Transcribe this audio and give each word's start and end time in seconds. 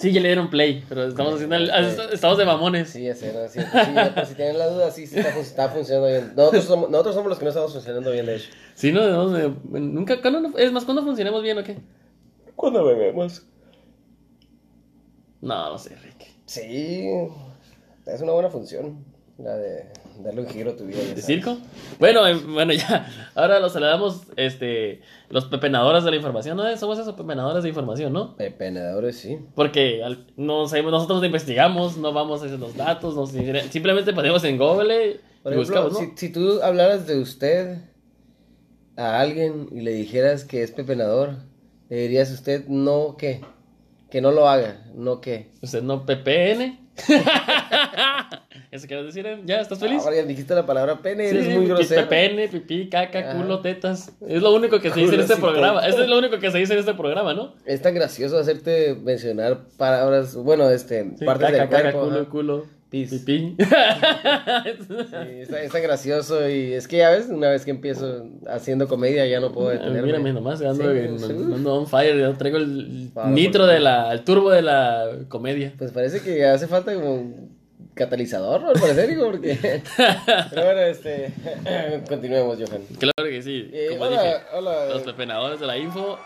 Sí, 0.00 0.12
ya 0.12 0.20
le 0.20 0.28
dieron 0.28 0.48
play, 0.50 0.84
pero 0.88 1.04
estamos 1.06 1.34
haciendo 1.34 1.56
el- 1.56 1.70
estamos 2.12 2.38
de 2.38 2.44
mamones. 2.46 2.88
Sí, 2.90 3.06
sí, 3.14 3.26
ya, 3.94 4.14
por 4.14 4.24
si 4.26 4.34
tienen 4.34 4.58
la 4.58 4.66
duda, 4.68 4.90
sí, 4.90 5.06
sí 5.06 5.18
está, 5.18 5.30
fun- 5.30 5.42
está 5.42 5.68
funcionando 5.68 6.08
bien. 6.08 6.32
Nosotros 6.36 6.64
somos, 6.64 6.90
nosotros 6.90 7.14
somos 7.14 7.28
los 7.28 7.38
que 7.38 7.44
no 7.44 7.50
estamos 7.50 7.72
funcionando 7.72 8.10
bien, 8.10 8.26
de 8.26 8.36
hecho. 8.36 8.48
Sí, 8.74 8.92
no, 8.92 9.06
no, 9.08 9.26
no, 9.28 9.56
nunca, 9.78 10.20
¿cuándo 10.22 10.40
no- 10.40 10.56
es 10.58 10.72
más, 10.72 10.84
¿cuándo 10.84 11.02
funcionamos 11.04 11.42
bien 11.42 11.58
o 11.58 11.64
qué? 11.64 11.76
¿Cuándo 12.56 12.84
venimos? 12.84 13.46
No, 15.40 15.70
no 15.70 15.78
sé, 15.78 15.94
Rick. 15.96 16.28
Sí, 16.46 17.08
es 18.06 18.20
una 18.20 18.32
buena 18.32 18.50
función, 18.50 19.04
la 19.38 19.56
de 19.56 19.86
darle 20.22 20.42
un 20.42 20.48
giro 20.48 20.70
a 20.72 20.76
tu 20.76 20.84
vida. 20.84 20.98
¿De 21.14 21.20
circo? 21.22 21.58
Bueno, 21.98 22.26
eh, 22.26 22.34
bueno, 22.34 22.72
ya. 22.74 23.06
Ahora 23.34 23.60
los 23.60 23.72
saludamos, 23.72 24.22
este, 24.36 25.00
los 25.28 25.46
pepenadores 25.46 26.04
de 26.04 26.10
la 26.10 26.16
información, 26.16 26.56
¿no? 26.56 26.76
Somos 26.76 26.98
esos 26.98 27.14
pepenadores 27.14 27.62
de 27.62 27.68
información, 27.68 28.12
¿no? 28.12 28.36
Pepenadores, 28.36 29.16
sí. 29.18 29.38
Porque 29.54 30.02
al- 30.04 30.26
no 30.36 30.66
sabemos, 30.68 30.92
nosotros 30.92 31.20
no 31.20 31.26
investigamos, 31.26 31.96
no 31.96 32.12
vamos 32.12 32.42
a 32.42 32.46
hacer 32.46 32.58
los 32.58 32.76
datos, 32.76 33.14
no, 33.16 33.26
simplemente 33.26 34.12
ponemos 34.12 34.42
en 34.44 34.58
Google 34.58 35.20
Por 35.42 35.52
y 35.52 35.56
ejemplo, 35.56 35.84
buscamos, 35.84 35.92
¿no? 35.92 35.98
si, 35.98 36.26
si 36.26 36.32
tú 36.32 36.60
hablaras 36.62 37.06
de 37.06 37.18
usted 37.20 37.78
a 38.96 39.20
alguien 39.20 39.68
y 39.72 39.80
le 39.80 39.92
dijeras 39.92 40.44
que 40.44 40.62
es 40.62 40.72
pepenador, 40.72 41.36
le 41.88 41.96
dirías 41.96 42.30
usted 42.30 42.66
no 42.68 43.16
que, 43.16 43.40
que 44.10 44.20
no 44.20 44.30
lo 44.32 44.48
haga, 44.48 44.84
no 44.94 45.20
que. 45.20 45.50
Usted 45.62 45.82
no 45.82 46.04
PPN. 46.04 46.78
¿Eso 48.70 48.86
quieres 48.86 49.06
decir? 49.06 49.26
eh? 49.26 49.40
¿Ya? 49.44 49.60
¿Estás 49.60 49.80
feliz? 49.80 50.04
Ahora 50.04 50.16
ya 50.16 50.22
dijiste 50.22 50.54
la 50.54 50.64
palabra 50.64 50.98
pene, 51.02 51.28
Sí, 51.28 51.36
eres 51.36 51.56
muy 51.56 51.66
grosero. 51.66 52.08
PPN, 52.08 52.48
pipí, 52.50 52.88
caca, 52.88 53.32
culo, 53.36 53.60
tetas. 53.60 54.12
Es 54.28 54.40
lo 54.42 54.54
único 54.54 54.78
que 54.80 54.90
se 54.90 55.00
dice 55.00 55.14
en 55.16 55.20
este 55.22 55.36
programa. 55.36 55.84
Eso 55.86 56.02
es 56.02 56.08
lo 56.08 56.16
único 56.18 56.38
que 56.38 56.50
se 56.52 56.58
dice 56.58 56.74
en 56.74 56.78
este 56.78 56.94
programa, 56.94 57.34
¿no? 57.34 57.54
Es 57.64 57.82
tan 57.82 57.94
gracioso 57.94 58.38
hacerte 58.38 58.94
mencionar 58.94 59.58
palabras, 59.76 60.36
bueno, 60.36 60.70
este, 60.70 61.02
Sí, 61.18 61.24
partes 61.24 61.48
caca, 61.50 61.58
del 61.58 61.68
caca, 61.68 61.82
cuerpo. 61.82 62.00
culo, 62.04 62.20
ajá. 62.20 62.30
culo, 62.30 62.64
Pis. 62.90 63.10
pipí. 63.10 63.56
Sí, 64.78 65.40
está, 65.40 65.62
está 65.62 65.78
gracioso 65.80 66.48
y 66.48 66.72
es 66.74 66.86
que 66.86 66.98
ya 66.98 67.10
ves, 67.10 67.26
una 67.28 67.50
vez 67.50 67.64
que 67.64 67.70
empiezo 67.72 68.26
haciendo 68.48 68.86
comedia 68.88 69.26
ya 69.26 69.40
no 69.40 69.52
puedo 69.52 69.70
detenerme. 69.70 70.02
Mírame 70.06 70.32
nomás, 70.32 70.60
ando, 70.62 70.92
Sí, 70.92 70.98
en- 70.98 71.18
sí. 71.18 71.24
ando 71.32 71.74
on 71.74 71.86
fire, 71.88 72.18
ya 72.18 72.32
traigo 72.38 72.58
el 72.58 73.10
Para, 73.12 73.30
nitro 73.30 73.62
porque- 73.62 73.74
de 73.74 73.80
la, 73.80 74.12
el 74.12 74.22
turbo 74.24 74.50
de 74.50 74.62
la 74.62 75.08
comedia. 75.28 75.72
Pues 75.78 75.90
parece 75.92 76.20
que 76.20 76.44
hace 76.44 76.66
falta 76.68 76.94
como 76.94 77.50
catalizador. 78.00 78.64
Al 78.64 78.80
parecer, 78.80 79.08
digo, 79.08 79.30
porque... 79.30 79.58
Pero 79.96 80.64
bueno, 80.64 80.80
este... 80.80 81.32
Continuemos, 82.08 82.58
Johan. 82.58 82.82
Claro 82.98 83.30
que 83.30 83.42
sí, 83.42 83.70
Eh, 83.72 83.88
como 83.90 84.04
hola, 84.04 84.22
dije, 84.22 84.36
hola. 84.54 84.84
los 84.86 85.02
pepenadores 85.02 85.60
de 85.60 85.66
la 85.66 85.76
info, 85.76 86.18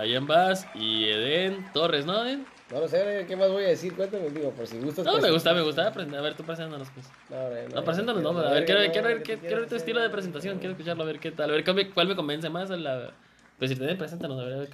Brian 0.00 0.26
Bass 0.26 0.66
y 0.74 1.08
Eden 1.08 1.64
Torres, 1.72 2.04
¿no, 2.06 2.24
Eden? 2.24 2.46
No 2.70 2.80
lo 2.80 2.88
sé, 2.88 3.24
¿qué 3.26 3.34
más 3.34 3.50
voy 3.50 3.64
a 3.64 3.68
decir? 3.68 3.94
Cuéntame, 3.96 4.28
digo, 4.28 4.50
por 4.50 4.66
si 4.66 4.78
gustas. 4.78 5.06
No, 5.06 5.18
me 5.18 5.30
gusta, 5.30 5.54
me 5.54 5.62
gusta. 5.62 5.88
aprender. 5.88 6.18
A 6.18 6.22
ver, 6.22 6.34
tú 6.34 6.44
preséntanos, 6.44 6.88
pues. 6.92 7.06
No, 7.30 7.48
no, 7.48 7.76
No, 7.76 7.84
preséntanos, 7.84 8.22
no, 8.22 8.38
a 8.38 8.50
ver, 8.52 8.66
quiero, 8.66 8.92
quiero 8.92 9.08
ver, 9.08 9.22
quiero 9.22 9.60
ver 9.60 9.68
tu 9.70 9.76
estilo 9.76 10.02
de 10.02 10.10
presentación, 10.10 10.58
quiero 10.58 10.72
escucharlo, 10.72 11.02
a 11.02 11.06
ver 11.06 11.18
qué 11.18 11.30
tal, 11.30 11.48
a 11.48 11.54
ver 11.54 11.64
cuál 11.64 12.08
me, 12.08 12.14
convence 12.14 12.50
más. 12.50 12.68
La... 12.68 13.10
Pues 13.58 13.70
si 13.70 13.76
te 13.76 13.84
den, 13.84 13.96
preséntanos, 13.96 14.38
a 14.38 14.44
ver. 14.44 14.58
ver. 14.58 14.68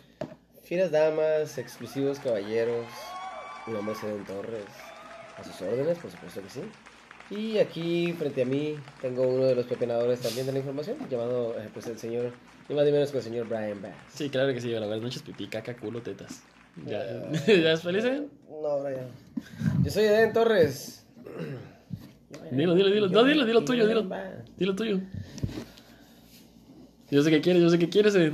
Finas 0.64 0.90
damas, 0.90 1.56
exclusivos 1.56 2.18
caballeros, 2.18 2.84
mi 3.68 3.74
nombre 3.74 3.94
es 3.94 4.02
Eden 4.02 4.24
Torres, 4.24 4.64
a 5.36 5.44
sus 5.44 5.60
órdenes, 5.62 5.98
por 5.98 6.10
supuesto 6.10 6.42
que 6.42 6.50
sí. 6.50 6.60
Y 7.30 7.58
aquí, 7.58 8.12
frente 8.18 8.42
a 8.42 8.44
mí, 8.44 8.76
tengo 9.00 9.26
uno 9.26 9.44
de 9.44 9.54
los 9.54 9.66
pepenadores 9.66 10.20
también 10.20 10.46
de 10.46 10.52
la 10.52 10.58
información, 10.58 10.96
llamado, 11.10 11.58
eh, 11.58 11.68
pues, 11.72 11.86
el 11.86 11.98
señor, 11.98 12.32
ni 12.68 12.74
más 12.74 12.84
ni 12.84 12.92
menos 12.92 13.10
que 13.10 13.18
el 13.18 13.24
señor 13.24 13.48
Brian 13.48 13.80
Bass. 13.80 13.94
Sí, 14.12 14.28
claro 14.28 14.52
que 14.52 14.60
sí, 14.60 14.70
buenas 14.70 15.00
noches, 15.00 15.22
pipí, 15.22 15.46
caca, 15.46 15.74
culo, 15.76 16.02
tetas. 16.02 16.42
¿Ya, 16.86 17.02
Eh, 17.02 17.60
¿Ya 17.62 17.72
es 17.72 17.82
feliz, 17.82 18.04
eh? 18.04 18.26
No, 18.48 18.82
Brian. 18.82 19.06
Yo 19.82 19.90
soy 19.90 20.04
Eden 20.04 20.32
Torres. 20.32 21.06
Dilo, 22.50 22.74
dilo, 22.74 22.90
dilo. 22.90 23.08
No, 23.08 23.24
dilo, 23.24 23.44
dilo 23.46 23.64
tuyo, 23.64 23.86
dilo. 23.86 24.06
Dilo 24.56 24.74
tuyo. 24.76 25.00
Yo 27.10 27.22
sé 27.22 27.30
que 27.30 27.40
quieres, 27.40 27.62
yo 27.62 27.70
sé 27.70 27.78
que 27.78 27.88
quieres, 27.88 28.14
eh. 28.16 28.32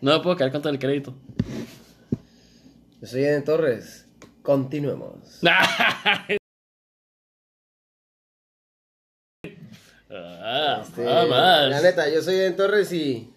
No 0.00 0.16
me 0.16 0.22
puedo 0.22 0.36
caer 0.36 0.50
contra 0.52 0.70
el 0.70 0.78
crédito. 0.78 1.14
Yo 3.00 3.06
soy 3.06 3.24
Eden 3.24 3.44
Torres. 3.44 4.06
Continuemos. 4.50 5.14
ah, 10.10 10.82
Este, 10.82 11.04
nada 11.04 11.26
más. 11.26 11.68
La 11.68 11.80
neta, 11.80 12.08
yo 12.08 12.20
soy 12.20 12.34
Eden 12.34 12.56
Torres 12.56 12.92
y... 12.92 13.32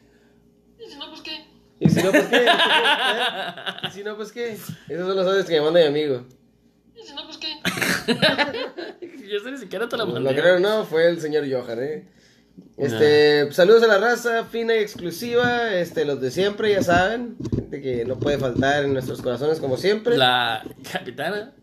Y 0.79 0.90
si 0.90 0.97
no, 0.97 1.09
pues 1.09 1.22
qué. 1.22 1.46
¿Y 1.79 1.88
si 1.88 2.02
no, 2.02 2.12
pues 2.12 2.25
qué? 2.29 2.46
¿Y 3.88 3.91
si 3.91 4.03
no, 4.03 4.16
pues 4.16 4.31
qué? 4.31 4.53
Esos 4.53 5.07
son 5.07 5.16
los 5.16 5.28
audios 5.28 5.46
que 5.46 5.53
me 5.53 5.62
manda 5.62 5.81
mi 5.81 5.85
amigo. 5.85 6.25
Y 6.96 7.03
si 7.03 7.13
no, 7.13 7.25
pues 7.28 7.38
qué. 7.38 7.59
yo 9.31 9.40
sé 9.40 9.52
ni 9.52 9.57
siquiera 9.59 9.88
te 9.88 9.96
la 9.96 10.06
No, 10.06 10.13
mandé. 10.13 10.34
no 10.34 10.41
creo, 10.41 10.59
no, 10.59 10.84
fue 10.84 11.07
el 11.09 11.22
señor 11.22 11.44
Johan, 11.47 11.78
¿eh? 11.84 12.07
Este, 12.78 13.52
saludos 13.52 13.84
a 13.84 13.88
la 13.88 13.97
raza 14.00 14.46
fina 14.46 14.75
y 14.75 14.80
exclusiva, 14.80 15.74
este, 15.74 16.06
los 16.06 16.19
de 16.19 16.31
siempre, 16.31 16.72
ya 16.72 16.81
saben, 16.81 17.36
gente 17.53 17.81
que 17.81 18.03
no 18.03 18.18
puede 18.19 18.38
faltar 18.40 18.84
en 18.84 18.94
nuestros 18.94 19.22
corazones 19.22 19.59
como 19.59 19.78
siempre. 19.78 20.18
La 20.18 20.64
capitana, 20.91 21.53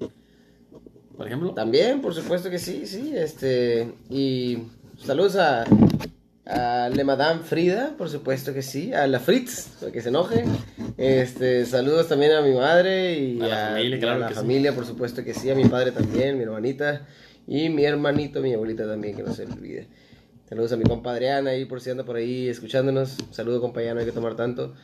por 1.17 1.27
ejemplo. 1.27 1.53
También, 1.53 2.01
por 2.01 2.15
supuesto 2.15 2.49
que 2.49 2.59
sí, 2.59 2.87
sí, 2.87 3.13
este, 3.15 3.93
y 4.09 4.59
saludos 5.05 5.37
a, 5.37 5.65
a 6.47 6.89
Le 6.89 7.05
Madame 7.05 7.43
Frida, 7.43 7.95
por 7.99 8.09
supuesto 8.09 8.55
que 8.55 8.63
sí, 8.63 8.95
a 8.95 9.07
la 9.09 9.19
Fritz, 9.19 9.69
para 9.81 9.91
que 9.91 10.01
se 10.01 10.11
enoje, 10.11 10.45
este, 10.97 11.67
saludos 11.67 12.07
también 12.09 12.33
a 12.33 12.41
mi 12.41 12.55
madre 12.55 13.19
y 13.19 13.41
A 13.41 13.49
la 13.49 13.67
familia, 13.71 13.97
y 13.97 14.01
claro 14.01 14.17
a 14.17 14.19
la 14.21 14.29
que 14.29 14.35
sí. 14.35 14.41
familia, 14.41 14.75
por 14.75 14.87
supuesto 14.87 15.25
que 15.25 15.35
sí, 15.35 15.51
a 15.51 15.57
mi 15.57 15.65
padre 15.65 15.91
también, 15.91 16.39
mi 16.39 16.45
hermanita, 16.45 17.07
y 17.49 17.69
mi 17.69 17.85
hermanito, 17.85 18.41
mi 18.41 18.55
abuelita 18.55 18.87
también, 18.87 19.17
que 19.17 19.25
no 19.25 19.35
se 19.35 19.45
olvide. 19.45 19.89
Saludos 20.51 20.73
a 20.73 20.77
mi 20.77 20.83
compadre 20.83 21.31
Ana 21.31 21.51
ahí 21.51 21.65
por 21.65 21.81
si 21.81 21.91
anda 21.91 22.03
por 22.03 22.17
ahí 22.17 22.49
escuchándonos. 22.49 23.17
Saludo 23.31 23.61
compañero, 23.61 23.95
no 23.95 24.01
hay 24.01 24.07
que 24.07 24.11
tomar 24.11 24.35
tanto. 24.35 24.75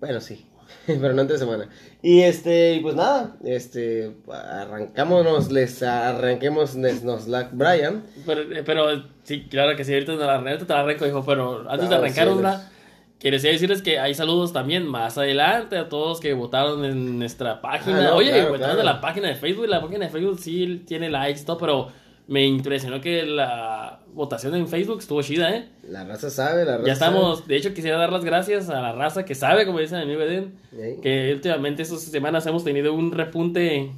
Bueno, 0.00 0.18
sí, 0.22 0.46
pero 0.86 1.12
no 1.12 1.20
entre 1.20 1.36
semana. 1.36 1.68
Y 2.00 2.22
este, 2.22 2.76
y 2.76 2.80
pues 2.80 2.94
nada, 2.94 3.36
este, 3.44 4.16
arrancámonos, 4.32 5.52
les 5.52 5.82
arranquemos 5.82 6.74
nos 6.74 7.28
la 7.28 7.50
Brian. 7.52 8.02
Pero, 8.24 8.40
eh, 8.40 8.62
pero 8.64 9.04
sí, 9.24 9.42
claro 9.42 9.76
que 9.76 9.84
sí, 9.84 9.92
ahorita 9.92 10.16
te 10.16 10.24
la, 10.24 10.36
ahorita 10.36 10.66
te 10.66 10.72
la 10.72 10.80
arranco, 10.80 11.06
hijo. 11.06 11.22
Pero 11.26 11.70
antes 11.70 11.90
de 11.90 11.96
arrancar 11.96 12.24
cielos. 12.24 12.38
una, 12.38 12.72
quería 13.18 13.38
decirles 13.38 13.82
que 13.82 13.98
hay 13.98 14.14
saludos 14.14 14.54
también 14.54 14.86
más 14.86 15.18
adelante 15.18 15.76
a 15.76 15.90
todos 15.90 16.18
que 16.18 16.32
votaron 16.32 16.82
en 16.86 17.18
nuestra 17.18 17.60
página. 17.60 17.98
Ah, 17.98 18.02
no, 18.04 18.16
Oye, 18.16 18.30
claro, 18.30 18.52
votaron 18.52 18.76
claro. 18.76 18.80
en 18.80 18.86
la 18.86 19.00
página 19.02 19.28
de 19.28 19.34
Facebook. 19.34 19.68
La 19.68 19.82
página 19.82 20.06
de 20.06 20.10
Facebook 20.10 20.38
sí 20.40 20.82
tiene 20.86 21.10
likes 21.10 21.42
y 21.42 21.44
todo, 21.44 21.58
pero 21.58 21.88
me 22.30 22.46
impresionó 22.46 23.00
que 23.02 23.26
la 23.26 23.99
votación 24.14 24.54
en 24.54 24.68
Facebook 24.68 24.98
estuvo 25.00 25.22
chida, 25.22 25.54
¿eh? 25.56 25.68
La 25.88 26.04
raza 26.04 26.30
sabe, 26.30 26.64
la 26.64 26.76
raza 26.76 26.86
Ya 26.86 26.92
estamos, 26.92 27.46
de 27.46 27.56
hecho 27.56 27.72
quisiera 27.74 27.96
dar 27.98 28.12
las 28.12 28.24
gracias 28.24 28.68
a 28.68 28.80
la 28.80 28.92
raza 28.92 29.24
que 29.24 29.34
sabe, 29.34 29.66
como 29.66 29.78
dice 29.80 29.96
mi 29.96 30.02
amigo 30.02 30.20
Eden, 30.22 30.54
sabe. 30.70 30.94
Sí. 30.96 31.00
que 31.02 31.32
últimamente 31.34 31.82
estas 31.82 32.02
semanas 32.02 32.46
hemos 32.46 32.64
tenido 32.64 32.92
un 32.94 33.12
repunte 33.12 33.90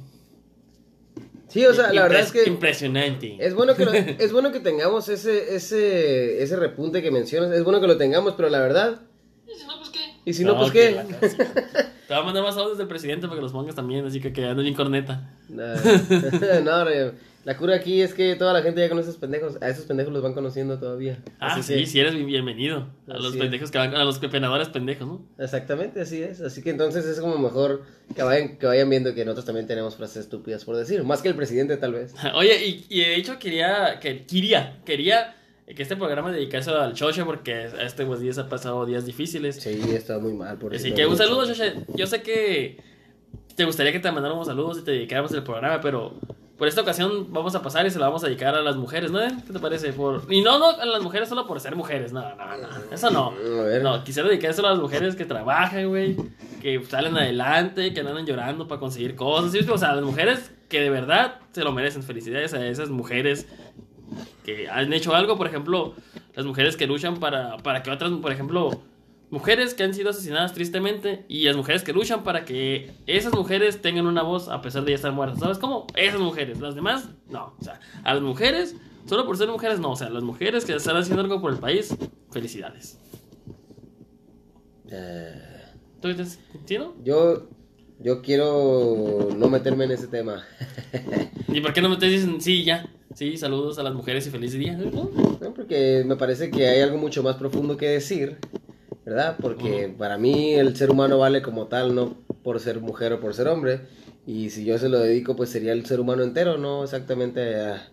Sí, 1.49 1.63
o 1.67 1.73
sea, 1.73 1.93
la 1.93 2.03
verdad 2.03 2.21
es 2.21 2.31
que 2.31 2.45
impresionante. 2.49 3.37
es 3.39 3.53
bueno 3.53 3.75
que 3.75 3.85
lo- 3.85 3.93
es 3.93 4.31
bueno 4.31 4.51
que 4.51 4.59
tengamos 4.59 5.07
ese 5.09 5.55
ese 5.55 6.41
ese 6.41 6.55
repunte 6.55 7.01
que 7.03 7.11
mencionas, 7.11 7.51
es 7.51 7.63
bueno 7.63 7.79
que 7.79 7.85
lo 7.87 7.97
tengamos, 7.97 8.33
pero 8.35 8.49
la 8.49 8.59
verdad, 8.59 9.01
Y 9.47 9.53
si 9.53 9.65
no, 9.67 9.77
pues 9.77 9.89
qué. 9.91 9.99
y 10.25 10.33
si 10.33 10.43
no, 10.45 10.57
pues 10.57 10.71
qué. 10.71 10.99
Te 12.07 12.13
voy 12.13 12.21
a 12.23 12.25
mandar 12.25 12.43
más 12.43 12.57
audios 12.57 12.77
del 12.77 12.87
presidente 12.87 13.27
para 13.27 13.37
que 13.37 13.43
los 13.43 13.51
pongas 13.51 13.75
también, 13.75 14.05
así 14.05 14.19
que 14.19 14.33
quedando 14.33 14.61
bien 14.61 14.75
corneta. 14.75 15.29
Nah. 15.49 15.75
no, 16.63 16.83
re- 16.85 17.11
la 17.45 17.57
cura 17.57 17.75
aquí 17.75 18.01
es 18.01 18.13
que 18.13 18.35
toda 18.35 18.53
la 18.53 18.61
gente 18.61 18.79
ya 18.79 18.87
conoce 18.87 19.07
a 19.07 19.09
esos 19.11 19.19
pendejos, 19.19 19.57
a 19.61 19.67
esos 19.69 19.85
pendejos 19.85 20.13
los 20.13 20.23
van 20.23 20.33
conociendo 20.33 20.79
todavía. 20.79 21.17
Ah, 21.39 21.53
Así 21.55 21.63
sí, 21.63 21.73
que- 21.81 21.85
sí, 21.85 21.99
eres 21.99 22.13
bienvenido. 22.15 22.87
A 23.07 23.17
los 23.17 23.35
pendejos 23.35 23.69
que 23.69 23.77
van, 23.77 23.95
a 23.95 24.03
los 24.05 24.19
pepenadores 24.19 24.69
pendejos, 24.69 25.07
¿no? 25.07 25.21
Exactamente, 25.37 26.01
así 26.01 26.21
es. 26.23 26.39
Así 26.41 26.61
que 26.61 26.69
entonces 26.69 27.05
es 27.05 27.19
como 27.19 27.37
mejor 27.37 27.83
que 28.15 28.23
vayan, 28.23 28.57
que 28.57 28.65
vayan 28.65 28.89
viendo 28.89 29.13
que 29.13 29.25
nosotros 29.25 29.45
también 29.45 29.67
tenemos 29.67 29.95
frases 29.97 30.23
estúpidas 30.23 30.63
por 30.63 30.77
decir. 30.77 31.03
Más 31.03 31.21
que 31.21 31.29
el 31.29 31.35
presidente, 31.35 31.75
tal 31.77 31.93
vez. 31.93 32.13
Oye, 32.35 32.65
y, 32.65 32.85
y 32.89 32.99
de 33.01 33.15
hecho 33.15 33.37
quería, 33.39 33.99
que, 34.01 34.25
quería, 34.25 34.79
quería 34.85 35.35
que 35.65 35.81
este 35.81 35.95
programa 35.95 36.31
dedicase 36.31 36.71
al 36.71 36.93
Choche 36.93 37.23
porque 37.23 37.53
a 37.53 37.83
este 37.83 38.05
pues, 38.05 38.19
días 38.19 38.37
ha 38.37 38.49
pasado 38.49 38.85
días 38.85 39.05
difíciles. 39.05 39.55
Sí, 39.55 39.81
está 39.93 40.19
muy 40.19 40.33
mal. 40.33 40.57
Por 40.57 40.75
Así 40.75 40.93
que 40.93 41.05
un 41.05 41.17
saludo, 41.17 41.45
Choche. 41.45 41.73
Yo 41.95 42.05
sé 42.05 42.21
que 42.21 42.81
te 43.55 43.65
gustaría 43.65 43.91
que 43.91 43.99
te 43.99 44.11
mandáramos 44.11 44.47
saludos 44.47 44.79
y 44.79 44.81
te 44.83 44.91
dedicáramos 44.91 45.31
el 45.33 45.43
programa, 45.43 45.79
pero 45.79 46.13
por 46.57 46.67
esta 46.67 46.81
ocasión 46.81 47.27
vamos 47.31 47.55
a 47.55 47.61
pasar 47.61 47.85
y 47.85 47.89
se 47.89 47.97
lo 47.97 48.05
vamos 48.05 48.23
a 48.23 48.27
dedicar 48.27 48.55
a 48.55 48.61
las 48.61 48.75
mujeres, 48.75 49.11
¿no? 49.11 49.19
¿Qué 49.19 49.53
te 49.53 49.59
parece? 49.59 49.91
Por... 49.93 50.23
Y 50.29 50.41
no, 50.41 50.59
no 50.59 50.69
a 50.69 50.85
las 50.85 51.01
mujeres 51.01 51.29
solo 51.29 51.47
por 51.47 51.59
ser 51.59 51.75
mujeres, 51.75 52.13
no, 52.13 52.21
no, 52.35 52.57
no. 52.57 52.67
Eso 52.91 53.09
no. 53.09 53.29
A 53.29 53.63
ver. 53.63 53.83
No, 53.83 54.03
quisiera 54.03 54.29
dedicárselo 54.29 54.67
a 54.67 54.71
las 54.71 54.79
mujeres 54.79 55.15
que 55.15 55.25
trabajan, 55.25 55.87
güey, 55.89 56.15
que 56.61 56.83
salen 56.85 57.17
adelante, 57.17 57.93
que 57.93 57.99
andan 57.99 58.25
llorando 58.25 58.67
para 58.67 58.79
conseguir 58.79 59.15
cosas. 59.15 59.51
¿sí? 59.51 59.59
O 59.69 59.77
sea, 59.77 59.95
las 59.95 60.03
mujeres 60.03 60.51
que 60.69 60.79
de 60.81 60.89
verdad 60.89 61.39
se 61.51 61.63
lo 61.63 61.71
merecen. 61.71 62.03
Felicidades 62.03 62.53
a 62.53 62.65
esas 62.65 62.89
mujeres 62.89 63.47
que 64.43 64.69
han 64.69 64.93
hecho 64.93 65.15
algo, 65.15 65.37
por 65.37 65.47
ejemplo, 65.47 65.93
las 66.35 66.45
mujeres 66.45 66.77
que 66.77 66.87
luchan 66.87 67.19
para, 67.19 67.57
para 67.57 67.83
que 67.83 67.91
otras, 67.91 68.11
por 68.11 68.31
ejemplo, 68.31 68.81
mujeres 69.33 69.73
que 69.73 69.83
han 69.83 69.95
sido 69.95 70.11
asesinadas 70.11 70.53
tristemente 70.53 71.25
y 71.27 71.45
las 71.45 71.57
mujeres 71.57 71.83
que 71.83 71.91
luchan 71.91 72.23
para 72.23 72.45
que 72.45 72.91
esas 73.07 73.33
mujeres 73.33 73.81
tengan 73.81 74.05
una 74.05 74.21
voz 74.21 74.47
a 74.47 74.61
pesar 74.61 74.83
de 74.85 74.91
ya 74.91 74.95
estar 74.95 75.11
muertas. 75.11 75.39
¿Sabes 75.39 75.57
cómo? 75.57 75.87
Esas 75.95 76.19
mujeres. 76.19 76.59
Las 76.59 76.75
demás, 76.75 77.09
no. 77.29 77.55
O 77.59 77.63
sea, 77.63 77.79
a 78.03 78.13
las 78.13 78.21
mujeres, 78.21 78.75
solo 79.07 79.25
por 79.25 79.35
ser 79.35 79.47
mujeres, 79.47 79.79
no. 79.79 79.91
O 79.91 79.95
sea, 79.95 80.09
las 80.09 80.21
mujeres 80.21 80.65
que 80.65 80.75
están 80.75 80.97
haciendo 80.97 81.23
algo 81.23 81.41
por 81.41 81.51
el 81.51 81.57
país, 81.57 81.95
felicidades. 82.31 82.99
Eh, 84.91 85.41
¿Tú 85.99 86.09
dices, 86.09 86.39
sí, 86.65 86.77
no? 86.77 86.93
yo, 87.03 87.47
yo 87.99 88.21
quiero 88.21 89.29
no 89.35 89.49
meterme 89.49 89.85
en 89.85 89.91
ese 89.93 90.07
tema. 90.07 90.45
¿Y 91.47 91.61
por 91.61 91.73
qué 91.73 91.81
no 91.81 91.89
me 91.89 91.97
te 91.97 92.05
dicen, 92.05 92.39
sí, 92.39 92.63
ya? 92.63 92.85
Sí, 93.15 93.37
saludos 93.37 93.77
a 93.79 93.83
las 93.83 93.93
mujeres 93.93 94.25
y 94.27 94.31
feliz 94.31 94.53
día. 94.53 94.73
¿no? 94.73 95.09
No, 95.39 95.53
porque 95.53 96.03
me 96.05 96.15
parece 96.15 96.49
que 96.49 96.67
hay 96.67 96.81
algo 96.81 96.97
mucho 96.97 97.21
más 97.21 97.35
profundo 97.35 97.77
que 97.77 97.87
decir, 97.87 98.37
¿verdad? 99.05 99.37
Porque 99.39 99.93
para 99.97 100.17
mí 100.17 100.53
el 100.53 100.75
ser 100.75 100.89
humano 100.89 101.19
vale 101.19 101.41
como 101.41 101.67
tal, 101.67 101.93
no 101.93 102.17
por 102.43 102.59
ser 102.59 102.79
mujer 102.79 103.13
o 103.13 103.19
por 103.19 103.33
ser 103.33 103.47
hombre. 103.47 103.81
Y 104.25 104.49
si 104.49 104.65
yo 104.65 104.77
se 104.79 104.89
lo 104.89 104.99
dedico, 104.99 105.35
pues 105.35 105.49
sería 105.49 105.73
el 105.73 105.85
ser 105.85 105.99
humano 105.99 106.23
entero, 106.23 106.57
no 106.57 106.83
exactamente 106.83 107.55
a, 107.55 107.89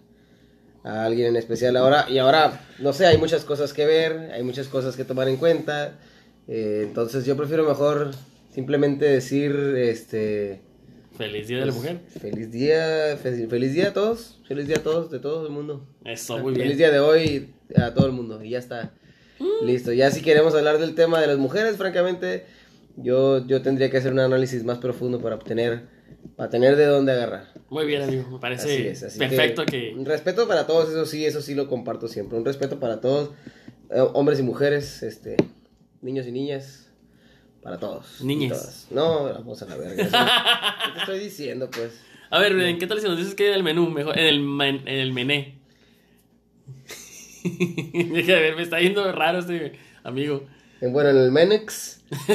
a 0.85 1.05
alguien 1.05 1.29
en 1.29 1.37
especial. 1.37 1.77
Ahora, 1.77 2.07
y 2.09 2.19
ahora, 2.19 2.61
no 2.79 2.93
sé, 2.93 3.07
hay 3.07 3.19
muchas 3.19 3.45
cosas 3.45 3.73
que 3.73 3.85
ver, 3.85 4.31
hay 4.33 4.43
muchas 4.43 4.69
cosas 4.69 4.97
que 4.97 5.05
tomar 5.05 5.29
en 5.29 5.37
cuenta. 5.37 5.99
eh, 6.49 6.85
entonces 6.87 7.27
yo 7.27 7.37
prefiero 7.37 7.65
mejor 7.69 8.13
simplemente 8.55 9.05
decir, 9.05 9.53
este... 9.77 10.63
Feliz 11.17 11.49
día 11.49 11.59
de 11.61 11.67
la 11.67 11.73
mujer. 11.73 12.01
Feliz 12.21 12.51
día, 12.51 13.17
fe- 13.23 13.47
feliz 13.49 13.75
día 13.75 13.89
a 13.89 13.93
todos, 13.93 14.41
feliz 14.49 14.67
día 14.67 14.77
a 14.79 14.83
todos, 14.83 15.11
de 15.11 15.19
todo 15.19 15.47
el 15.47 15.53
mundo. 15.53 15.87
Eso, 16.05 16.39
muy 16.39 16.55
Feliz 16.55 16.69
bien. 16.69 16.79
día 16.79 16.91
de 16.91 17.01
hoy 17.01 17.55
a 17.77 17.93
todo 17.93 18.07
el 18.07 18.13
mundo. 18.13 18.43
Y 18.43 18.51
ya 18.51 18.59
está. 18.59 18.95
Listo. 19.63 19.93
Ya 19.93 20.11
si 20.11 20.23
queremos 20.23 20.55
hablar 20.55 20.79
del 20.79 20.95
tema 20.95 21.21
de 21.21 21.27
las 21.27 21.39
mujeres, 21.39 21.77
francamente, 21.77 22.45
yo, 22.97 23.47
yo 23.47 23.61
tendría 23.63 23.91
que 23.91 23.97
hacer 23.99 24.13
un 24.13 24.19
análisis 24.21 24.65
más 24.65 24.79
profundo 24.79 25.21
para 25.21 25.35
obtener, 25.37 25.89
para 26.37 26.49
tener 26.51 26.77
de 26.77 26.87
dónde 26.87 27.13
agarrar. 27.13 27.53
Muy 27.69 27.87
bien, 27.87 28.03
amigo. 28.03 28.23
Me 28.23 28.29
Así 28.35 28.41
parece 28.41 28.91
es. 28.91 29.03
Así 29.03 29.19
perfecto 29.19 29.65
que... 29.67 29.95
Un 29.97 30.05
respeto 30.07 30.47
para 30.49 30.67
todos, 30.67 30.89
eso 30.91 31.05
sí, 31.07 31.25
eso 31.27 31.41
sí 31.43 31.55
lo 31.55 31.69
comparto 31.69 32.09
siempre. 32.09 32.39
Un 32.39 32.45
respeto 32.45 32.81
para 32.81 33.01
todos, 33.01 33.31
eh, 33.91 34.01
hombres 34.15 34.41
y 34.41 34.43
mujeres, 34.43 35.03
este, 35.03 35.37
niños 36.03 36.27
y 36.27 36.33
niñas. 36.33 36.90
Para 37.63 37.79
todos. 37.79 38.07
todas. 38.49 38.87
No, 38.91 39.25
vamos 39.25 39.61
a 39.63 39.67
la 39.67 39.77
verga. 39.77 40.05
¿Qué 40.85 40.93
te 40.93 40.99
estoy 41.01 41.19
diciendo, 41.19 41.71
pues? 41.71 42.01
A 42.31 42.39
ver, 42.39 42.53
¿en 42.61 42.79
qué 42.79 42.87
tal 42.87 43.01
si 43.01 43.07
nos 43.09 43.19
dices 43.19 43.35
que 43.35 43.49
en 43.49 43.55
el 43.55 43.63
menú? 43.63 43.91
Mejor, 43.91 44.19
en 44.19 44.27
el, 44.27 44.41
men- 44.41 44.83
en 44.87 44.99
el 45.01 45.13
mené. 45.13 45.59
Deja 47.45 48.35
de 48.35 48.41
ver, 48.41 48.57
me 48.57 48.63
está 48.63 48.81
yendo 48.81 49.11
raro 49.13 49.39
este 49.41 49.73
amigo. 50.05 50.47
Eh, 50.81 50.87
Bueno, 50.89 51.11
en 51.11 51.17
el 51.19 51.31
Menex 51.33 52.03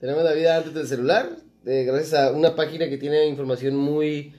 tenemos 0.00 0.24
la 0.24 0.32
vida 0.32 0.56
antes 0.58 0.74
del 0.74 0.86
celular, 0.86 1.30
eh, 1.66 1.84
gracias 1.86 2.14
a 2.14 2.32
una 2.32 2.54
página 2.54 2.88
que 2.88 2.98
tiene 2.98 3.26
información 3.26 3.76
muy... 3.76 4.32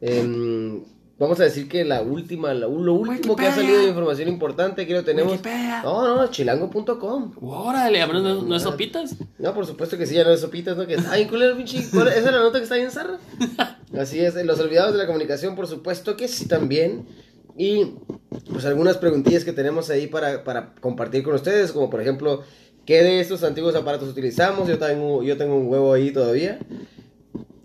em, 0.00 0.82
vamos 1.18 1.38
a 1.40 1.44
decir 1.44 1.68
que 1.68 1.84
la 1.84 2.02
última, 2.02 2.52
la- 2.54 2.66
lo 2.66 2.94
último 2.94 3.36
que 3.36 3.46
ha 3.46 3.54
salido 3.54 3.78
de 3.80 3.88
información 3.88 4.28
importante, 4.28 4.82
aquí 4.82 4.92
lo 4.92 5.04
tenemos... 5.04 5.32
Wikipedia. 5.32 5.82
No, 5.82 6.16
no, 6.16 6.26
chilango.com. 6.30 7.32
Órale, 7.40 8.02
¿a 8.02 8.06
menos 8.06 8.22
no, 8.22 8.42
no 8.42 8.56
es 8.56 8.62
sopitas? 8.62 9.16
No, 9.38 9.54
por 9.54 9.66
supuesto 9.66 9.96
que 9.98 10.06
sí, 10.06 10.14
ya 10.14 10.24
no 10.24 10.30
es 10.30 10.40
sopitas, 10.40 10.76
¿no? 10.76 10.86
Que, 10.86 10.96
ay, 11.10 11.26
culero, 11.26 11.56
pinche, 11.56 11.84
¿cuál- 11.92 12.08
¿esa 12.08 12.18
es 12.18 12.24
la 12.24 12.32
nota 12.40 12.58
que 12.58 12.64
está 12.64 12.74
ahí 12.76 12.82
en 12.82 12.90
Zarra? 12.90 13.18
Así 13.98 14.20
es, 14.20 14.34
los 14.44 14.58
olvidados 14.58 14.92
de 14.92 14.98
la 14.98 15.06
comunicación, 15.06 15.54
por 15.54 15.66
supuesto 15.68 16.16
que 16.16 16.26
sí 16.28 16.46
también. 16.48 17.06
Y 17.56 17.92
pues 18.50 18.64
algunas 18.64 18.96
preguntillas 18.96 19.44
que 19.44 19.52
tenemos 19.52 19.88
ahí 19.90 20.08
para, 20.08 20.42
para 20.42 20.74
compartir 20.80 21.22
con 21.22 21.34
ustedes, 21.34 21.70
como 21.70 21.88
por 21.88 22.00
ejemplo, 22.00 22.42
¿qué 22.84 23.04
de 23.04 23.20
estos 23.20 23.44
antiguos 23.44 23.76
aparatos 23.76 24.08
utilizamos? 24.08 24.66
Yo 24.66 24.76
tengo, 24.78 25.22
yo 25.22 25.36
tengo 25.36 25.54
un 25.56 25.68
huevo 25.68 25.92
ahí 25.92 26.10
todavía. 26.12 26.58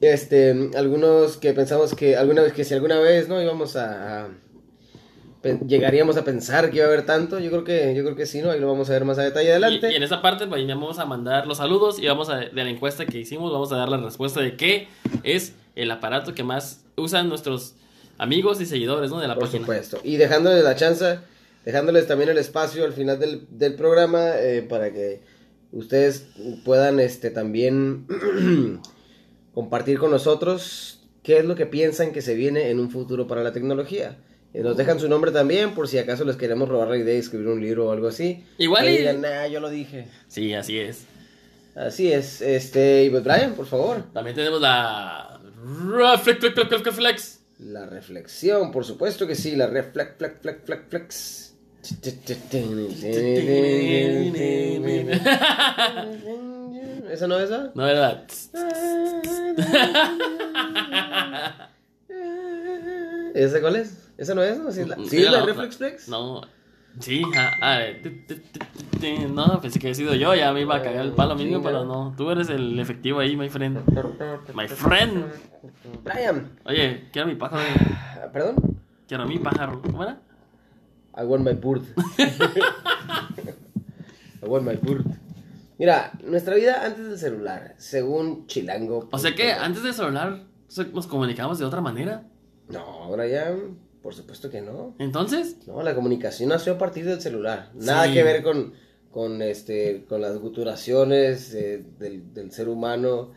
Este, 0.02 0.70
algunos 0.76 1.38
que 1.38 1.54
pensamos 1.54 1.94
que 1.94 2.16
alguna 2.16 2.42
vez, 2.42 2.54
que 2.54 2.64
si 2.64 2.74
alguna 2.74 3.00
vez, 3.00 3.28
¿no? 3.28 3.42
Íbamos 3.42 3.76
a... 3.76 4.26
a- 4.26 4.30
llegaríamos 5.66 6.18
a 6.18 6.26
pensar 6.26 6.70
que 6.70 6.78
iba 6.78 6.86
a 6.86 6.90
haber 6.90 7.06
tanto, 7.06 7.40
yo 7.40 7.50
creo 7.50 7.64
que, 7.64 7.94
yo 7.96 8.04
creo 8.04 8.16
que 8.16 8.26
sí, 8.26 8.42
¿no? 8.42 8.52
Ahí 8.52 8.60
lo 8.60 8.68
vamos 8.68 8.90
a 8.90 8.94
ver 8.94 9.06
más 9.06 9.18
a 9.20 9.24
detalle 9.24 9.52
adelante. 9.52 9.90
y 9.92 9.96
en 9.96 10.04
esa 10.04 10.22
parte 10.22 10.48
pues, 10.48 10.68
ya 10.68 10.76
vamos 10.76 11.00
a 11.00 11.06
mandar 11.06 11.48
los 11.48 11.58
saludos 11.60 11.98
y 12.00 12.08
vamos 12.08 12.30
a, 12.30 12.38
de 12.40 12.52
la 12.54 12.70
encuesta 12.70 13.06
que 13.06 13.20
hicimos, 13.20 13.52
vamos 13.52 13.72
a 13.72 13.78
dar 13.78 13.88
la 13.88 13.98
respuesta 13.98 14.42
de 14.42 14.58
qué 14.58 14.88
es 15.24 15.54
el 15.76 15.90
aparato 15.92 16.34
que 16.36 16.44
más 16.44 16.84
usan 16.98 17.30
nuestros 17.30 17.76
amigos 18.18 18.60
y 18.60 18.66
seguidores 18.66 19.12
¿no? 19.12 19.20
de 19.22 19.30
la 19.30 19.36
Por 19.36 19.46
página. 19.46 19.62
supuesto. 19.62 20.00
Y 20.04 20.18
dejándoles 20.18 20.62
la 20.62 20.76
chance, 20.76 21.20
dejándoles 21.64 22.06
también 22.06 22.30
el 22.30 22.38
espacio 22.38 22.84
al 22.84 22.92
final 22.92 23.18
del, 23.18 23.48
del 23.50 23.76
programa 23.76 24.32
eh, 24.38 24.62
para 24.68 24.92
que 24.92 25.22
ustedes 25.72 26.28
puedan 26.66 27.00
este 27.00 27.30
también 27.32 28.08
compartir 29.60 30.00
con 30.00 30.10
nosotros 30.12 31.02
qué 31.22 31.40
es 31.40 31.46
lo 31.46 31.56
que 31.56 31.66
piensan 31.66 32.14
que 32.14 32.22
se 32.22 32.34
viene 32.34 32.70
en 32.70 32.80
un 32.80 32.90
futuro 32.90 33.28
para 33.28 33.44
la 33.44 33.52
tecnología. 33.52 34.16
Eh, 34.54 34.62
nos 34.64 34.78
dejan 34.78 35.02
su 35.02 35.10
nombre 35.10 35.32
también 35.32 35.76
por 35.76 35.90
si 35.90 35.98
acaso 35.98 36.24
les 36.24 36.38
queremos 36.38 36.70
robar 36.70 36.88
la 36.88 36.96
idea 36.98 37.14
de 37.14 37.20
escribir 37.20 37.48
un 37.50 37.60
libro 37.62 37.88
o 37.88 37.92
algo 37.92 38.08
así. 38.08 38.46
Igual 38.58 38.88
y- 38.88 38.98
digan, 39.00 39.20
nah, 39.20 39.46
yo 39.48 39.60
lo 39.60 39.70
dije. 39.70 40.08
Sí, 40.30 40.54
así 40.54 40.80
es. 40.80 41.04
Así 41.76 42.10
es. 42.12 42.42
Este, 42.42 43.04
y 43.04 43.10
pues 43.10 43.22
Brian, 43.22 43.54
por 43.54 43.66
favor. 43.66 44.04
También 44.14 44.34
tenemos 44.36 44.62
la... 44.62 45.42
Reflex, 45.92 46.40
flex, 46.40 46.54
flex, 46.56 46.82
flex, 46.82 46.96
flex. 46.96 47.40
La 47.60 47.86
reflexión, 47.86 48.72
por 48.72 48.86
supuesto 48.86 49.28
que 49.28 49.36
sí, 49.36 49.58
la 49.58 49.68
reflex, 49.68 50.16
flex, 50.18 50.36
flex, 50.42 50.60
flex, 50.64 50.82
flex. 50.90 51.49
¿Esa 57.10 57.28
no 57.28 57.40
es 57.40 57.46
esa? 57.46 57.72
No 57.74 57.88
era... 57.88 58.26
¿Esa 63.34 63.62
cuál 63.62 63.78
es? 63.78 64.12
¿Esa 64.18 64.36
no 64.36 64.44
es? 64.44 64.60
¿No? 64.60 64.70
¿Sí 64.72 64.82
es 64.82 64.88
la, 64.88 64.98
sí, 64.98 65.24
es 65.24 65.32
la 65.32 65.44
reflex 65.46 65.78
flex? 65.78 66.10
No. 66.10 66.42
Sí, 67.00 67.24
tu, 68.04 68.10
tu, 68.28 68.36
no, 69.34 69.62
pensé 69.62 69.80
que 69.80 69.88
había 69.88 69.96
sido 69.96 70.14
yo, 70.16 70.36
ya 70.36 70.52
me 70.52 70.60
iba 70.62 70.76
a 70.76 70.82
cagar 70.82 71.06
el 71.06 71.14
palo 71.14 71.36
mismo, 71.36 71.64
pero 71.64 71.86
no. 71.86 72.14
Tú 72.18 72.30
eres 72.30 72.50
el 72.50 72.78
efectivo 72.80 73.20
ahí, 73.20 73.38
my 73.38 73.48
friend. 73.48 73.80
My 74.54 74.68
friend. 74.68 75.28
Brian. 76.04 76.60
Oye, 76.66 77.08
quiero 77.14 77.28
mi 77.28 77.36
pájaro. 77.36 77.62
Ah, 77.96 78.28
¿Perdón? 78.34 78.56
Quiero 79.08 79.26
mi 79.26 79.40
pájaro. 79.40 79.82
¿Cómo 79.82 80.04
era? 80.04 80.20
I 81.16 81.24
want 81.26 81.44
my 81.44 81.54
bird. 81.54 81.84
I 84.42 84.46
want 84.48 84.66
my 84.66 84.76
bird. 84.76 85.06
Mira, 85.78 86.12
nuestra 86.24 86.56
vida 86.56 86.86
antes 86.86 87.08
del 87.10 87.18
celular, 87.18 87.76
según 87.78 88.48
Chilango. 88.48 89.08
O 89.12 89.18
sea 89.18 89.34
que 89.34 89.52
antes 89.52 89.84
del 89.84 89.94
celular 89.94 90.44
nos 90.94 91.08
comunicábamos 91.08 91.60
de 91.60 91.66
otra 91.66 91.82
manera. 91.82 92.28
No, 92.68 92.80
ahora 92.82 93.28
ya, 93.28 93.56
por 94.02 94.14
supuesto 94.14 94.50
que 94.50 94.62
no. 94.62 94.96
Entonces, 95.00 95.58
No, 95.68 95.82
la 95.82 95.96
comunicación 95.96 96.50
nació 96.50 96.74
a 96.74 96.78
partir 96.78 97.06
del 97.06 97.22
celular. 97.22 97.72
Nada 97.76 98.06
Sí. 98.08 98.14
que 98.14 98.24
ver 98.24 98.44
con, 98.44 98.74
con, 99.12 99.42
este, 99.42 100.06
con 100.08 100.22
las 100.22 100.38
guturaciones 100.38 101.54
eh, 101.54 101.84
del, 101.98 102.34
del 102.34 102.52
ser 102.52 102.68
humano 102.70 103.32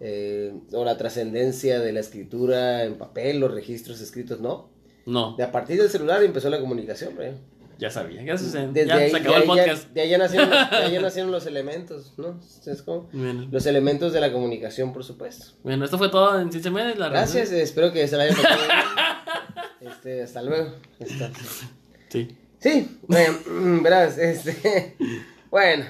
eh, 0.00 0.54
o 0.72 0.84
la 0.84 0.96
trascendencia 0.96 1.80
de 1.80 1.92
la 1.92 2.00
escritura 2.00 2.84
en 2.84 2.96
papel, 2.96 3.40
los 3.40 3.52
registros 3.52 4.00
escritos, 4.00 4.40
no. 4.40 4.70
No, 5.08 5.34
De 5.36 5.44
a 5.44 5.50
partir 5.52 5.80
del 5.80 5.88
celular 5.90 6.22
empezó 6.22 6.48
la 6.50 6.60
comunicación, 6.60 7.14
güey. 7.16 7.32
ya 7.78 7.90
sabía. 7.90 8.22
Gracias. 8.22 8.52
Desde 8.52 8.86
ya 8.86 8.94
ahí, 8.96 9.10
se 9.10 9.16
acabó 9.16 9.34
de 9.36 9.42
el 9.44 9.50
ahí 9.50 9.58
podcast. 9.66 9.88
de 9.92 10.00
allá 10.00 10.18
nacieron, 10.18 10.50
los, 10.50 10.70
de 10.70 10.76
allá 10.76 11.00
nacieron 11.08 11.30
los 11.32 11.46
elementos, 11.46 12.12
¿no? 12.16 12.40
¿Sabes 12.42 12.82
cómo? 12.82 13.08
Bueno, 13.12 13.46
Los 13.50 13.66
elementos 13.66 14.12
de 14.12 14.20
la 14.20 14.32
comunicación, 14.32 14.92
por 14.92 15.04
supuesto. 15.04 15.56
bueno, 15.62 15.84
esto 15.84 15.96
fue 15.98 16.08
todo 16.08 16.40
en 16.40 16.50
Ciencia 16.50 16.70
Media. 16.70 16.94
La 16.96 17.08
Gracias, 17.08 17.52
eh, 17.52 17.62
espero 17.62 17.92
que 17.92 18.06
se 18.08 18.16
la 18.16 18.24
haya 18.24 18.34
pasado. 18.36 18.60
Este, 19.80 20.22
hasta 20.22 20.42
luego. 20.42 20.72
Está- 20.98 21.30
Sí. 22.08 22.36
Sí, 22.58 22.98
bueno, 23.06 23.34
mm, 23.48 23.82
verás, 23.82 24.18
este. 24.18 24.96
Bueno, 25.50 25.84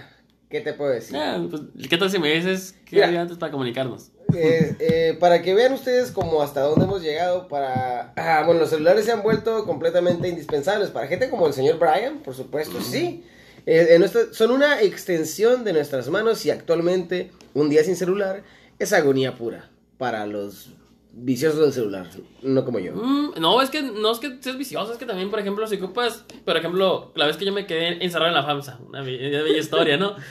¿qué 0.51 0.61
te 0.61 0.73
puedo 0.75 0.91
decir? 0.93 1.17
Ah, 1.17 1.43
pues, 1.51 1.63
¿Qué 1.89 1.97
tal 1.97 2.11
si 2.11 2.19
me 2.21 2.33
dices 2.33 2.77
qué 2.85 3.03
había 3.03 3.23
antes 3.23 3.39
para 3.39 3.51
comunicarnos? 3.51 4.11
Eh, 4.35 4.77
eh, 4.79 5.17
para 5.19 5.41
que 5.43 5.55
vean 5.55 5.73
ustedes 5.73 6.11
como 6.11 6.43
hasta 6.43 6.61
dónde 6.63 6.85
hemos 6.85 7.03
llegado 7.03 7.49
para... 7.49 8.13
Ah, 8.17 8.43
bueno, 8.45 8.61
los 8.61 8.71
celulares 8.71 9.05
se 9.07 9.13
han 9.13 9.23
vuelto 9.23 9.65
completamente 9.65 10.29
indispensables 10.29 10.91
para 10.91 11.07
gente 11.07 11.31
como 11.31 11.47
el 11.47 11.55
señor 11.55 11.79
Brian, 11.79 12.19
por 12.19 12.35
supuesto, 12.35 12.79
sí. 12.83 13.25
Eh, 13.65 13.87
en 13.91 14.01
nuestra- 14.01 14.33
son 14.33 14.51
una 14.51 14.83
extensión 14.83 15.65
de 15.65 15.73
nuestras 15.73 16.09
manos 16.11 16.45
y 16.45 16.51
actualmente 16.51 17.31
un 17.55 17.71
día 17.71 17.83
sin 17.85 17.97
celular 17.97 18.43
es 18.79 18.93
agonía 18.93 19.35
pura 19.35 19.71
para 19.97 20.27
los 20.27 20.71
viciosos 21.13 21.61
del 21.61 21.73
celular, 21.73 22.07
no 22.43 22.65
como 22.65 22.79
yo. 22.79 22.93
Mm, 22.95 23.41
no, 23.41 23.61
es 23.63 23.71
que 23.71 23.83
no 23.83 24.13
es 24.13 24.19
que 24.19 24.37
seas 24.41 24.57
vicioso, 24.59 24.93
es 24.93 24.99
que 24.99 25.07
también, 25.07 25.31
por 25.31 25.41
ejemplo, 25.41 25.67
si 25.67 25.77
ocupas, 25.77 26.25
por 26.45 26.57
ejemplo, 26.57 27.13
la 27.17 27.27
vez 27.27 27.37
que 27.39 27.45
yo 27.47 27.53
me 27.53 27.67
quedé 27.67 28.05
encerrado 28.05 28.29
en 28.29 28.35
la 28.35 28.45
FAMSA, 28.45 28.79
una 28.87 29.01
bella 29.03 29.59
historia, 29.59 29.97
¿no? 29.97 30.15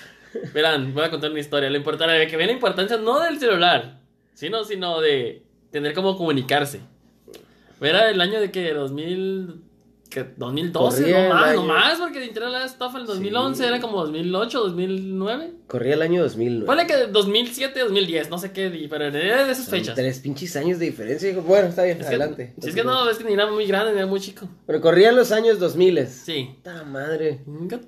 Verán, 0.53 0.93
voy 0.93 1.03
a 1.03 1.09
contar 1.09 1.31
una 1.31 1.39
historia. 1.39 1.69
Lo 1.69 1.77
importante, 1.77 2.27
que 2.27 2.37
ve 2.37 2.45
la 2.45 2.51
importancia 2.51 2.97
no 2.97 3.19
del 3.19 3.39
celular, 3.39 3.99
sino, 4.33 4.63
sino 4.63 5.01
de 5.01 5.43
tener 5.71 5.93
cómo 5.93 6.17
comunicarse. 6.17 6.81
Era 7.81 8.09
el 8.09 8.19
año 8.21 8.39
de 8.39 8.51
que 8.51 8.73
que 10.07 10.25
2012, 10.37 11.01
Corría 11.01 11.27
no 11.29 11.33
más, 11.35 11.43
año. 11.49 11.61
no 11.61 11.67
más, 11.67 11.99
porque 11.99 12.23
entré 12.23 12.45
a 12.45 12.49
la 12.49 12.65
estafa 12.65 12.97
en 12.97 13.01
el 13.01 13.07
2011, 13.07 13.61
Sí. 13.63 13.67
era 13.67 13.79
como 13.81 13.97
2008, 14.01 14.59
2009. 14.59 15.51
Corría 15.67 15.93
el 15.95 16.01
año 16.01 16.21
2009. 16.23 16.65
Ponle 16.65 16.87
que 16.87 17.07
2007, 17.07 17.79
2010, 17.81 18.29
no 18.29 18.37
sé 18.37 18.51
qué, 18.51 18.87
pero 18.89 19.05
era 19.05 19.45
de 19.45 19.51
esas 19.51 19.65
Son 19.65 19.71
fechas. 19.79 19.95
Tres 19.95 20.19
pinches 20.19 20.55
años 20.55 20.79
de 20.79 20.85
diferencia. 20.85 21.29
hijo. 21.29 21.41
Bueno, 21.41 21.67
está 21.67 21.83
bien, 21.83 21.97
Es 21.97 22.03
que- 22.03 22.15
adelante. 22.15 22.53
Si 22.61 22.69
es 22.69 22.75
que 22.75 22.83
no, 22.83 23.09
es 23.09 23.17
que 23.17 23.23
ni 23.25 23.33
era 23.33 23.51
muy 23.51 23.65
grande, 23.67 23.91
ni 23.91 23.97
era 23.97 24.07
muy 24.07 24.19
chico. 24.19 24.47
Pero 24.65 24.79
corrían 24.81 25.15
los 25.15 25.31
años 25.31 25.59
2000. 25.59 26.07
Sí. 26.07 26.55
¡Ta 26.63 26.83
madre! 26.83 27.41
Man. 27.45 27.67
Qué 27.67 27.79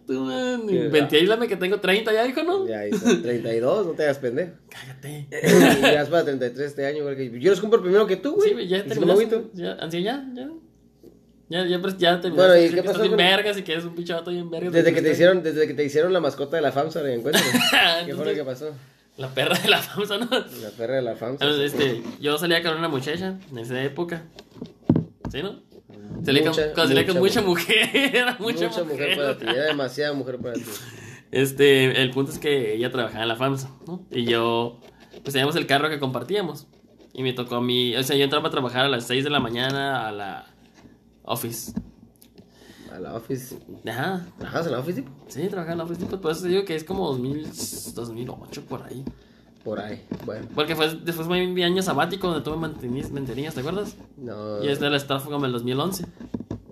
Ventiláme 0.90 1.48
que 1.48 1.56
tengo 1.56 1.80
30 1.80 2.12
ya, 2.14 2.26
hijo, 2.28 2.44
¿no? 2.44 2.68
Ya, 2.68 2.80
ahí 2.80 2.90
está, 2.92 3.10
32, 3.22 3.86
no 3.88 3.92
te 3.94 4.04
hagas 4.04 4.20
pendejo. 4.20 4.52
Cállate. 4.70 5.28
ya 5.82 6.02
es 6.02 6.10
para 6.10 6.24
33 6.26 6.68
este 6.68 6.86
año, 6.86 7.04
porque 7.04 7.32
yo 7.40 7.50
los 7.52 7.62
cumplo 7.62 7.82
primero 7.82 8.06
que 8.08 8.18
tú, 8.18 8.36
güey. 8.36 8.56
Sí, 8.56 8.68
ya 8.68 8.84
terminaste. 8.86 9.44
Ya, 9.54 9.74
así 9.74 10.04
ya, 10.04 10.26
ya. 10.34 10.50
Ya, 11.50 11.66
ya, 11.66 11.82
pues, 11.82 11.98
ya 11.98 12.22
terminaste. 12.22 12.52
Bueno, 12.60 12.66
¿y 12.66 12.76
qué 12.76 12.84
pasó 12.84 13.00
con- 13.00 13.18
vergas 13.18 13.58
y 13.58 13.64
que 13.64 13.72
eres 13.74 13.84
un 13.86 13.96
pinche 13.96 14.14
vato 14.14 14.30
bien 14.32 14.50
vergas. 14.52 14.72
Desde 14.72 14.94
que 14.94 15.02
te 15.02 15.12
hicieron, 15.12 15.42
desde 15.44 15.68
que 15.68 15.74
te 15.74 15.84
hicieron 15.84 16.14
la 16.14 16.20
mascota 16.20 16.56
de 16.58 16.62
la 16.62 16.72
FAMSA, 16.72 17.02
¿me 17.02 17.16
encuentro? 17.16 17.42
¿Qué 18.06 18.14
fue 18.16 18.26
lo 18.26 18.34
que 18.34 18.44
pasó? 18.44 18.72
La 19.18 19.28
perra 19.34 19.58
de 19.58 19.68
la 19.68 19.80
FAMSA, 19.82 20.18
¿no? 20.20 20.30
La 20.30 20.70
perra 20.78 20.96
de 20.98 21.02
la 21.02 21.16
FAMSA. 21.16 21.46
Este, 21.64 22.02
yo 22.22 22.38
salía 22.38 22.62
con 22.64 22.78
una 22.78 22.88
muchacha 22.88 23.38
en 23.52 23.58
esa 23.58 23.82
época. 23.84 24.24
¿Sí, 25.32 25.42
no? 25.44 25.60
Salía 26.24 26.42
con, 26.44 26.52
Mucha- 26.52 26.74
con- 26.74 26.88
salía 26.88 27.06
con 27.08 27.18
mucha 27.18 27.42
mujer. 27.42 27.90
Era 27.94 28.38
mucha, 28.40 28.68
Mucha, 28.68 28.84
mujer 28.84 29.18
para 29.18 29.38
ti, 29.38 29.46
era 29.48 29.66
demasiada 29.66 30.14
mujer 30.14 30.38
para 30.38 30.54
ti. 30.54 30.64
Este, 31.32 32.02
el 32.02 32.12
punto 32.12 32.32
es 32.32 32.40
que 32.40 32.74
ella 32.76 32.92
trabajaba 32.92 33.24
en 33.24 33.28
la 33.30 33.36
FAMSA, 33.36 33.70
¿no? 33.88 34.06
Y 34.12 34.26
yo, 34.26 34.80
pues 35.24 35.34
teníamos 35.34 35.56
el 35.56 35.66
carro 35.68 35.90
que 35.90 36.00
compartíamos. 36.00 36.68
Y 37.14 37.24
me 37.24 37.34
tocó 37.34 37.56
a 37.56 37.62
mí, 37.62 37.96
o 37.96 38.04
sea, 38.04 38.16
yo 38.16 38.24
entraba 38.24 38.48
a 38.48 38.52
trabajar 38.52 38.86
a 38.86 38.90
las 38.90 39.06
6 39.08 39.24
de 39.24 39.30
la 39.30 39.40
mañana 39.40 40.08
a 40.08 40.12
la 40.12 40.48
office. 41.24 41.74
A 42.94 43.00
la 43.00 43.16
office. 43.16 43.58
Ajá, 43.88 44.26
¿Trabajas 44.38 44.66
en 44.66 44.72
la 44.72 44.80
office? 44.80 45.02
tipo? 45.02 45.12
sí, 45.28 45.48
trabajaba 45.48 45.74
en 45.74 45.78
la 45.78 45.84
office, 45.84 46.06
pues 46.06 46.22
por 46.22 46.32
eso 46.32 46.42
te 46.44 46.48
digo 46.50 46.66
que 46.66 46.76
es 46.76 46.84
como 46.84 47.08
2000, 47.08 47.48
2008 47.94 48.66
por 48.66 48.84
ahí. 48.84 49.04
Por 49.64 49.80
ahí. 49.80 50.04
Bueno, 50.26 50.48
Porque 50.56 50.76
fue 50.76 50.90
después 50.96 51.28
fue 51.28 51.46
mi 51.46 51.64
año 51.64 51.82
sabático 51.82 52.28
donde 52.28 52.44
tú 52.44 52.52
me 52.52 52.58
mantenías, 52.58 53.12
mantenías, 53.12 53.54
¿te 53.54 53.60
acuerdas? 53.60 53.96
no. 54.18 54.64
Y 54.64 54.70
es 54.70 54.80
de 54.80 54.90
la 54.90 54.98
staff 54.98 55.26
como 55.26 55.40
en 55.40 55.46
el 55.46 55.52
2011. 55.52 56.06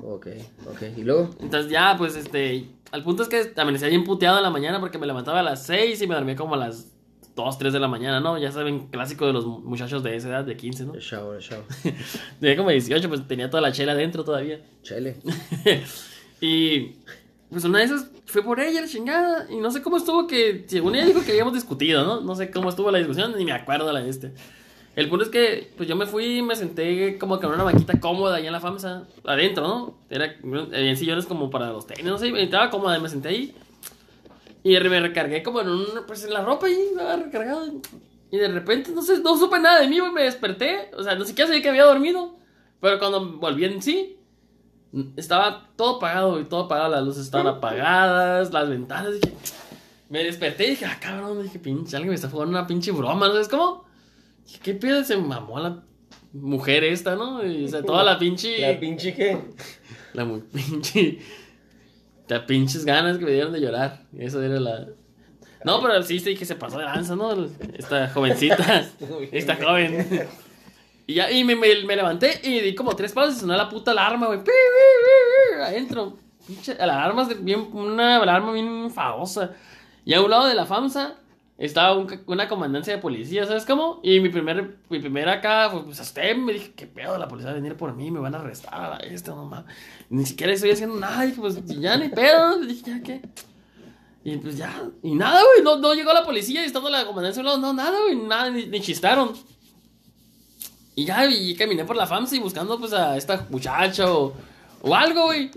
Ok, 0.01 0.27
ok. 0.72 0.82
¿Y 0.98 1.04
luego? 1.04 1.30
Entonces 1.39 1.70
ya, 1.70 1.96
pues 1.98 2.16
este, 2.16 2.70
al 2.92 3.04
punto 3.04 3.24
es 3.24 3.30
que 3.30 3.54
amanecía 3.60 3.89
bien 3.89 4.06
puteado 4.06 4.38
en 4.38 4.44
la 4.44 4.50
mañana 4.50 4.80
porque 4.80 4.98
me 4.98 5.06
levantaba 5.06 5.42
a 5.42 5.44
las 5.44 5.66
6 5.66 6.01
y 6.01 6.08
me 6.08 6.16
dormía 6.16 6.36
como 6.38 6.56
a 6.56 6.58
las 6.58 6.88
2, 7.38 7.58
3 7.58 7.72
de 7.72 7.79
la 7.79 7.88
mañana, 7.88 8.20
¿no? 8.20 8.38
Ya 8.38 8.51
saben, 8.51 8.88
clásico 8.88 9.27
de 9.27 9.34
los 9.34 9.46
muchachos 9.46 10.03
de 10.03 10.15
esa 10.15 10.27
edad, 10.27 10.44
de 10.44 10.58
15, 10.58 10.86
¿no? 10.86 10.96
El 10.96 11.00
shower, 11.00 11.38
el 11.38 11.44
shower. 11.44 11.63
Tenía 12.41 12.58
como 12.58 12.72
18, 12.72 13.08
pues 13.08 13.25
tenía 13.27 13.50
toda 13.50 13.62
la 13.62 13.72
chela 13.72 13.94
adentro 13.94 14.25
todavía. 14.25 14.60
Chele. 14.82 15.17
y 16.41 16.96
pues 17.50 17.63
una 17.63 17.79
de 17.79 17.86
esas 17.86 18.10
fue 18.25 18.41
por 18.41 18.60
ella, 18.60 18.82
la 18.82 18.88
chingada. 18.88 19.48
Y 19.50 19.58
no 19.58 19.72
sé 19.72 19.82
cómo 19.82 19.98
estuvo 19.98 20.25
que, 20.27 20.65
según 20.67 20.96
ella 20.96 21.06
dijo 21.06 21.24
que 21.24 21.32
habíamos 21.32 21.53
discutido, 21.53 22.03
¿no? 22.03 22.22
No 22.22 22.36
sé 22.36 22.51
cómo 22.51 22.70
estuvo 22.70 22.91
la 22.91 22.98
discusión, 22.98 23.34
ni 23.38 23.46
me 23.46 23.53
acuerdo 23.53 23.94
la 23.94 24.01
de 24.01 24.10
este. 24.10 24.34
El 24.96 25.08
punto 25.08 25.25
es 25.25 25.29
que, 25.29 25.72
pues 25.77 25.88
yo 25.88 25.96
me 25.96 26.08
fui 26.08 26.39
y 26.39 26.41
me 26.41 26.56
senté 26.56 27.20
como 27.20 27.39
que 27.39 27.46
en 27.46 27.53
una 27.53 27.63
banquita 27.63 28.00
cómoda 28.00 28.38
ahí 28.38 28.48
en 28.48 28.51
la 28.51 28.60
FAMSA, 28.60 29.03
adentro, 29.25 29.67
¿no? 29.67 29.98
Era, 30.10 30.36
había 30.44 30.96
sillones 30.96 31.27
como 31.27 31.51
para 31.51 31.70
los 31.70 31.86
tenis, 31.86 32.03
no 32.03 32.17
sé, 32.17 32.32
estaba 32.41 32.72
cómoda 32.72 32.98
y 32.98 33.01
me 33.01 33.08
senté 33.08 33.29
ahí. 33.29 33.56
Y 34.67 34.77
me 34.89 35.00
recargué 35.00 35.41
como 35.43 35.62
en 35.62 35.69
un, 35.69 35.86
pues 36.05 36.25
en 36.25 36.33
la 36.33 36.43
ropa 36.43 36.67
ahí, 36.67 36.77
estaba 36.91 37.15
recargado. 37.15 37.71
Y 38.29 38.38
de 38.38 38.50
repente, 38.50 38.91
no 38.91 39.01
sé, 39.01 39.19
no 39.19 39.38
supe 39.38 39.62
nada 39.62 39.79
de 39.79 39.88
mí, 39.88 40.01
me 40.13 40.24
desperté. 40.24 40.91
O 40.97 41.03
sea, 41.03 41.15
no 41.15 41.24
siquiera 41.24 41.47
sabía 41.47 41.62
que 41.62 41.69
había 41.69 41.86
dormido. 41.86 42.36
Pero 42.81 43.00
cuando 43.00 43.38
volví 43.38 43.63
en 43.63 43.81
sí, 43.81 44.19
estaba 45.15 45.69
todo 45.77 45.95
apagado, 45.95 46.41
y 46.41 46.43
todo 46.43 46.65
apagado, 46.65 46.89
las 46.89 47.05
luces 47.05 47.24
estaban 47.24 47.47
apagadas, 47.47 48.51
las 48.51 48.67
ventanas, 48.67 49.13
dije, 49.13 49.33
me 50.09 50.25
desperté 50.25 50.67
y 50.67 50.69
dije, 50.71 50.86
ah, 50.86 50.97
cabrón, 51.00 51.43
dije, 51.43 51.59
pinche, 51.59 51.95
alguien 51.95 52.09
me 52.09 52.15
está 52.15 52.29
jugando 52.29 52.57
una 52.57 52.67
pinche 52.67 52.91
broma, 52.91 53.27
¿no 53.27 53.33
sabes 53.36 53.47
cómo? 53.47 53.86
Dije, 54.45 54.59
¿qué 54.62 54.74
pedo? 54.74 55.01
Se 55.05 55.15
mamó 55.15 55.62
la 55.62 55.81
mujer 56.33 56.83
esta, 56.83 57.15
¿no? 57.15 57.41
Y, 57.45 57.63
o 57.63 57.67
sea, 57.69 57.83
toda 57.83 58.03
la 58.03 58.19
pinche... 58.19 58.59
¿La 58.59 58.77
pinche 58.77 59.15
qué? 59.15 59.38
La 60.13 60.27
pinche. 60.51 61.19
Las 62.27 62.41
pinches 62.41 62.86
ganas 62.86 63.17
que 63.17 63.25
me 63.25 63.31
dieron 63.31 63.53
de 63.53 63.62
llorar. 63.62 64.03
Eso 64.17 64.41
era 64.41 64.60
la. 64.60 64.88
No, 65.63 65.81
pero 65.81 66.01
sí, 66.03 66.19
sí, 66.19 66.36
que 66.36 66.46
se 66.46 66.55
pasó 66.55 66.77
de 66.77 66.86
lanza, 66.86 67.15
¿no? 67.15 67.31
Esta 67.77 68.10
jovencita. 68.10 68.86
esta 69.31 69.55
joven. 69.55 70.27
Y 71.07 71.15
ya, 71.15 71.31
y 71.31 71.43
me, 71.43 71.55
me, 71.55 71.84
me 71.84 71.96
levanté 71.96 72.41
y 72.43 72.60
di 72.60 72.75
como 72.75 72.96
tres 72.96 73.13
pasos 73.13 73.38
y 73.38 73.39
sonó 73.39 73.55
la 73.55 73.69
puta 73.69 73.91
alarma, 73.91 74.27
güey. 74.27 74.41
Adentro. 75.62 76.17
Pinche, 76.46 76.75
la 76.75 77.03
alarma 77.03 77.24
es 77.24 77.43
bien, 77.43 77.69
una 77.74 78.17
alarma 78.17 78.51
bien 78.51 78.67
enfadosa. 78.67 79.51
Y 80.05 80.13
a 80.13 80.22
un 80.22 80.29
lado 80.29 80.48
de 80.48 80.55
la 80.55 80.65
FAMSA 80.65 81.15
estaba 81.57 82.05
una 82.27 82.47
comandancia 82.47 82.95
de 82.95 83.01
policía, 83.01 83.45
¿sabes 83.47 83.65
cómo? 83.65 83.99
Y 84.03 84.19
mi 84.19 84.29
primer, 84.29 84.77
mi 84.89 84.99
primera 84.99 85.33
acá, 85.33 85.71
pues 85.71 85.99
hasta 85.99 86.21
me 86.35 86.53
dije, 86.53 86.73
¿qué 86.75 86.85
pedo? 86.85 87.17
La 87.17 87.27
policía 87.27 87.51
va 87.51 87.57
a 87.57 87.59
venir 87.59 87.75
por 87.75 87.93
mí, 87.95 88.11
me 88.11 88.19
van 88.19 88.35
a 88.35 88.39
arrestar 88.39 88.75
a 88.75 88.89
la 88.89 88.99
no 89.27 89.45
mames. 89.45 89.75
Ni 90.09 90.25
siquiera 90.25 90.53
estoy 90.53 90.71
haciendo 90.71 90.95
nada, 90.99 91.23
dije, 91.23 91.39
pues 91.39 91.63
ya 91.65 91.97
ni 91.97 92.09
pedo, 92.09 92.59
dije, 92.65 92.83
ya 92.85 93.01
qué. 93.01 93.21
Y 94.23 94.37
pues 94.37 94.57
ya, 94.57 94.83
y 95.01 95.15
nada, 95.15 95.41
güey, 95.41 95.63
no, 95.63 95.77
no 95.77 95.93
llegó 95.93 96.13
la 96.13 96.25
policía 96.25 96.61
y 96.61 96.65
estando 96.65 96.89
la 96.89 97.05
comandancia 97.05 97.41
lado, 97.41 97.57
no, 97.57 97.73
nada, 97.73 97.97
güey, 98.03 98.15
nada, 98.17 98.51
ni, 98.51 98.67
ni 98.67 98.79
chistaron. 98.81 99.33
Y 100.95 101.05
ya, 101.05 101.25
y 101.25 101.55
caminé 101.55 101.85
por 101.85 101.95
la 101.95 102.05
FAMSA 102.05 102.35
y 102.35 102.39
buscando 102.39 102.77
pues 102.79 102.91
a 102.93 103.15
esta 103.17 103.47
muchacha 103.49 104.11
o, 104.11 104.33
o 104.81 104.95
algo, 104.95 105.25
güey. 105.25 105.49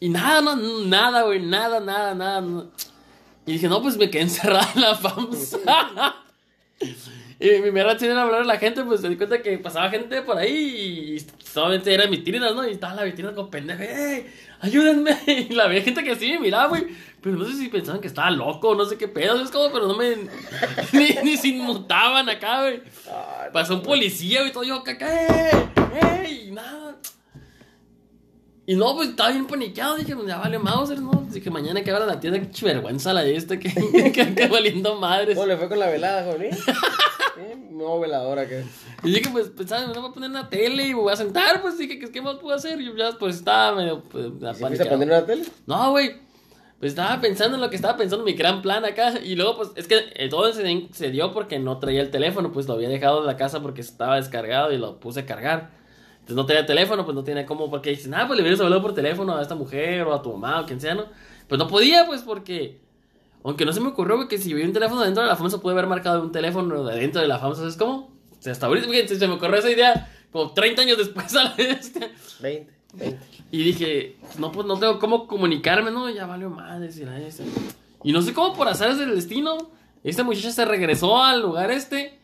Y 0.00 0.08
nada, 0.08 0.40
no, 0.40 0.56
nada, 0.86 1.22
güey, 1.22 1.40
nada, 1.40 1.80
nada, 1.80 2.14
nada. 2.14 2.40
no. 2.40 2.66
Y 3.48 3.52
dije, 3.52 3.66
no, 3.66 3.80
pues 3.80 3.96
me 3.96 4.10
quedé 4.10 4.22
encerrada 4.24 4.70
en 4.74 4.82
la 4.82 4.94
FAMSA. 4.94 6.16
y 7.40 7.46
mi 7.48 7.60
primera 7.62 7.86
reacción 7.86 8.10
era 8.10 8.22
hablar 8.22 8.42
a 8.42 8.44
la 8.44 8.58
gente, 8.58 8.84
pues 8.84 9.00
me 9.00 9.08
di 9.08 9.16
cuenta 9.16 9.40
que 9.40 9.56
pasaba 9.56 9.88
gente 9.88 10.20
por 10.20 10.36
ahí 10.36 11.16
y 11.16 11.26
solamente 11.42 11.94
eran 11.94 12.10
vitrinas, 12.10 12.54
¿no? 12.54 12.68
Y 12.68 12.72
estaba 12.72 12.94
la 12.94 13.04
vitrina 13.04 13.34
con 13.34 13.48
pendejo, 13.48 13.82
¡ey! 13.82 14.26
¡Ayúdenme! 14.60 15.16
Y 15.48 15.54
la 15.54 15.64
había 15.64 15.80
gente 15.80 16.04
que 16.04 16.14
sí 16.16 16.32
me 16.32 16.40
miraba, 16.40 16.68
güey. 16.68 16.88
Pero 17.22 17.36
no 17.36 17.46
sé 17.46 17.54
si 17.54 17.68
pensaban 17.68 18.02
que 18.02 18.08
estaba 18.08 18.30
loco, 18.30 18.74
no 18.74 18.84
sé 18.84 18.98
qué 18.98 19.08
pedo, 19.08 19.42
es 19.42 19.50
como, 19.50 19.72
pero 19.72 19.88
no 19.88 19.96
me. 19.96 20.14
ni, 20.92 21.08
ni 21.24 21.38
se 21.38 21.48
inmutaban 21.48 22.28
acá, 22.28 22.60
güey. 22.60 22.82
Pasó 23.50 23.76
un 23.76 23.82
policía 23.82 24.46
y 24.46 24.52
todo 24.52 24.64
yo 24.64 24.74
acá, 24.74 24.94
¡ey! 25.00 25.70
¡ey! 26.02 26.48
Y 26.48 26.50
nada. 26.50 26.96
Y 28.68 28.76
no, 28.76 28.94
pues 28.94 29.08
estaba 29.08 29.30
bien 29.30 29.46
paniqueado. 29.46 29.96
Dije, 29.96 30.14
pues 30.14 30.28
ya 30.28 30.36
vale 30.36 30.58
Mauser, 30.58 31.00
¿no? 31.00 31.26
Dije, 31.30 31.50
mañana 31.50 31.82
que 31.82 31.90
abra 31.90 32.04
la 32.04 32.20
tienda, 32.20 32.38
qué 32.38 32.66
vergüenza 32.66 33.14
la 33.14 33.22
de 33.22 33.34
este, 33.34 33.58
que, 33.58 33.72
que, 34.12 34.34
que 34.34 34.46
valiendo 34.46 34.94
madres. 34.96 35.36
¿Cómo 35.36 35.46
le 35.46 35.56
fue 35.56 35.70
con 35.70 35.78
la 35.78 35.86
velada, 35.86 36.30
joven? 36.30 36.52
¿Eh? 36.52 36.58
No, 37.70 37.98
veladora 37.98 38.46
que. 38.46 38.64
Y 39.04 39.12
dije, 39.12 39.30
pues 39.30 39.48
pensaba, 39.48 39.86
me 39.86 39.98
voy 39.98 40.10
a 40.10 40.12
poner 40.12 40.28
una 40.28 40.50
tele 40.50 40.86
y 40.86 40.88
me 40.88 41.00
voy 41.00 41.12
a 41.12 41.16
sentar, 41.16 41.62
pues 41.62 41.78
dije, 41.78 41.98
¿qué, 41.98 42.10
qué 42.10 42.20
más 42.20 42.36
puedo 42.36 42.54
hacer? 42.54 42.78
Y 42.78 42.86
yo 42.86 42.96
ya, 42.96 43.12
pues 43.18 43.36
estaba 43.36 43.74
medio. 43.76 44.02
Pues, 44.02 44.24
¿Sí 44.24 44.30
fuiste 44.30 44.46
a 44.48 44.50
apaniqueado. 44.50 44.90
poner 44.90 45.08
una 45.08 45.24
tele? 45.24 45.44
No, 45.66 45.90
güey. 45.92 46.16
Pues 46.78 46.92
estaba 46.92 47.20
pensando 47.22 47.54
en 47.54 47.62
lo 47.62 47.70
que 47.70 47.76
estaba 47.76 47.96
pensando, 47.96 48.24
mi 48.24 48.34
gran 48.34 48.60
plan 48.60 48.84
acá. 48.84 49.14
Y 49.24 49.36
luego, 49.36 49.56
pues, 49.56 49.70
es 49.76 49.86
que 49.86 50.12
eh, 50.14 50.28
todo 50.28 50.52
se, 50.52 50.88
se 50.92 51.10
dio 51.10 51.32
porque 51.32 51.58
no 51.58 51.78
traía 51.78 52.02
el 52.02 52.10
teléfono. 52.10 52.52
Pues 52.52 52.66
lo 52.68 52.74
había 52.74 52.88
dejado 52.90 53.20
en 53.20 53.26
la 53.26 53.36
casa 53.36 53.62
porque 53.62 53.80
estaba 53.80 54.16
descargado 54.16 54.72
y 54.72 54.76
lo 54.76 54.98
puse 55.00 55.20
a 55.20 55.26
cargar. 55.26 55.77
Entonces 56.28 56.36
no 56.36 56.44
tenía 56.44 56.66
teléfono, 56.66 57.06
pues 57.06 57.14
no 57.14 57.24
tenía 57.24 57.46
cómo. 57.46 57.70
Porque 57.70 57.88
dicen, 57.88 58.12
ah, 58.12 58.26
pues 58.26 58.36
le 58.36 58.42
hubieras 58.42 58.60
hablado 58.60 58.82
por 58.82 58.94
teléfono 58.94 59.34
a 59.34 59.40
esta 59.40 59.54
mujer 59.54 60.02
o 60.02 60.12
a 60.12 60.20
tu 60.20 60.30
mamá 60.34 60.60
o 60.60 60.66
quien 60.66 60.78
sea, 60.78 60.94
¿no? 60.94 61.06
Pues 61.48 61.58
no 61.58 61.66
podía, 61.66 62.04
pues, 62.04 62.20
porque. 62.20 62.80
Aunque 63.42 63.64
no 63.64 63.72
se 63.72 63.80
me 63.80 63.88
ocurrió, 63.88 64.16
güey, 64.16 64.28
que 64.28 64.36
si 64.36 64.52
hubiera 64.52 64.68
un 64.68 64.74
teléfono 64.74 65.00
dentro 65.00 65.22
de 65.22 65.28
la 65.30 65.36
famosa, 65.36 65.58
puede 65.58 65.72
haber 65.72 65.86
marcado 65.86 66.20
un 66.20 66.30
teléfono 66.30 66.84
de 66.84 67.00
dentro 67.00 67.22
de 67.22 67.28
la 67.28 67.38
famosa. 67.38 67.62
¿Sabes 67.62 67.78
cómo? 67.78 68.10
O 68.38 68.42
sea, 68.42 68.52
hasta 68.52 68.66
ahorita, 68.66 68.88
fíjense, 68.88 69.18
se 69.18 69.26
me 69.26 69.34
ocurrió 69.34 69.56
esa 69.56 69.70
idea 69.70 70.12
como 70.30 70.52
30 70.52 70.82
años 70.82 70.98
después 70.98 71.34
a 71.34 71.44
la 71.44 71.54
vez. 71.54 71.94
20, 72.40 72.72
20. 72.92 73.18
Y 73.50 73.62
dije, 73.64 74.16
no, 74.38 74.52
pues 74.52 74.66
no 74.66 74.78
tengo 74.78 74.98
cómo 74.98 75.26
comunicarme, 75.26 75.90
¿no? 75.90 76.10
Ya 76.10 76.26
valió 76.26 76.50
madre, 76.50 76.90
la 77.06 77.18
esa. 77.20 77.42
Y 78.04 78.12
no 78.12 78.20
sé 78.20 78.34
cómo 78.34 78.52
por 78.52 78.68
azares 78.68 78.98
del 78.98 79.14
destino, 79.14 79.56
esta 80.04 80.24
muchacha 80.24 80.50
se 80.50 80.66
regresó 80.66 81.16
al 81.16 81.40
lugar 81.40 81.70
este. 81.70 82.17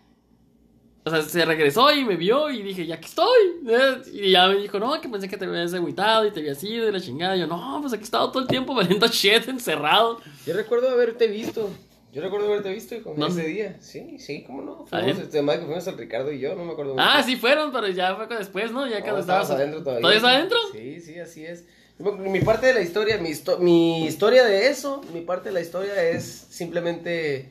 O 1.06 1.10
sea, 1.10 1.20
se 1.22 1.44
regresó 1.44 1.92
y 1.92 2.02
me 2.04 2.16
vio 2.16 2.48
y 2.50 2.62
dije, 2.62 2.86
ya 2.86 2.94
aquí 2.94 3.06
estoy. 3.06 3.68
¿eh? 3.68 3.96
Y 4.12 4.30
ya 4.30 4.48
me 4.48 4.56
dijo, 4.56 4.78
no, 4.78 4.98
que 5.00 5.08
pensé 5.08 5.28
que 5.28 5.36
te 5.36 5.44
habías 5.44 5.74
agüitado 5.74 6.26
y 6.26 6.30
te 6.32 6.40
habías 6.40 6.62
ido 6.64 6.88
y 6.88 6.92
la 6.92 7.00
chingada. 7.00 7.36
Y 7.36 7.40
yo, 7.40 7.46
no, 7.46 7.78
pues 7.82 7.92
aquí 7.92 8.00
he 8.02 8.04
estado 8.04 8.30
todo 8.30 8.42
el 8.42 8.48
tiempo 8.48 8.74
valiendo 8.76 9.06
shit 9.08 9.46
encerrado. 9.48 10.20
Yo 10.46 10.54
recuerdo 10.54 10.88
haberte 10.88 11.26
visto. 11.26 11.68
Yo 12.12 12.22
recuerdo 12.22 12.46
haberte 12.46 12.70
visto 12.72 12.94
hijo, 12.94 13.12
¿Dónde? 13.16 13.42
ese 13.42 13.50
día. 13.50 13.76
Sí, 13.80 14.18
sí, 14.20 14.44
cómo 14.46 14.62
no. 14.62 14.86
¿Ah, 14.92 15.00
Fuimos, 15.00 15.18
este, 15.18 15.42
más 15.42 15.58
que 15.58 15.64
fuimos 15.66 15.86
al 15.88 15.98
Ricardo 15.98 16.30
y 16.32 16.38
yo, 16.38 16.54
no 16.54 16.64
me 16.64 16.72
acuerdo. 16.72 16.94
Ah, 16.96 17.14
bien. 17.16 17.26
sí 17.26 17.36
fueron, 17.36 17.72
pero 17.72 17.88
ya 17.88 18.14
fue 18.14 18.26
después, 18.28 18.70
¿no? 18.70 18.86
Ya 18.86 18.98
No, 19.00 19.02
cuando 19.04 19.20
estabas 19.20 19.50
adentro 19.50 19.80
todavía. 19.82 20.00
¿Todavía 20.00 20.38
adentro? 20.38 20.58
Sí, 20.72 21.00
sí, 21.00 21.18
así 21.18 21.44
es. 21.44 21.64
Mi 21.98 22.40
parte 22.40 22.66
de 22.68 22.74
la 22.74 22.80
historia, 22.80 23.18
mi, 23.18 23.28
histo- 23.30 23.58
mi 23.58 24.06
historia 24.06 24.44
de 24.44 24.68
eso, 24.68 25.00
mi 25.12 25.20
parte 25.22 25.48
de 25.50 25.54
la 25.54 25.60
historia 25.60 26.02
es 26.08 26.24
simplemente 26.50 27.50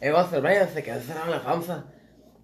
Eva 0.00 0.24
O'Brien 0.32 0.68
se 0.72 0.82
quedó 0.82 0.96
en 1.24 1.30
la 1.30 1.42
panza. 1.44 1.84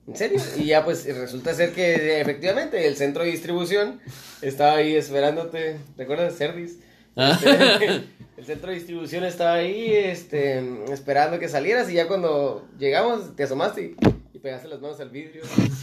¿En 0.06 0.16
serio? 0.16 0.38
Y 0.58 0.64
ya 0.66 0.84
pues 0.84 1.06
resulta 1.06 1.54
ser 1.54 1.72
que 1.72 2.20
efectivamente 2.20 2.86
el 2.86 2.96
centro 2.96 3.24
de 3.24 3.30
distribución 3.30 4.00
estaba 4.42 4.76
ahí 4.76 4.94
esperándote. 4.96 5.78
¿Recuerdas, 5.96 6.36
Cerdis? 6.36 6.78
Ah. 7.16 7.38
Este, 7.42 8.02
el 8.36 8.44
centro 8.44 8.68
de 8.70 8.74
distribución 8.74 9.24
estaba 9.24 9.54
ahí 9.54 9.92
este, 9.94 10.62
esperando 10.92 11.38
que 11.38 11.48
salieras 11.48 11.90
y 11.90 11.94
ya 11.94 12.06
cuando 12.06 12.66
llegamos 12.78 13.34
te 13.34 13.44
asomaste 13.44 13.82
y, 13.82 13.96
y 14.34 14.38
pegaste 14.40 14.68
las 14.68 14.80
manos 14.80 15.00
al 15.00 15.08
vidrio. 15.10 15.42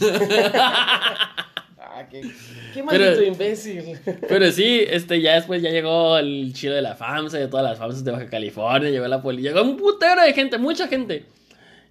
ah, 1.78 2.06
qué, 2.10 2.22
qué 2.74 2.82
maldito 2.82 3.10
Pero- 3.16 3.22
imbécil. 3.24 3.98
Pero 4.28 4.50
sí, 4.52 4.84
este, 4.88 5.20
ya 5.20 5.34
después 5.34 5.62
ya 5.62 5.70
llegó 5.70 6.18
el 6.18 6.52
chido 6.54 6.74
de 6.74 6.82
la 6.82 6.94
FAMSA, 6.94 7.38
de 7.38 7.48
todas 7.48 7.64
las 7.64 7.78
FAMSas 7.78 8.04
de 8.04 8.12
Baja 8.12 8.26
California, 8.26 8.90
llegó 8.90 9.06
la 9.08 9.22
policía, 9.22 9.52
llegó 9.52 9.64
un 9.64 9.76
putero 9.76 10.22
de 10.22 10.32
gente, 10.32 10.58
mucha 10.58 10.86
gente. 10.88 11.24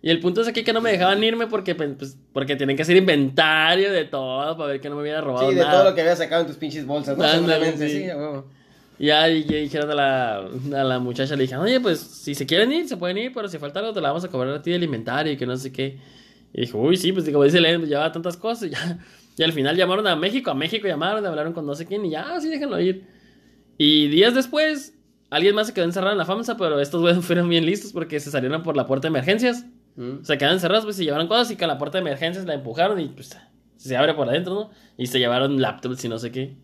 Y 0.04 0.10
el 0.10 0.20
punto 0.20 0.42
es 0.42 0.48
aquí 0.48 0.64
que 0.64 0.74
no 0.74 0.82
me 0.82 0.92
dejaban 0.92 1.24
irme 1.24 1.46
porque, 1.48 1.76
pues, 1.76 2.18
porque 2.34 2.56
tienen 2.56 2.76
que 2.76 2.82
hacer 2.82 2.98
inventario 2.98 3.92
de 3.92 4.06
todo 4.06 4.58
para 4.58 4.72
ver 4.72 4.82
que 4.82 4.90
no 4.90 4.96
me 4.96 5.02
hubiera 5.04 5.22
robado 5.22 5.50
Sí, 5.50 5.56
de 5.56 5.62
nada. 5.62 5.74
todo 5.74 5.90
lo 5.90 5.96
que 5.96 6.02
había 6.02 6.16
sacado 6.16 6.42
en 6.42 6.48
tus 6.48 6.56
pinches 6.58 6.86
bolsas, 6.88 7.18
¿no? 7.18 7.28
Seguramente, 7.28 7.88
sí. 7.88 7.98
sí, 8.04 8.10
a 8.10 8.18
huevo. 8.18 8.46
Y 8.98 9.08
ya 9.08 9.30
y- 9.30 9.40
y 9.48 9.62
dijeron 9.62 9.92
a 9.92 9.96
la, 9.96 10.36
a 10.38 10.84
la 10.84 11.00
muchacha, 11.00 11.36
le 11.36 11.44
dijeron, 11.44 11.64
oye, 11.66 11.80
pues 11.80 12.00
si 12.00 12.34
se 12.36 12.46
quieren 12.48 12.72
ir, 12.72 12.88
se 12.88 12.98
pueden 12.98 13.18
ir, 13.20 13.32
pero 13.34 13.48
si 13.48 13.58
falta 13.60 13.80
algo 13.80 13.94
te 13.94 14.02
la 14.02 14.10
vamos 14.10 14.24
a 14.24 14.28
cobrar 14.30 14.54
a 14.56 14.62
ti 14.62 14.72
del 14.72 14.84
inventario 14.84 15.34
y 15.34 15.38
que 15.38 15.46
no 15.46 15.56
sé 15.56 15.72
qué. 15.72 15.98
Y 16.54 16.62
dijo, 16.62 16.80
uy, 16.80 16.98
sí, 16.98 17.12
pues 17.12 17.30
como 17.30 17.44
dice 17.44 17.62
Len, 17.62 17.86
llevaba 17.86 18.12
tantas 18.12 18.38
cosas 18.38 18.70
y 18.70 18.72
ya. 18.72 18.98
Y 19.38 19.44
al 19.44 19.54
final 19.54 19.78
llamaron 19.78 20.06
a 20.08 20.16
México, 20.18 20.52
a 20.52 20.54
México 20.54 20.88
llamaron, 20.88 21.26
hablaron 21.26 21.54
con 21.54 21.66
no 21.66 21.74
sé 21.74 21.86
quién 21.86 22.04
y 22.06 22.10
ya, 22.12 22.40
sí, 22.42 22.50
déjenlo 22.50 22.80
ir. 22.82 23.06
Y 23.78 24.08
días 24.10 24.36
después, 24.36 24.94
alguien 25.30 25.56
más 25.56 25.68
se 25.68 25.74
quedó 25.74 25.86
encerrado 25.86 26.12
en 26.12 26.18
la 26.18 26.26
FAMSA, 26.26 26.58
pero 26.58 26.80
estos 26.82 27.02
güeyes 27.02 27.24
fueron 27.26 27.48
bien 27.50 27.66
listos 27.66 27.94
porque 27.94 28.20
se 28.20 28.30
salieron 28.30 28.62
por 28.62 28.76
la 28.76 28.86
puerta 28.88 29.04
de 29.08 29.10
emergencias. 29.10 29.66
Mm. 29.96 30.24
Se 30.24 30.38
quedaron 30.38 30.56
encerrados, 30.58 30.86
pues 30.86 30.96
se 30.96 31.04
llevaron 31.04 31.28
cosas 31.28 31.52
y 31.52 31.56
que 31.56 31.66
a 31.66 31.68
la 31.68 31.78
puerta 31.78 31.98
de 31.98 32.02
emergencias 32.02 32.46
la 32.46 32.54
empujaron 32.54 33.00
y 33.00 33.08
pues 33.10 33.38
se 33.78 33.98
abre 33.98 34.14
por 34.14 34.28
adentro, 34.30 34.54
¿no? 34.54 34.72
Y 34.98 35.08
se 35.08 35.20
llevaron 35.20 35.60
laptops 35.62 36.04
y 36.06 36.10
no 36.10 36.18
sé 36.20 36.32
qué. 36.32 36.56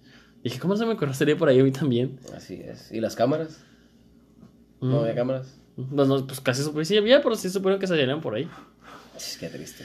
Dije, 0.43 0.59
¿cómo 0.59 0.75
se 0.77 0.85
me 0.85 0.93
ocurrió 0.93 1.13
salir 1.13 1.35
por 1.37 1.49
ahí 1.49 1.61
mí 1.61 1.71
también? 1.71 2.19
Así 2.35 2.55
es. 2.63 2.91
¿Y 2.91 2.99
las 3.01 3.15
cámaras? 3.15 3.63
No 4.79 4.97
Mm. 4.97 5.03
había 5.03 5.15
cámaras. 5.15 5.59
Pues, 5.75 6.07
no, 6.07 6.25
pues 6.27 6.39
casi 6.41 6.63
supe, 6.63 6.85
sí 6.85 6.97
había, 6.97 7.21
pero 7.21 7.35
sí 7.35 7.49
supieron 7.49 7.79
que 7.79 7.87
salieron 7.87 8.21
por 8.21 8.35
ahí. 8.35 8.47
Ch, 9.17 9.37
Qué 9.39 9.47
triste. 9.49 9.83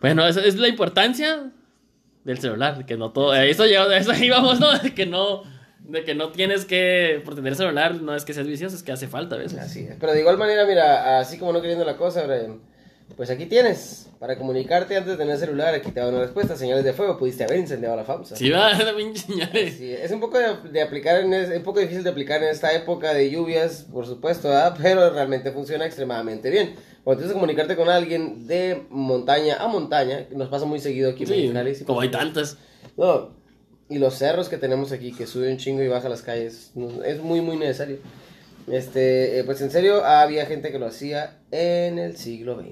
Bueno, 0.00 0.26
esa 0.26 0.42
es 0.44 0.56
la 0.56 0.68
importancia 0.68 1.50
del 2.24 2.38
celular, 2.38 2.86
que 2.86 2.96
no 2.96 3.10
todo, 3.12 3.34
eso, 3.34 3.66
ya- 3.66 3.84
eso 3.96 4.12
íbamos, 4.24 4.60
¿no? 4.60 4.68
Que 4.94 5.06
no, 5.06 5.42
de 5.84 6.04
que 6.04 6.14
no 6.14 6.30
tienes 6.30 6.64
que, 6.64 7.20
por 7.24 7.34
tener 7.34 7.56
celular, 7.56 8.00
no 8.00 8.14
es 8.14 8.24
que 8.24 8.32
seas 8.32 8.46
vicioso, 8.46 8.76
es 8.76 8.82
que 8.82 8.92
hace 8.92 9.08
falta 9.08 9.34
a 9.36 9.38
veces. 9.38 9.58
Así 9.58 9.80
es. 9.80 9.96
Pero 9.98 10.12
de 10.12 10.20
igual 10.20 10.38
manera, 10.38 10.64
mira, 10.66 11.18
así 11.18 11.38
como 11.38 11.52
no 11.52 11.60
queriendo 11.60 11.84
la 11.84 11.96
cosa, 11.96 12.26
pues 13.16 13.30
aquí 13.30 13.46
tienes. 13.46 14.06
Para 14.18 14.36
comunicarte 14.36 14.96
antes 14.96 15.12
de 15.12 15.16
tener 15.16 15.38
celular, 15.38 15.74
aquí 15.74 15.90
te 15.92 16.00
da 16.00 16.08
una 16.08 16.20
respuesta. 16.20 16.54
Señales 16.54 16.84
de 16.84 16.92
fuego, 16.92 17.16
pudiste 17.18 17.42
haber 17.44 17.58
incendiado 17.58 17.96
la 17.96 18.04
FAMSA. 18.04 18.36
Sí, 18.36 18.50
va, 18.50 18.70
pinche 18.96 19.26
señales. 19.26 19.76
Sí, 19.76 19.92
es 19.92 20.10
un 20.12 20.20
poco 20.20 20.38
de, 20.38 20.70
de 20.70 20.82
aplicar 20.82 21.20
en 21.20 21.32
es, 21.32 21.48
un 21.56 21.62
poco 21.62 21.80
difícil 21.80 22.04
de 22.04 22.10
aplicar 22.10 22.42
en 22.42 22.50
esta 22.50 22.72
época 22.74 23.14
de 23.14 23.30
lluvias, 23.30 23.86
por 23.90 24.06
supuesto, 24.06 24.48
¿verdad? 24.48 24.76
pero 24.82 25.10
realmente 25.10 25.50
funciona 25.52 25.86
extremadamente 25.86 26.50
bien. 26.50 26.74
Cuando 27.02 27.20
tienes 27.20 27.32
que 27.32 27.40
comunicarte 27.40 27.76
con 27.76 27.88
alguien 27.88 28.46
de 28.46 28.82
montaña 28.90 29.56
a 29.58 29.68
montaña, 29.68 30.26
nos 30.32 30.50
pasa 30.50 30.66
muy 30.66 30.80
seguido 30.80 31.10
aquí 31.10 31.22
en 31.22 31.28
Sí, 31.28 31.34
Mexicali, 31.48 31.84
como 31.84 32.02
hay 32.02 32.10
tantas. 32.10 32.58
No, 32.98 33.39
y 33.90 33.98
los 33.98 34.14
cerros 34.14 34.48
que 34.48 34.56
tenemos 34.56 34.92
aquí, 34.92 35.12
que 35.12 35.26
sube 35.26 35.50
un 35.50 35.58
chingo 35.58 35.82
y 35.82 35.88
baja 35.88 36.08
las 36.08 36.22
calles, 36.22 36.72
es 37.04 37.20
muy, 37.20 37.40
muy 37.40 37.56
necesario. 37.56 37.98
Este, 38.68 39.40
eh, 39.40 39.44
pues 39.44 39.60
en 39.62 39.70
serio, 39.70 40.04
había 40.04 40.46
gente 40.46 40.70
que 40.70 40.78
lo 40.78 40.86
hacía 40.86 41.40
en 41.50 41.98
el 41.98 42.16
siglo 42.16 42.56
XX. 42.56 42.70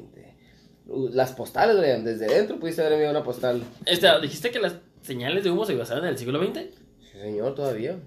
Uh, 0.87 1.09
Las 1.09 1.33
postales, 1.33 1.77
Brian, 1.77 2.05
desde 2.05 2.29
dentro 2.29 2.59
pudiste 2.61 2.83
haber 2.83 2.95
enviado 2.95 3.17
una 3.17 3.25
postal. 3.25 3.63
Este, 3.85 4.09
dijiste 4.23 4.51
que 4.51 4.61
las 4.61 4.77
señales 5.03 5.43
de 5.43 5.51
humo 5.51 5.67
se 5.67 5.75
basaban 5.75 6.05
en 6.05 6.11
el 6.11 6.19
siglo 6.19 6.41
XX. 6.41 6.61
Sí, 7.01 7.19
señor, 7.19 7.55
todavía. 7.55 7.99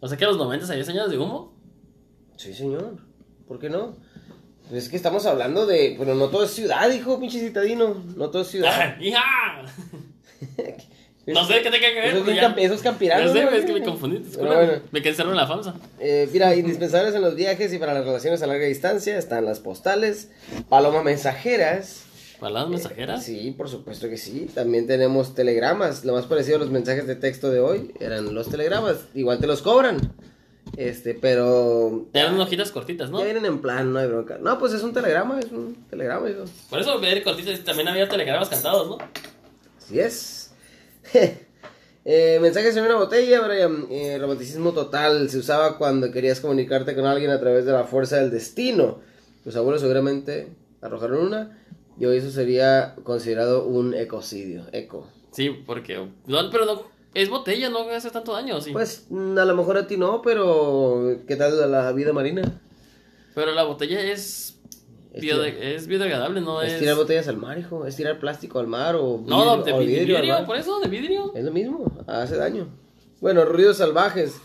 O 0.00 0.06
sea 0.08 0.18
que 0.18 0.24
en 0.24 0.30
los 0.30 0.38
90 0.38 0.70
había 0.70 0.84
señales 0.84 1.10
de 1.10 1.18
humo. 1.18 1.56
Sí, 2.36 2.52
señor. 2.52 2.98
¿Por 3.48 3.58
qué 3.58 3.70
no? 3.70 3.96
Pues 4.68 4.84
es 4.84 4.88
que 4.90 4.96
estamos 4.96 5.24
hablando 5.24 5.64
de. 5.64 5.94
Bueno, 5.96 6.14
no 6.14 6.28
todo 6.28 6.44
es 6.44 6.50
ciudad, 6.50 6.90
hijo, 6.90 7.18
pinche 7.18 7.40
citadino. 7.40 7.94
No 8.14 8.28
todo 8.30 8.42
es 8.42 8.48
ciudad. 8.48 8.96
¡Hija! 9.00 9.22
No 11.26 11.44
sé 11.44 11.54
qué 11.62 11.70
tenga 11.70 11.88
que 11.88 11.94
ver. 11.94 12.04
Eso 12.06 12.18
es, 12.18 12.22
pero 12.22 12.24
bien 12.24 12.36
ya. 12.36 12.54
sé, 13.32 13.42
¿no? 13.42 13.48
güey, 13.48 13.60
es 13.60 13.66
que 13.66 13.72
me 13.72 13.82
confundí. 13.82 14.18
disculpa. 14.18 14.54
Bueno. 14.54 14.72
Me 14.92 15.02
quedé 15.02 15.22
en 15.22 15.36
la 15.36 15.46
FAMSA. 15.46 15.74
Eh, 15.98 16.28
mira, 16.32 16.54
indispensables 16.54 17.14
en 17.14 17.22
los 17.22 17.34
viajes 17.34 17.72
y 17.72 17.78
para 17.78 17.94
las 17.94 18.04
relaciones 18.04 18.42
a 18.42 18.46
larga 18.46 18.66
distancia 18.66 19.18
están 19.18 19.44
las 19.44 19.58
postales, 19.58 20.30
paloma 20.68 21.02
mensajeras. 21.02 22.04
¿Palabras 22.38 22.70
mensajeras? 22.70 23.24
Sí, 23.24 23.54
por 23.56 23.68
supuesto 23.68 24.08
que 24.08 24.18
sí. 24.18 24.48
También 24.54 24.86
tenemos 24.86 25.34
telegramas. 25.34 26.04
Lo 26.04 26.12
más 26.12 26.26
parecido 26.26 26.56
a 26.56 26.60
los 26.60 26.70
mensajes 26.70 27.06
de 27.06 27.16
texto 27.16 27.50
de 27.50 27.60
hoy 27.60 27.92
eran 27.98 28.34
los 28.34 28.48
telegramas. 28.48 29.06
Igual 29.14 29.38
te 29.38 29.46
los 29.46 29.62
cobran. 29.62 30.12
Este, 30.76 31.14
pero. 31.14 32.06
Te 32.12 32.20
dan 32.20 32.38
hojitas 32.38 32.70
cortitas, 32.70 33.10
¿no? 33.10 33.20
Ya 33.20 33.24
vienen 33.24 33.46
en 33.46 33.60
plan, 33.60 33.92
no 33.92 33.98
hay 33.98 34.06
bronca. 34.06 34.38
No, 34.38 34.58
pues 34.58 34.74
es 34.74 34.82
un 34.82 34.92
telegrama, 34.92 35.38
es 35.38 35.50
un 35.50 35.86
telegrama, 35.88 36.28
hijo. 36.28 36.44
Por 36.68 36.80
eso 36.80 37.00
ver 37.00 37.22
cortitas 37.22 37.58
también 37.60 37.88
había 37.88 38.08
telegramas 38.08 38.48
cantados, 38.48 38.88
¿no? 38.88 38.98
Así 39.78 39.98
es. 39.98 40.45
Eh, 42.08 42.38
mensajes 42.40 42.76
en 42.76 42.84
una 42.84 42.94
botella, 42.94 43.40
Brian. 43.44 43.88
Eh, 43.90 44.16
romanticismo 44.20 44.72
total. 44.72 45.28
Se 45.28 45.38
usaba 45.38 45.76
cuando 45.76 46.12
querías 46.12 46.40
comunicarte 46.40 46.94
con 46.94 47.04
alguien 47.04 47.32
a 47.32 47.40
través 47.40 47.66
de 47.66 47.72
la 47.72 47.82
fuerza 47.82 48.18
del 48.18 48.30
destino. 48.30 49.00
Los 49.44 49.56
abuelos 49.56 49.80
seguramente 49.80 50.48
arrojaron 50.80 51.26
una. 51.26 51.58
Y 51.98 52.04
hoy 52.04 52.18
eso 52.18 52.30
sería 52.30 52.94
considerado 53.02 53.66
un 53.66 53.92
ecocidio. 53.92 54.66
Eco. 54.70 55.08
Sí, 55.32 55.50
porque. 55.50 55.96
No, 56.26 56.50
pero 56.50 56.64
no. 56.64 56.84
Es 57.12 57.28
botella, 57.28 57.70
no 57.70 57.88
hace 57.90 58.10
tanto 58.10 58.34
daño, 58.34 58.60
sí. 58.60 58.70
Pues 58.72 59.06
mm, 59.08 59.38
a 59.38 59.44
lo 59.44 59.56
mejor 59.56 59.76
a 59.76 59.86
ti 59.86 59.96
no, 59.96 60.22
pero 60.22 61.18
¿qué 61.26 61.34
tal 61.34 61.70
la 61.72 61.90
vida 61.92 62.12
marina? 62.12 62.60
Pero 63.34 63.52
la 63.52 63.64
botella 63.64 64.00
es. 64.00 64.55
Es 65.16 65.22
biode- 65.22 65.56
es 65.60 65.86
biodegradable, 65.86 66.40
no 66.40 66.62
Es 66.62 66.74
es. 66.74 66.78
tirar 66.80 66.96
botellas 66.96 67.26
al 67.28 67.36
mar, 67.38 67.58
hijo. 67.58 67.86
Es 67.86 67.96
tirar 67.96 68.18
plástico 68.18 68.58
al 68.58 68.66
mar 68.66 68.94
o 68.96 69.22
No, 69.26 69.44
no, 69.56 69.62
de 69.62 69.72
o 69.72 69.78
vidrio, 69.80 70.18
mar. 70.26 70.46
por 70.46 70.56
eso, 70.56 70.78
de 70.80 70.88
vidrio. 70.88 71.32
Es 71.34 71.44
lo 71.44 71.50
mismo, 71.52 71.90
hace 72.06 72.36
daño. 72.36 72.68
Bueno, 73.20 73.44
ruidos 73.44 73.78
salvajes. 73.78 74.38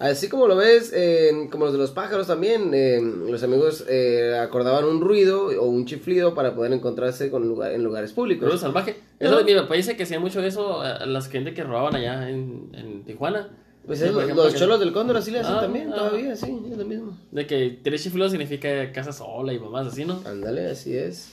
Así 0.00 0.28
como 0.28 0.46
lo 0.46 0.54
ves, 0.54 0.92
eh, 0.94 1.48
como 1.50 1.64
los 1.64 1.72
de 1.72 1.78
los 1.80 1.90
pájaros 1.90 2.28
también, 2.28 2.70
eh, 2.72 3.00
los 3.02 3.42
amigos 3.42 3.84
eh, 3.88 4.38
acordaban 4.40 4.84
un 4.84 5.00
ruido 5.00 5.46
o 5.60 5.66
un 5.66 5.86
chiflido 5.86 6.34
para 6.36 6.54
poder 6.54 6.72
encontrarse 6.72 7.32
con 7.32 7.48
lugar, 7.48 7.72
en 7.72 7.82
lugares 7.82 8.12
públicos. 8.12 8.44
Ruido 8.44 8.58
salvaje. 8.58 8.94
Eso 9.18 9.36
de 9.38 9.42
mi 9.44 9.54
papá 9.58 9.74
dice 9.74 9.96
que 9.96 10.04
hacía 10.04 10.20
mucho 10.20 10.40
eso 10.40 10.80
a 10.82 10.98
a 10.98 11.06
las 11.06 11.26
gente 11.28 11.52
que 11.52 11.64
robaban 11.64 11.96
allá 11.96 12.30
en, 12.30 12.70
en 12.74 13.04
Tijuana. 13.04 13.48
Pues 13.88 14.00
es- 14.02 14.10
ejemplo, 14.10 14.44
los 14.44 14.52
que- 14.52 14.58
cholos 14.60 14.78
del 14.78 14.92
cóndor 14.92 15.16
así 15.16 15.30
le 15.32 15.40
hacen 15.40 15.54
Ah, 15.54 15.60
también, 15.62 15.90
ah. 15.92 15.96
todavía, 15.96 16.36
sí, 16.36 16.56
es 16.70 16.76
lo 16.78 16.84
mismo. 16.84 17.16
De 17.32 17.46
que 17.46 17.80
tres 17.82 18.02
chiflidos 18.04 18.30
significa 18.30 18.92
casa 18.92 19.12
sola 19.12 19.52
y 19.52 19.58
mamás 19.58 19.86
así, 19.88 20.04
¿no? 20.04 20.22
Ándale, 20.26 20.70
así 20.70 20.96
es. 20.96 21.32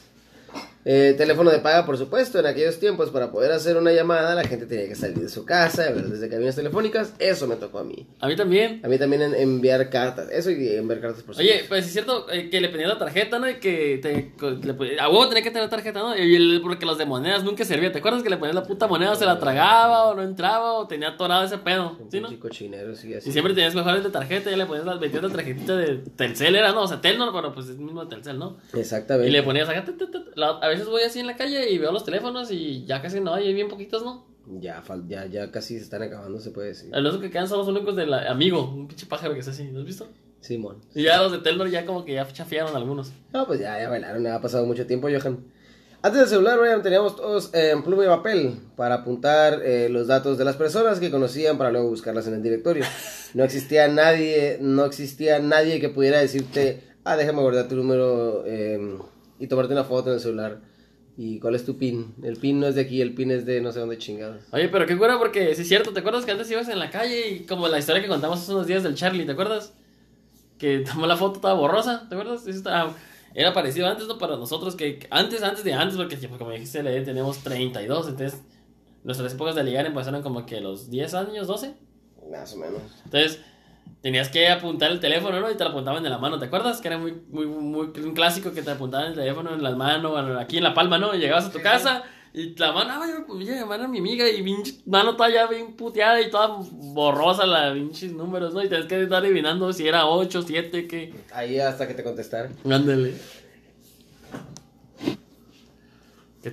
Eh, 0.87 1.15
teléfono 1.17 1.49
de 1.49 1.57
paga, 1.59 1.83
por 1.85 1.97
supuesto. 1.97 2.37
En 2.39 2.45
aquellos 2.45 2.79
tiempos, 2.79 3.09
para 3.09 3.31
poder 3.31 3.51
hacer 3.51 3.75
una 3.75 3.91
llamada, 3.91 4.35
la 4.35 4.43
gente 4.43 4.67
tenía 4.67 4.87
que 4.87 4.93
salir 4.95 5.17
de 5.17 5.29
su 5.29 5.43
casa, 5.43 5.89
ver 5.91 6.05
desde 6.05 6.29
cabinas 6.29 6.55
telefónicas. 6.55 7.13
Eso 7.17 7.47
me 7.47 7.55
tocó 7.55 7.79
a 7.79 7.83
mí. 7.83 8.05
A 8.19 8.27
mí 8.27 8.35
también. 8.35 8.81
A 8.83 8.87
mí 8.87 8.97
también 8.99 9.23
en- 9.23 9.33
enviar 9.35 9.89
cartas. 9.89 10.29
Eso 10.31 10.51
y 10.51 10.75
enviar 10.75 11.01
cartas 11.01 11.23
por 11.23 11.35
Oye, 11.35 11.47
supuesto. 11.47 11.69
pues 11.69 11.85
es 11.87 11.91
cierto 11.91 12.31
eh, 12.31 12.49
que 12.51 12.61
le 12.61 12.69
pedían 12.69 12.89
la 12.89 12.99
tarjeta, 12.99 13.39
¿no? 13.39 13.49
Y 13.49 13.55
que 13.55 13.97
te, 13.99 14.31
le 14.67 14.99
a 14.99 15.09
huevo 15.09 15.27
tenía 15.27 15.41
que 15.43 15.49
tener 15.49 15.67
tarjeta, 15.69 15.99
¿no? 15.99 16.15
Y 16.15 16.35
el- 16.35 16.61
porque 16.61 16.85
los 16.85 16.99
de 16.99 17.05
monedas 17.05 17.43
nunca 17.43 17.65
servían. 17.65 17.91
¿Te 17.91 17.97
acuerdas 17.97 18.21
que 18.21 18.29
le 18.29 18.37
ponías 18.37 18.53
la 18.53 18.63
puta 18.63 18.85
moneda 18.85 19.13
o 19.13 19.15
se 19.15 19.25
la 19.25 19.39
tragaba 19.39 20.05
o 20.05 20.13
no 20.13 20.21
entraba 20.21 20.73
o 20.73 20.87
tenía 20.87 21.09
atorado 21.09 21.45
ese 21.45 21.57
pedo? 21.57 21.97
¿Sí, 22.11 22.19
no? 22.19 22.29
Cochinero, 22.39 22.95
sí, 22.95 23.11
así. 23.15 23.29
Y 23.29 23.31
siempre 23.31 23.55
tenías 23.55 23.73
mejores 23.73 24.03
de 24.03 24.11
tarjeta 24.11 24.51
y 24.51 24.55
le 24.55 24.67
ponías 24.67 24.85
las 24.85 24.99
metías 24.99 25.23
la 25.23 25.29
tarjetita 25.29 25.75
de 25.77 25.97
Telcel, 26.15 26.55
era, 26.55 26.73
¿no? 26.73 26.83
O 26.83 26.87
sea, 26.87 27.01
Telnor, 27.01 27.31
pero 27.33 27.51
pues 27.55 27.65
es 27.65 27.71
el 27.71 27.79
mismo 27.81 28.03
de 28.05 28.09
Telcel, 28.15 28.37
¿no? 28.37 28.57
Exactamente. 28.73 29.29
Y 29.29 29.31
le 29.31 29.41
ponías 29.41 29.67
acá. 29.67 29.83
La- 30.35 30.59
a 30.61 30.67
veces 30.75 30.89
voy 30.89 31.03
así 31.03 31.19
en 31.19 31.27
la 31.27 31.35
calle 31.35 31.69
y 31.71 31.77
veo 31.77 31.91
los 31.91 32.05
teléfonos 32.05 32.51
y 32.51 32.85
ya 32.85 33.01
casi 33.01 33.19
no 33.19 33.33
hay, 33.33 33.47
hay 33.47 33.53
bien 33.53 33.69
poquitos, 33.69 34.03
¿no? 34.03 34.25
Ya, 34.47 34.83
ya, 35.07 35.25
ya 35.25 35.51
casi 35.51 35.77
se 35.77 35.83
están 35.83 36.03
acabando, 36.03 36.39
se 36.39 36.51
puede 36.51 36.69
decir. 36.69 36.91
Los 36.93 37.17
que 37.17 37.29
quedan 37.29 37.47
son 37.47 37.59
los 37.59 37.67
únicos 37.67 37.95
del 37.95 38.13
amigo, 38.13 38.69
un 38.69 38.87
pinche 38.87 39.07
pájaro 39.07 39.33
que 39.33 39.39
es 39.39 39.47
así, 39.47 39.69
¿lo 39.71 39.79
has 39.79 39.85
visto? 39.85 40.07
Simón. 40.39 40.77
Y 40.93 41.03
ya 41.03 41.21
los 41.21 41.31
de 41.31 41.39
Telnor 41.39 41.69
ya 41.69 41.85
como 41.85 42.05
que 42.05 42.13
ya 42.13 42.31
chafiaron 42.31 42.75
algunos. 42.75 43.11
No, 43.33 43.47
pues 43.47 43.59
ya, 43.59 43.79
ya 43.79 43.89
bailaron, 43.89 44.25
ha 44.27 44.39
pasado 44.41 44.65
mucho 44.65 44.85
tiempo, 44.85 45.07
Johan. 45.09 45.43
Antes 46.03 46.19
del 46.19 46.29
celular, 46.29 46.59
Brian, 46.59 46.83
teníamos 46.83 47.15
todos 47.15 47.49
eh, 47.53 47.73
pluma 47.83 48.03
y 48.03 48.07
papel 48.07 48.59
para 48.75 48.95
apuntar 48.95 49.63
eh, 49.63 49.89
los 49.89 50.05
datos 50.05 50.37
de 50.37 50.45
las 50.45 50.55
personas 50.55 50.99
que 50.99 51.09
conocían 51.09 51.57
para 51.57 51.71
luego 51.71 51.89
buscarlas 51.89 52.27
en 52.27 52.35
el 52.35 52.43
directorio. 52.43 52.85
No 53.33 53.43
existía 53.43 53.87
nadie, 53.87 54.59
no 54.61 54.85
existía 54.85 55.39
nadie 55.39 55.81
que 55.81 55.89
pudiera 55.89 56.19
decirte, 56.19 56.83
ah, 57.03 57.17
déjame 57.17 57.41
guardar 57.41 57.67
tu 57.67 57.75
número 57.75 58.43
eh, 58.45 58.97
y 59.39 59.47
tomarte 59.47 59.73
una 59.73 59.83
foto 59.83 60.09
en 60.09 60.15
el 60.15 60.19
celular. 60.21 60.59
¿Y 61.17 61.39
cuál 61.39 61.55
es 61.55 61.65
tu 61.65 61.77
pin? 61.77 62.13
El 62.23 62.35
pin 62.37 62.59
no 62.59 62.67
es 62.67 62.75
de 62.75 62.81
aquí, 62.81 63.01
el 63.01 63.13
pin 63.13 63.31
es 63.31 63.45
de 63.45 63.61
no 63.61 63.71
sé 63.71 63.79
dónde 63.79 63.97
chingados. 63.97 64.43
Oye, 64.51 64.67
pero 64.67 64.85
qué 64.85 64.97
cura 64.97 65.17
porque 65.17 65.55
sí 65.55 65.61
es 65.61 65.67
cierto, 65.67 65.93
¿te 65.93 66.01
acuerdas 66.01 66.25
que 66.25 66.31
antes 66.31 66.51
ibas 66.51 66.67
en 66.67 66.77
la 66.79 66.89
calle 66.89 67.29
y 67.29 67.39
como 67.45 67.67
la 67.69 67.79
historia 67.79 68.01
que 68.01 68.07
contamos 68.09 68.39
hace 68.41 68.51
unos 68.51 68.67
días 68.67 68.83
del 68.83 68.95
Charlie, 68.95 69.25
¿te 69.25 69.31
acuerdas? 69.31 69.73
Que 70.57 70.79
tomó 70.79 71.07
la 71.07 71.15
foto 71.15 71.39
toda 71.39 71.53
borrosa, 71.53 72.05
¿te 72.09 72.15
acuerdas? 72.15 72.41
Eso 72.47 72.57
está- 72.57 72.93
era 73.33 73.53
parecido 73.53 73.87
antes, 73.87 74.07
¿no? 74.07 74.17
Para 74.17 74.35
nosotros, 74.37 74.75
que 74.75 75.07
antes, 75.09 75.41
antes 75.43 75.63
de 75.63 75.73
antes, 75.73 75.95
porque 75.97 76.17
como 76.37 76.51
dijiste, 76.51 76.83
le 76.83 77.01
tenemos 77.01 77.39
32, 77.39 78.07
entonces 78.09 78.41
nuestras 79.03 79.33
épocas 79.33 79.55
de 79.55 79.63
ligar 79.63 79.85
empezaron 79.85 80.21
como 80.21 80.45
que 80.45 80.59
los 80.61 80.89
10 80.89 81.13
años, 81.13 81.47
12. 81.47 81.73
Más 82.31 82.53
o 82.53 82.57
menos. 82.57 82.81
Entonces, 83.05 83.39
tenías 84.05 84.29
que 84.29 84.47
apuntar 84.49 84.91
el 84.91 84.99
teléfono, 84.99 85.39
¿no? 85.39 85.49
Y 85.49 85.55
te 85.55 85.63
lo 85.63 85.71
apuntaban 85.71 86.05
en 86.05 86.11
la 86.11 86.19
mano, 86.19 86.37
¿te 86.37 86.45
acuerdas? 86.45 86.79
Que 86.79 86.89
era 86.89 86.99
muy, 86.99 87.11
muy, 87.27 87.47
muy 87.47 87.87
un 87.87 88.13
clásico 88.13 88.53
que 88.53 88.61
te 88.61 88.69
apuntaban 88.69 89.07
el 89.07 89.15
teléfono 89.15 89.51
en 89.51 89.63
la 89.63 89.75
mano, 89.75 90.15
aquí 90.37 90.57
en 90.57 90.63
la 90.63 90.75
palma, 90.75 90.99
¿no? 90.99 91.15
Y 91.15 91.17
llegabas 91.17 91.45
a 91.45 91.51
tu 91.51 91.59
casa 91.59 92.03
y 92.31 92.55
la 92.55 92.71
mano, 92.71 92.91
ah, 92.93 93.25
yo 93.27 93.53
a 93.53 93.55
llamar 93.55 93.81
a 93.81 93.87
mi 93.87 93.97
amiga 93.97 94.29
y 94.29 94.43
pinche 94.43 94.75
mano 94.85 95.13
está 95.13 95.27
ya 95.31 95.47
bien 95.47 95.75
puteada 95.75 96.21
y 96.21 96.29
toda 96.29 96.55
borrosa 96.71 97.47
la 97.47 97.73
pinches 97.73 98.13
números, 98.13 98.53
¿no? 98.53 98.63
Y 98.63 98.69
tienes 98.69 98.85
que 98.85 99.01
estar 99.01 99.23
adivinando 99.23 99.73
si 99.73 99.87
era 99.87 100.05
8, 100.05 100.43
7, 100.43 100.87
qué. 100.87 101.11
Ahí 101.33 101.59
hasta 101.59 101.87
que 101.87 101.95
te 101.95 102.03
contestaron. 102.03 102.53
Ándale. 102.63 103.15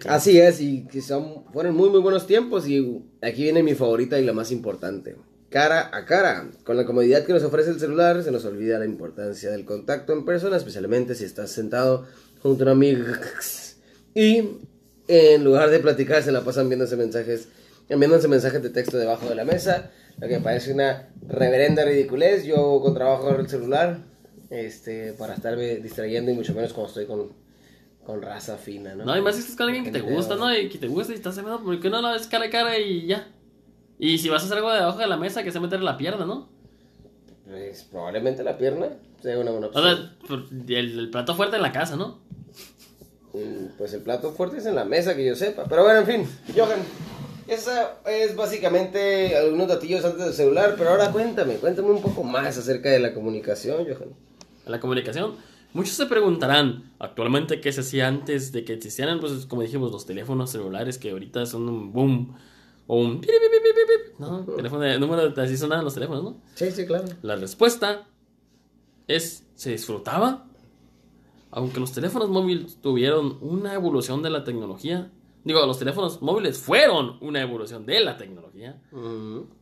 Así 0.09 0.41
es, 0.41 0.59
y 0.63 0.87
que 0.87 1.03
son, 1.03 1.45
fueron 1.53 1.77
muy 1.77 1.91
muy 1.91 2.01
buenos 2.01 2.27
tiempos 2.27 2.67
y 2.67 3.03
aquí 3.21 3.43
viene 3.43 3.63
mi 3.63 3.75
favorita 3.75 4.19
y 4.19 4.25
la 4.25 4.33
más 4.33 4.51
importante. 4.51 5.17
Cara 5.53 5.91
a 5.93 6.07
cara, 6.07 6.49
con 6.65 6.79
la 6.79 6.87
comodidad 6.87 7.27
que 7.27 7.35
nos 7.35 7.43
ofrece 7.43 7.71
el 7.71 7.79
celular, 7.79 8.23
se 8.23 8.33
nos 8.33 8.45
olvida 8.47 8.79
la 8.79 8.87
importancia 8.87 9.51
del 9.51 9.67
contacto 9.67 10.15
en 10.15 10.25
persona, 10.25 10.57
especialmente 10.57 11.15
si 11.15 11.25
estás 11.25 11.51
sentado 11.51 12.07
junto 12.43 12.65
a 12.65 12.67
un 12.69 12.73
amigo 12.73 13.05
y 14.15 14.49
en 15.09 15.45
lugar 15.45 15.69
de 15.69 15.79
platicar 15.79 16.23
se 16.23 16.33
la 16.33 16.41
pasan 16.41 16.69
viéndose 16.69 16.97
mensajes, 16.97 17.49
enviándose 17.91 18.29
mensajes 18.29 18.63
de 18.63 18.71
texto 18.71 18.97
debajo 18.97 19.29
de 19.29 19.35
la 19.35 19.45
mesa, 19.45 19.91
lo 20.19 20.27
que 20.27 20.39
me 20.39 20.43
parece 20.43 20.73
una 20.73 21.11
reverenda 21.29 21.85
ridiculez. 21.85 22.45
Yo 22.45 22.81
con 22.81 22.95
trabajo 22.95 23.29
el 23.31 23.49
celular, 23.49 23.99
este, 24.49 25.13
para 25.13 25.35
estarme 25.35 25.77
distrayendo 25.77 26.31
y 26.31 26.35
mucho 26.35 26.55
menos 26.55 26.73
cuando 26.73 26.89
estoy 26.89 27.05
con, 27.05 27.33
con 28.05 28.23
raza 28.23 28.57
fina, 28.57 28.95
¿no? 28.95 29.05
No, 29.05 29.17
y 29.17 29.21
más 29.21 29.35
si 29.35 29.43
estás 29.43 29.57
con 29.57 29.67
alguien 29.67 29.85
que 29.85 29.91
te 29.91 30.01
gusta, 30.01 30.37
¿no? 30.37 30.55
Y 30.57 30.71
que 30.71 30.79
te 30.79 30.89
gusta 30.89 31.13
y 31.13 31.17
estás 31.17 31.37
hablando, 31.37 31.63
porque 31.63 31.91
no 31.91 32.01
la 32.01 32.13
ves 32.13 32.27
cara 32.27 32.47
a 32.47 32.51
cara 32.51 32.79
y 32.79 33.07
ya. 33.07 33.29
Y 34.03 34.19
si 34.19 34.29
vas 34.29 34.43
a 34.43 34.47
hacer 34.47 34.57
algo 34.59 34.73
debajo 34.73 34.99
de 34.99 35.07
la 35.07 35.17
mesa, 35.17 35.45
que 35.45 35.53
se 35.53 35.61
meter 35.61 35.81
la 35.81 35.97
pierna, 35.97 36.27
¿no? 36.27 36.49
Pues 37.49 37.87
probablemente 37.89 38.43
la 38.43 38.59
pierna 38.59 38.89
sea 39.23 39.39
una 39.39 39.53
buena 39.53 39.69
opción. 39.69 39.85
O 39.85 39.87
sea, 39.87 40.37
el, 40.77 40.99
el 40.99 41.11
plato 41.11 41.37
fuerte 41.37 41.55
en 41.55 41.63
la 41.63 41.71
casa, 41.71 41.95
¿no? 41.95 42.19
Pues 43.79 43.95
el 43.95 44.03
plato 44.03 44.33
fuerte 44.33 44.57
es 44.57 44.67
en 44.67 44.75
la 44.75 44.85
mesa, 44.85 45.15
que 45.15 45.25
yo 45.25 45.37
sepa. 45.37 45.67
Pero 45.69 45.85
bueno, 45.85 46.01
en 46.01 46.07
fin, 46.07 46.27
Johan, 46.53 46.81
esa 47.47 47.99
es 48.05 48.35
básicamente 48.35 49.37
algunos 49.37 49.69
datillos 49.69 50.05
antes 50.05 50.25
del 50.25 50.35
celular. 50.35 50.75
Pero 50.77 50.91
ahora 50.91 51.13
cuéntame, 51.13 51.55
cuéntame 51.59 51.91
un 51.91 52.03
poco 52.03 52.25
más 52.25 52.59
acerca 52.59 52.91
de 52.91 52.99
la 52.99 53.15
comunicación, 53.15 53.85
Johan. 53.85 54.09
La 54.67 54.81
comunicación. 54.81 55.37
Muchos 55.75 55.95
se 55.95 56.07
preguntarán, 56.07 56.91
actualmente, 56.99 57.61
¿qué 57.61 57.71
se 57.71 57.83
hacía 57.83 58.09
antes 58.09 58.51
de 58.51 58.65
que 58.65 58.73
existieran, 58.73 59.21
pues, 59.21 59.47
como 59.47 59.63
dijimos, 59.63 59.93
los 59.93 60.07
teléfonos 60.07 60.51
celulares 60.51 60.99
que 60.99 61.13
ahorita 61.13 61.47
son 61.47 61.69
un 61.69 61.93
boom? 61.93 62.37
O 62.87 63.01
un... 63.01 63.21
¿No? 64.19 64.45
Teléfono 64.57 64.83
de 64.83 64.99
número, 64.99 65.33
así 65.41 65.57
sonaban 65.57 65.85
los 65.85 65.95
teléfonos, 65.95 66.25
¿no? 66.25 66.37
Sí, 66.55 66.71
sí, 66.71 66.87
claro. 66.87 67.05
La 67.23 67.37
respuesta 67.37 68.07
es, 69.07 69.47
¿se 69.55 69.71
disfrutaba? 69.71 70.47
aunque 71.53 71.81
los 71.81 71.93
teléfonos 71.93 72.31
móviles 72.31 72.79
tuvieron 72.81 73.37
una 73.43 73.75
evolución 73.75 74.23
de 74.23 74.31
la 74.31 74.43
tecnología, 74.43 75.13
digo, 75.45 75.65
los 75.67 75.79
teléfonos 75.79 76.23
móviles 76.23 76.59
fueron 76.59 77.19
una 77.21 77.43
evolución 77.43 77.85
de 77.85 78.01
la 78.01 78.17
tecnología, 78.17 78.81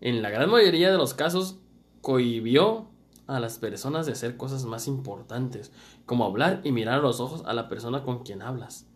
en 0.00 0.22
la 0.22 0.30
gran 0.30 0.48
mayoría 0.50 0.90
de 0.92 0.96
los 0.96 1.14
casos 1.14 1.58
cohibió 2.00 2.86
a 3.26 3.40
las 3.40 3.58
personas 3.58 4.06
de 4.06 4.12
hacer 4.12 4.36
cosas 4.36 4.64
más 4.64 4.86
importantes, 4.86 5.72
como 6.06 6.24
hablar 6.24 6.60
y 6.62 6.70
mirar 6.70 7.00
a 7.00 7.02
los 7.02 7.20
ojos 7.20 7.42
a 7.44 7.52
la 7.54 7.68
persona 7.68 8.04
con 8.04 8.22
quien 8.22 8.40
hablas. 8.40 8.86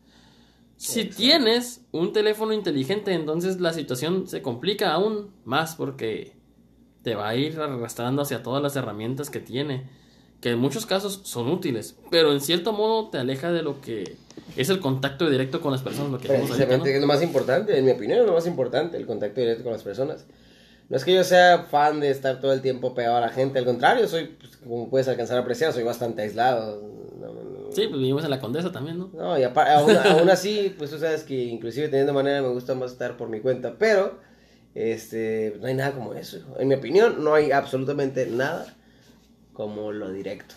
Si 0.76 1.04
tienes 1.04 1.82
un 1.92 2.12
teléfono 2.12 2.52
inteligente, 2.52 3.12
entonces 3.12 3.60
la 3.60 3.72
situación 3.72 4.26
se 4.26 4.42
complica 4.42 4.92
aún 4.92 5.30
más 5.44 5.76
porque 5.76 6.32
te 7.02 7.14
va 7.14 7.28
a 7.28 7.37
ir 7.37 7.58
arrastrando 7.60 8.22
hacia 8.22 8.42
todas 8.42 8.62
las 8.62 8.76
herramientas 8.76 9.30
que 9.30 9.40
tiene 9.40 9.84
que 10.44 10.50
en 10.50 10.58
muchos 10.58 10.84
casos 10.84 11.22
son 11.24 11.48
útiles, 11.48 11.96
pero 12.10 12.30
en 12.30 12.42
cierto 12.42 12.74
modo 12.74 13.08
te 13.08 13.16
aleja 13.16 13.50
de 13.50 13.62
lo 13.62 13.80
que 13.80 14.18
es 14.58 14.68
el 14.68 14.78
contacto 14.78 15.30
directo 15.30 15.62
con 15.62 15.72
las 15.72 15.80
personas. 15.80 16.12
Lo 16.12 16.18
que 16.18 16.28
Precisamente 16.28 16.94
es 16.94 17.00
lo 17.00 17.06
más 17.06 17.22
importante, 17.22 17.78
en 17.78 17.82
mi 17.87 17.92
opinión 17.92 18.18
es 18.18 18.26
lo 18.26 18.34
más 18.34 18.46
importante, 18.46 18.98
el 18.98 19.06
contacto 19.06 19.40
directo 19.40 19.64
con 19.64 19.72
las 19.72 19.82
personas. 19.82 20.26
No 20.90 20.98
es 20.98 21.04
que 21.06 21.14
yo 21.14 21.24
sea 21.24 21.66
fan 21.70 21.98
de 21.98 22.10
estar 22.10 22.42
todo 22.42 22.52
el 22.52 22.60
tiempo 22.60 22.94
pegado 22.94 23.16
a 23.16 23.20
la 23.22 23.30
gente, 23.30 23.58
al 23.58 23.64
contrario, 23.64 24.06
soy, 24.06 24.37
pues, 24.38 24.58
como 24.58 24.90
puedes 24.90 25.08
alcanzar 25.08 25.38
a 25.38 25.40
apreciar, 25.40 25.72
soy 25.72 25.82
bastante 25.82 26.20
aislado. 26.20 26.78
Sí, 27.74 27.87
pues 27.88 28.00
vivimos 28.00 28.24
en 28.24 28.30
la 28.30 28.40
Condesa 28.40 28.72
también, 28.72 28.98
¿no? 28.98 29.10
No, 29.12 29.38
y 29.38 29.42
aún, 29.42 29.96
aún, 30.06 30.30
así, 30.30 30.74
pues 30.78 30.90
tú 30.90 30.98
sabes 30.98 31.24
que 31.24 31.34
inclusive 31.44 31.88
teniendo 31.88 32.12
manera 32.12 32.42
me 32.42 32.48
gusta 32.48 32.74
más 32.74 32.92
estar 32.92 33.16
por 33.16 33.28
mi 33.28 33.40
cuenta, 33.40 33.76
pero 33.78 34.18
este, 34.74 35.56
no 35.60 35.66
hay 35.66 35.74
nada 35.74 35.92
como 35.92 36.14
eso. 36.14 36.38
En 36.58 36.68
mi 36.68 36.74
opinión, 36.74 37.22
no 37.22 37.34
hay 37.34 37.52
absolutamente 37.52 38.26
nada 38.26 38.74
como 39.52 39.92
lo 39.92 40.10
directo, 40.10 40.54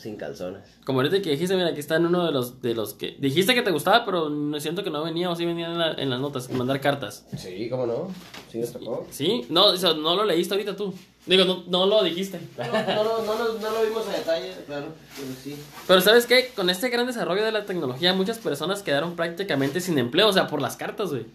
sin 0.00 0.16
calzones. 0.16 0.62
Como 0.84 1.00
ahorita 1.00 1.20
que 1.20 1.30
dijiste, 1.30 1.54
mira, 1.54 1.68
aquí 1.68 1.80
está 1.80 1.96
en 1.96 2.06
uno 2.06 2.24
de 2.24 2.32
los, 2.32 2.62
de 2.62 2.74
los 2.74 2.94
que... 2.94 3.16
Dijiste 3.18 3.54
que 3.54 3.62
te 3.62 3.70
gustaba, 3.70 4.04
pero 4.04 4.30
no 4.30 4.58
siento 4.58 4.82
que 4.82 4.90
no 4.90 5.04
venía 5.04 5.30
o 5.30 5.36
sí 5.36 5.44
venía 5.44 5.94
en, 5.98 6.10
las 6.10 6.20
notas, 6.20 6.50
mandar 6.50 6.80
cartas. 6.80 7.26
Sí, 7.36 7.68
¿cómo 7.68 7.86
no? 7.86 8.08
Sí, 8.50 8.58
nos 8.58 8.72
tocó. 8.72 9.06
Sí, 9.10 9.46
no, 9.50 9.74
no 9.76 10.16
lo 10.16 10.24
leíste 10.24 10.54
ahorita 10.54 10.74
tú. 10.76 10.94
Digo, 11.26 11.44
no, 11.44 11.64
no 11.68 11.86
lo 11.86 12.02
dijiste. 12.02 12.40
No, 12.56 12.64
no, 13.04 13.22
no, 13.22 13.58
no, 13.58 13.70
lo 13.70 13.82
vimos 13.84 14.06
a 14.08 14.12
detalle, 14.12 14.54
claro, 14.66 14.86
pero 15.14 15.28
sí. 15.42 15.54
Pero 15.86 16.00
¿sabes 16.00 16.24
qué? 16.24 16.50
Con 16.56 16.70
este 16.70 16.88
gran 16.88 17.06
desarrollo 17.06 17.44
de 17.44 17.52
la 17.52 17.66
tecnología, 17.66 18.14
muchas 18.14 18.38
personas 18.38 18.82
quedaron 18.82 19.16
prácticamente 19.16 19.80
sin 19.80 19.98
empleo, 19.98 20.28
o 20.28 20.32
sea, 20.32 20.46
por 20.46 20.62
las 20.62 20.76
cartas, 20.76 21.10
güey. 21.10 21.26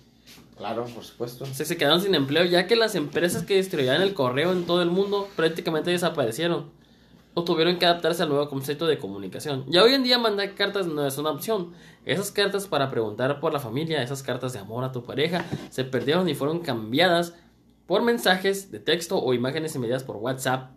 Claro, 0.57 0.85
por 0.85 1.03
supuesto. 1.03 1.43
O 1.43 1.53
sea, 1.53 1.65
se 1.65 1.77
quedaron 1.77 2.01
sin 2.01 2.15
empleo, 2.15 2.45
ya 2.45 2.65
que 2.65 2.75
las 2.75 2.95
empresas 2.95 3.43
que 3.43 3.57
distribuían 3.57 4.01
el 4.01 4.13
correo 4.13 4.53
en 4.53 4.65
todo 4.65 4.81
el 4.81 4.89
mundo 4.89 5.27
prácticamente 5.35 5.91
desaparecieron 5.91 6.65
o 7.35 7.43
tuvieron 7.43 7.77
que 7.77 7.85
adaptarse 7.85 8.23
al 8.23 8.29
nuevo 8.29 8.47
concepto 8.49 8.87
de 8.87 8.97
comunicación. 8.97 9.65
Ya 9.67 9.83
hoy 9.83 9.93
en 9.93 10.03
día 10.03 10.17
mandar 10.17 10.55
cartas 10.55 10.87
no 10.87 11.05
es 11.05 11.17
una 11.17 11.31
opción. 11.31 11.73
Esas 12.05 12.31
cartas 12.31 12.65
para 12.65 12.89
preguntar 12.89 13.41
por 13.41 13.51
la 13.51 13.59
familia, 13.59 14.01
esas 14.01 14.23
cartas 14.23 14.53
de 14.53 14.59
amor 14.59 14.85
a 14.85 14.93
tu 14.93 15.03
pareja, 15.03 15.45
se 15.69 15.83
perdieron 15.83 16.29
y 16.29 16.33
fueron 16.33 16.59
cambiadas 16.59 17.35
por 17.87 18.03
mensajes 18.03 18.71
de 18.71 18.79
texto 18.79 19.21
o 19.21 19.33
imágenes 19.33 19.75
enviadas 19.75 20.03
por 20.03 20.15
WhatsApp 20.15 20.71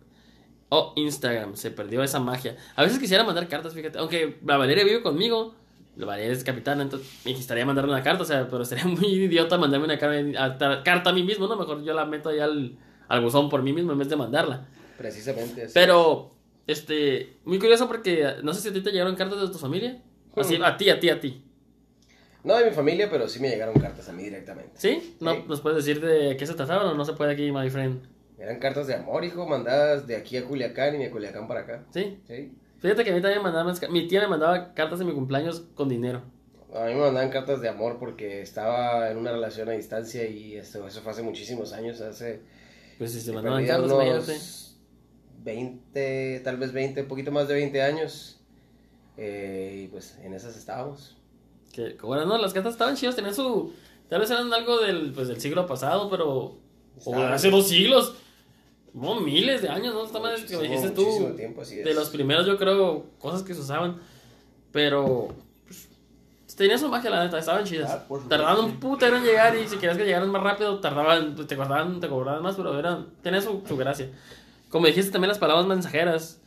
o 0.67 0.91
Instagram. 0.97 1.55
Se 1.55 1.71
perdió 1.71 2.03
esa 2.03 2.19
magia. 2.19 2.57
A 2.75 2.83
veces 2.83 2.99
quisiera 2.99 3.23
mandar 3.23 3.47
cartas, 3.47 3.73
fíjate. 3.73 3.97
Aunque 3.97 4.37
la 4.45 4.57
Valeria 4.57 4.83
vive 4.83 5.01
conmigo, 5.01 5.55
la 5.95 6.07
Valeria 6.07 6.33
es 6.33 6.43
capitana, 6.43 6.83
entonces 6.83 7.09
me 7.23 7.33
gustaría 7.33 7.65
mandarle 7.65 7.93
una 7.93 8.03
carta, 8.03 8.23
o 8.23 8.25
sea, 8.25 8.49
pero 8.49 8.65
sería 8.65 8.85
muy 8.85 9.07
idiota 9.07 9.57
mandarme 9.57 9.85
una 9.85 9.97
carta 9.97 11.09
a 11.09 11.13
mí 11.13 11.23
mismo, 11.23 11.47
¿no? 11.47 11.55
Mejor 11.55 11.83
yo 11.85 11.93
la 11.93 12.03
meto 12.03 12.27
ahí 12.27 12.39
al, 12.39 12.77
al 13.07 13.21
buzón 13.21 13.47
por 13.47 13.63
mí 13.63 13.71
mismo 13.71 13.93
en 13.93 13.97
vez 13.97 14.09
de 14.09 14.17
mandarla. 14.17 14.67
Precisamente. 14.97 15.69
Pero 15.73 16.31
este, 16.69 17.37
muy 17.45 17.57
curioso 17.57 17.87
porque 17.87 18.35
no 18.43 18.53
sé 18.53 18.61
si 18.61 18.69
a 18.69 18.73
ti 18.73 18.81
te 18.81 18.91
llegaron 18.91 19.15
cartas 19.15 19.41
de 19.41 19.47
tu 19.47 19.57
familia. 19.57 20.01
Así, 20.35 20.59
a 20.63 20.77
ti, 20.77 20.89
a 20.89 20.99
ti, 20.99 21.09
a 21.09 21.19
ti. 21.19 21.43
No 22.43 22.55
de 22.55 22.65
mi 22.65 22.71
familia, 22.71 23.09
pero 23.09 23.27
sí 23.27 23.39
me 23.39 23.49
llegaron 23.49 23.73
cartas 23.79 24.07
a 24.07 24.13
mí 24.13 24.23
directamente. 24.23 24.71
¿Sí? 24.75 25.17
¿No 25.19 25.43
¿Nos 25.45 25.61
puedes 25.61 25.83
decir 25.83 25.99
de 25.99 26.37
qué 26.37 26.45
se 26.45 26.53
trataban 26.53 26.87
o 26.87 26.93
no 26.93 27.03
se 27.05 27.13
puede 27.13 27.33
aquí, 27.33 27.51
my 27.51 27.69
friend? 27.71 28.03
Eran 28.37 28.59
cartas 28.59 28.85
de 28.85 28.93
amor, 28.93 29.25
hijo, 29.25 29.47
mandadas 29.47 30.05
de 30.05 30.15
aquí 30.15 30.37
a 30.37 30.45
Culiacán 30.45 30.95
y 30.95 31.03
de 31.03 31.09
Culiacán 31.09 31.47
para 31.47 31.61
acá. 31.61 31.85
¿Sí? 31.91 32.19
Sí. 32.27 32.53
Fíjate 32.77 33.03
que 33.03 33.09
a 33.09 33.13
mí 33.15 33.21
también 33.21 33.43
me 33.43 33.51
mandaban, 33.51 33.75
mi 33.91 34.07
tía 34.07 34.21
me 34.21 34.27
mandaba 34.27 34.73
cartas 34.75 34.99
de 34.99 35.05
mi 35.05 35.13
cumpleaños 35.13 35.65
con 35.73 35.89
dinero. 35.89 36.21
A 36.73 36.85
mí 36.85 36.93
me 36.93 37.01
mandaban 37.01 37.31
cartas 37.31 37.61
de 37.61 37.67
amor 37.67 37.97
porque 37.99 38.41
estaba 38.41 39.09
en 39.09 39.17
una 39.17 39.31
relación 39.31 39.67
a 39.69 39.71
distancia 39.71 40.25
y 40.27 40.55
esto, 40.55 40.87
eso 40.87 41.01
fue 41.01 41.11
hace 41.11 41.23
muchísimos 41.23 41.73
años, 41.73 41.99
hace... 41.99 42.41
Pues 42.99 43.11
si 43.11 43.19
se 43.19 43.33
mandaban 43.33 43.65
cartas, 43.65 43.91
unos... 43.91 44.68
20, 45.43 46.41
tal 46.43 46.57
vez 46.57 46.71
20, 46.71 47.01
un 47.01 47.07
poquito 47.07 47.31
más 47.31 47.47
de 47.47 47.55
20 47.55 47.81
años. 47.81 48.39
Eh, 49.17 49.83
y 49.83 49.87
pues 49.87 50.17
en 50.23 50.33
esas 50.33 50.55
estábamos. 50.55 51.17
Que 51.73 51.97
bueno, 52.01 52.25
no, 52.25 52.37
las 52.37 52.53
cartas 52.53 52.73
estaban 52.73 52.95
chidas, 52.95 53.15
tenían 53.15 53.35
su. 53.35 53.73
Tal 54.07 54.21
vez 54.21 54.31
eran 54.31 54.51
algo 54.53 54.79
del, 54.79 55.11
pues, 55.11 55.27
del 55.27 55.39
siglo 55.39 55.67
pasado, 55.67 56.09
pero. 56.09 56.57
O 57.05 57.15
hace 57.15 57.49
dos 57.49 57.67
siglos. 57.67 58.15
No, 58.93 59.19
miles 59.19 59.61
de 59.61 59.69
años, 59.69 59.93
¿no? 59.93 60.03
Está 60.03 60.19
más 60.19 60.41
que 60.41 60.57
dijiste 60.57 60.89
tú. 60.91 61.33
Tiempo, 61.35 61.61
así 61.61 61.75
De 61.75 61.93
los 61.93 62.09
primeros, 62.09 62.47
yo 62.47 62.57
creo, 62.57 63.05
cosas 63.19 63.43
que 63.43 63.53
se 63.53 63.61
usaban. 63.61 63.99
Pero. 64.71 65.35
Pues, 65.65 66.55
tenía 66.55 66.77
su 66.77 66.89
magia, 66.89 67.09
la 67.09 67.23
neta, 67.23 67.37
estaban 67.37 67.65
chidas. 67.65 67.89
Ah, 67.91 68.05
tardaban 68.27 68.65
un 68.65 68.79
putero 68.79 69.17
en 69.17 69.23
llegar 69.23 69.55
y 69.55 69.67
si 69.67 69.75
querías 69.75 69.97
que 69.97 70.05
llegaran 70.05 70.29
más 70.29 70.41
rápido, 70.41 70.79
tardaban, 70.79 71.35
te 71.35 71.55
cobraban, 71.55 71.99
te 71.99 72.09
cobraban 72.09 72.41
más, 72.41 72.55
pero 72.55 72.77
eran, 72.79 73.07
tenía 73.21 73.41
su, 73.41 73.61
su 73.67 73.77
gracia. 73.77 74.09
Como 74.69 74.87
dijiste 74.87 75.11
también 75.11 75.29
las 75.29 75.39
palabras 75.39 75.67
mensajeras, 75.67 76.39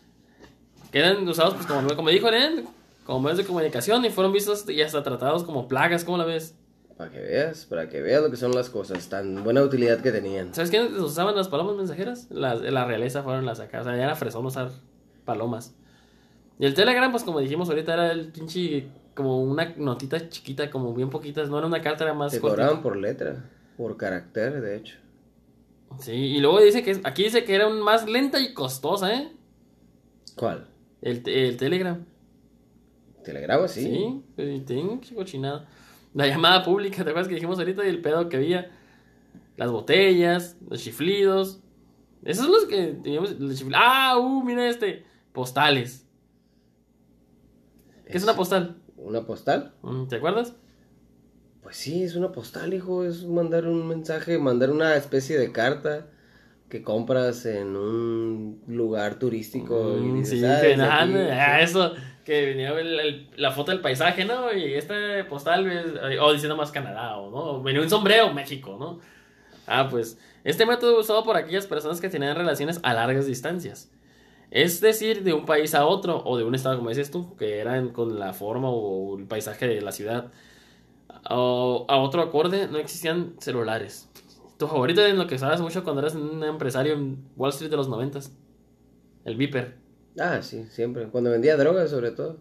que 0.90 0.98
eran 0.98 1.26
usados, 1.28 1.54
pues 1.54 1.66
como, 1.66 1.94
como 1.96 2.08
dijo 2.10 2.28
Eren, 2.28 2.66
como 3.04 3.20
medios 3.20 3.38
de 3.38 3.44
comunicación 3.44 4.04
y 4.04 4.10
fueron 4.10 4.32
vistos 4.32 4.68
y 4.68 4.80
hasta 4.82 5.02
tratados 5.02 5.44
como 5.44 5.68
plagas, 5.68 6.04
¿cómo 6.04 6.18
la 6.18 6.24
ves? 6.24 6.54
Para 6.96 7.10
que 7.10 7.20
veas, 7.20 7.66
para 7.66 7.88
que 7.88 8.00
veas 8.00 8.22
lo 8.22 8.30
que 8.30 8.36
son 8.36 8.52
las 8.52 8.70
cosas, 8.70 9.08
tan 9.08 9.42
buena 9.42 9.62
utilidad 9.62 10.00
que 10.00 10.12
tenían. 10.12 10.54
¿Sabes 10.54 10.70
quiénes 10.70 10.92
usaban 10.92 11.34
las 11.34 11.48
palomas 11.48 11.76
mensajeras? 11.76 12.28
La, 12.30 12.54
la 12.54 12.84
realeza 12.84 13.22
fueron 13.22 13.44
las 13.44 13.58
acá, 13.60 13.80
o 13.80 13.84
sea, 13.84 13.96
ya 13.96 14.04
era 14.04 14.14
fresón 14.14 14.46
usar 14.46 14.70
palomas. 15.24 15.74
Y 16.58 16.66
el 16.66 16.74
Telegram, 16.74 17.10
pues 17.10 17.24
como 17.24 17.40
dijimos 17.40 17.68
ahorita, 17.68 17.94
era 17.94 18.12
el 18.12 18.28
pinche. 18.28 18.86
Como 19.14 19.42
una 19.42 19.74
notita 19.76 20.28
chiquita, 20.28 20.70
como 20.70 20.94
bien 20.94 21.10
poquitas. 21.10 21.50
No 21.50 21.58
era 21.58 21.66
una 21.66 21.82
carta, 21.82 22.04
era 22.04 22.14
más 22.14 22.32
Te 22.32 22.40
cobraban 22.40 22.82
por 22.82 22.96
letra, 22.96 23.44
por 23.76 23.96
carácter, 23.96 24.60
de 24.60 24.76
hecho. 24.76 24.96
Sí, 25.98 26.12
y 26.12 26.40
luego 26.40 26.60
dice 26.60 26.82
que. 26.82 27.00
Aquí 27.04 27.24
dice 27.24 27.44
que 27.44 27.54
era 27.54 27.66
un 27.66 27.80
más 27.80 28.08
lenta 28.08 28.40
y 28.40 28.54
costosa, 28.54 29.14
¿eh? 29.14 29.32
¿Cuál? 30.36 30.68
El, 31.00 31.22
el 31.28 31.56
Telegram. 31.56 32.04
¿Telegrama? 33.22 33.68
Sí. 33.68 33.82
Sí, 33.82 34.22
pues, 34.36 34.64
tengo 34.64 35.00
que 35.00 35.14
cochinada. 35.14 35.68
La 36.14 36.26
llamada 36.26 36.62
pública, 36.62 37.04
¿te 37.04 37.10
acuerdas 37.10 37.28
que 37.28 37.34
dijimos 37.34 37.58
ahorita? 37.58 37.84
Y 37.84 37.88
el 37.88 38.00
pedo 38.02 38.28
que 38.28 38.36
había. 38.36 38.70
Las 39.56 39.70
botellas, 39.70 40.56
los 40.68 40.82
chiflidos. 40.82 41.60
Esos 42.24 42.44
son 42.44 42.54
los 42.54 42.64
que 42.66 42.98
teníamos. 43.02 43.38
los 43.38 43.64
Ah, 43.74 44.18
uh, 44.18 44.42
mira 44.42 44.68
este. 44.68 45.04
Postales. 45.32 46.06
¿Qué 48.06 48.18
es 48.18 48.22
una 48.24 48.36
postal? 48.36 48.76
¿Una 48.96 49.24
postal? 49.24 49.74
Mm, 49.82 50.06
¿Te 50.06 50.16
acuerdas? 50.16 50.54
Pues 51.72 51.80
sí, 51.80 52.02
es 52.02 52.16
una 52.16 52.32
postal, 52.32 52.74
hijo. 52.74 53.02
Es 53.02 53.24
mandar 53.24 53.66
un 53.66 53.88
mensaje, 53.88 54.36
mandar 54.36 54.70
una 54.70 54.94
especie 54.94 55.38
de 55.38 55.52
carta 55.52 56.04
que 56.68 56.82
compras 56.82 57.46
en 57.46 57.76
un 57.76 58.60
lugar 58.66 59.18
turístico. 59.18 59.96
y 59.96 60.02
Mm, 60.02 60.14
dices, 60.18 60.38
sí, 60.40 60.44
"Ah, 60.44 60.60
que 60.60 60.76
nada, 60.76 61.02
aquí". 61.02 61.12
ah, 61.30 61.60
eso, 61.62 61.94
que 62.26 62.44
venía 62.44 62.78
el- 62.78 63.00
el- 63.00 63.30
la 63.36 63.52
foto 63.52 63.70
del 63.70 63.80
paisaje, 63.80 64.26
¿no? 64.26 64.52
Y 64.52 64.74
este 64.74 65.24
postal, 65.24 65.66
es- 65.66 66.18
o 66.20 66.30
diciendo 66.34 66.56
más 66.58 66.70
Canadá, 66.72 67.16
o 67.16 67.30
no, 67.30 67.62
venía 67.62 67.80
un 67.80 67.88
sombrero, 67.88 68.34
México, 68.34 68.76
¿no? 68.78 69.00
Ah, 69.66 69.88
pues, 69.90 70.18
este 70.44 70.66
método 70.66 71.00
usado 71.00 71.24
por 71.24 71.38
aquellas 71.38 71.66
personas 71.66 72.02
que 72.02 72.10
tenían 72.10 72.36
relaciones 72.36 72.80
a 72.82 72.92
largas 72.92 73.26
distancias. 73.26 73.90
Es 74.50 74.82
decir, 74.82 75.22
de 75.22 75.32
un 75.32 75.46
país 75.46 75.74
a 75.74 75.86
otro, 75.86 76.22
o 76.26 76.36
de 76.36 76.44
un 76.44 76.54
estado, 76.54 76.76
como 76.76 76.90
dices 76.90 77.10
tú, 77.10 77.34
que 77.36 77.60
eran 77.60 77.88
con 77.94 78.18
la 78.18 78.34
forma 78.34 78.68
o 78.68 79.16
el 79.18 79.24
paisaje 79.24 79.66
de 79.66 79.80
la 79.80 79.92
ciudad. 79.92 80.30
O 81.28 81.86
a 81.88 81.98
otro 81.98 82.22
acorde, 82.22 82.68
no 82.68 82.78
existían 82.78 83.34
celulares. 83.38 84.08
Tu 84.58 84.66
favorito 84.66 85.04
en 85.04 85.18
lo 85.18 85.26
que 85.26 85.38
sabes 85.38 85.60
mucho 85.60 85.84
cuando 85.84 86.02
eras 86.02 86.14
un 86.14 86.42
empresario 86.42 86.94
en 86.94 87.24
Wall 87.36 87.50
Street 87.50 87.70
de 87.70 87.76
los 87.76 87.88
noventas. 87.88 88.32
El 89.24 89.36
Viper. 89.36 89.76
Ah, 90.18 90.42
sí, 90.42 90.66
siempre. 90.70 91.08
Cuando 91.08 91.30
vendía 91.30 91.56
drogas, 91.56 91.90
sobre 91.90 92.10
todo. 92.10 92.38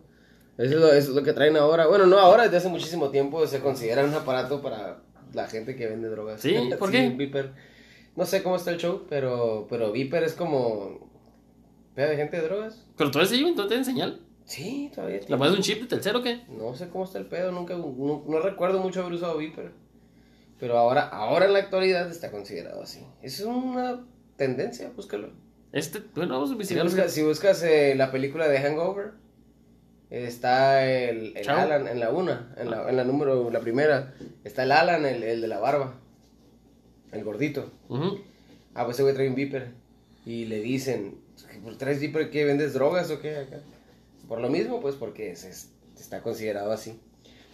Eso 0.57 0.75
es, 0.75 0.79
lo, 0.79 0.87
eso 0.87 1.09
es 1.09 1.15
lo 1.15 1.23
que 1.23 1.33
traen 1.33 1.57
ahora. 1.57 1.87
Bueno, 1.87 2.05
no 2.05 2.19
ahora, 2.19 2.43
desde 2.43 2.57
hace 2.57 2.69
muchísimo 2.69 3.09
tiempo 3.09 3.47
se 3.47 3.61
considera 3.61 4.03
un 4.03 4.13
aparato 4.13 4.61
para 4.61 5.01
la 5.33 5.47
gente 5.47 5.75
que 5.75 5.87
vende 5.87 6.09
drogas. 6.09 6.41
¿Sí? 6.41 6.55
¿Por 6.79 6.91
qué? 6.91 7.09
Viper. 7.09 7.53
No 8.15 8.25
sé 8.25 8.43
cómo 8.43 8.57
está 8.57 8.71
el 8.71 8.77
show, 8.77 9.05
pero, 9.09 9.67
pero 9.69 9.91
Viper 9.91 10.23
es 10.23 10.33
como... 10.33 11.09
¿Peda 11.95 12.09
de 12.09 12.17
gente 12.17 12.37
de 12.37 12.43
drogas? 12.43 12.85
Pero 12.97 13.11
todavía 13.11 13.35
sí, 13.35 13.43
entonces 13.43 13.67
tienen 13.67 13.85
señal. 13.85 14.21
Sí, 14.51 14.91
todavía 14.93 15.17
¿Le 15.19 15.25
tiene. 15.25 15.37
pones 15.37 15.53
un 15.55 15.61
chip 15.61 15.81
de 15.81 15.87
Telcel 15.87 16.15
o 16.17 16.21
qué? 16.23 16.41
No 16.49 16.75
sé 16.75 16.89
cómo 16.89 17.05
está 17.05 17.19
el 17.19 17.25
pedo, 17.27 17.51
nunca, 17.53 17.75
no, 17.77 18.23
no 18.27 18.39
recuerdo 18.41 18.79
mucho 18.79 18.99
haber 19.01 19.13
usado 19.13 19.37
Viper. 19.37 19.71
Pero 20.59 20.77
ahora, 20.77 21.07
ahora 21.07 21.45
en 21.45 21.53
la 21.53 21.59
actualidad 21.59 22.11
está 22.11 22.31
considerado 22.31 22.81
así. 22.83 22.99
Es 23.21 23.39
una 23.41 24.05
tendencia, 24.35 24.91
búscalo. 24.95 25.29
Este, 25.71 25.99
bueno, 26.15 26.33
vamos 26.33 26.49
a 26.49 26.51
Si 26.51 26.53
investigar. 26.53 26.83
buscas, 26.85 27.11
si 27.13 27.23
buscas 27.23 27.63
eh, 27.63 27.95
la 27.95 28.11
película 28.11 28.49
de 28.49 28.59
Hangover, 28.59 29.11
está 30.09 30.85
el, 30.85 31.35
el. 31.37 31.49
Alan 31.49 31.87
en 31.87 31.99
la 32.01 32.09
una, 32.11 32.53
en 32.57 32.69
la, 32.69 32.89
en 32.89 32.97
la 32.97 33.03
número, 33.05 33.49
la 33.51 33.61
primera, 33.61 34.13
está 34.43 34.63
el 34.63 34.73
Alan, 34.73 35.05
el, 35.05 35.23
el 35.23 35.39
de 35.39 35.47
la 35.47 35.59
barba, 35.59 35.95
el 37.13 37.23
gordito. 37.23 37.71
Ujú. 37.87 38.19
Ah, 38.75 38.83
pues 38.83 38.97
ese 38.97 39.03
güey 39.03 39.15
trae 39.15 39.29
un 39.29 39.35
Viper. 39.35 39.71
Y 40.25 40.45
le 40.45 40.59
dicen, 40.59 41.15
¿por 41.63 41.77
traes 41.77 41.99
Viper 42.01 42.29
qué? 42.29 42.45
¿Vendes 42.45 42.73
drogas 42.73 43.09
o 43.11 43.19
qué 43.21 43.37
acá? 43.37 43.61
Por 44.31 44.39
lo 44.39 44.47
mismo, 44.47 44.79
pues 44.79 44.95
porque 44.95 45.35
se, 45.35 45.49
está 45.99 46.21
considerado 46.21 46.71
así. 46.71 46.97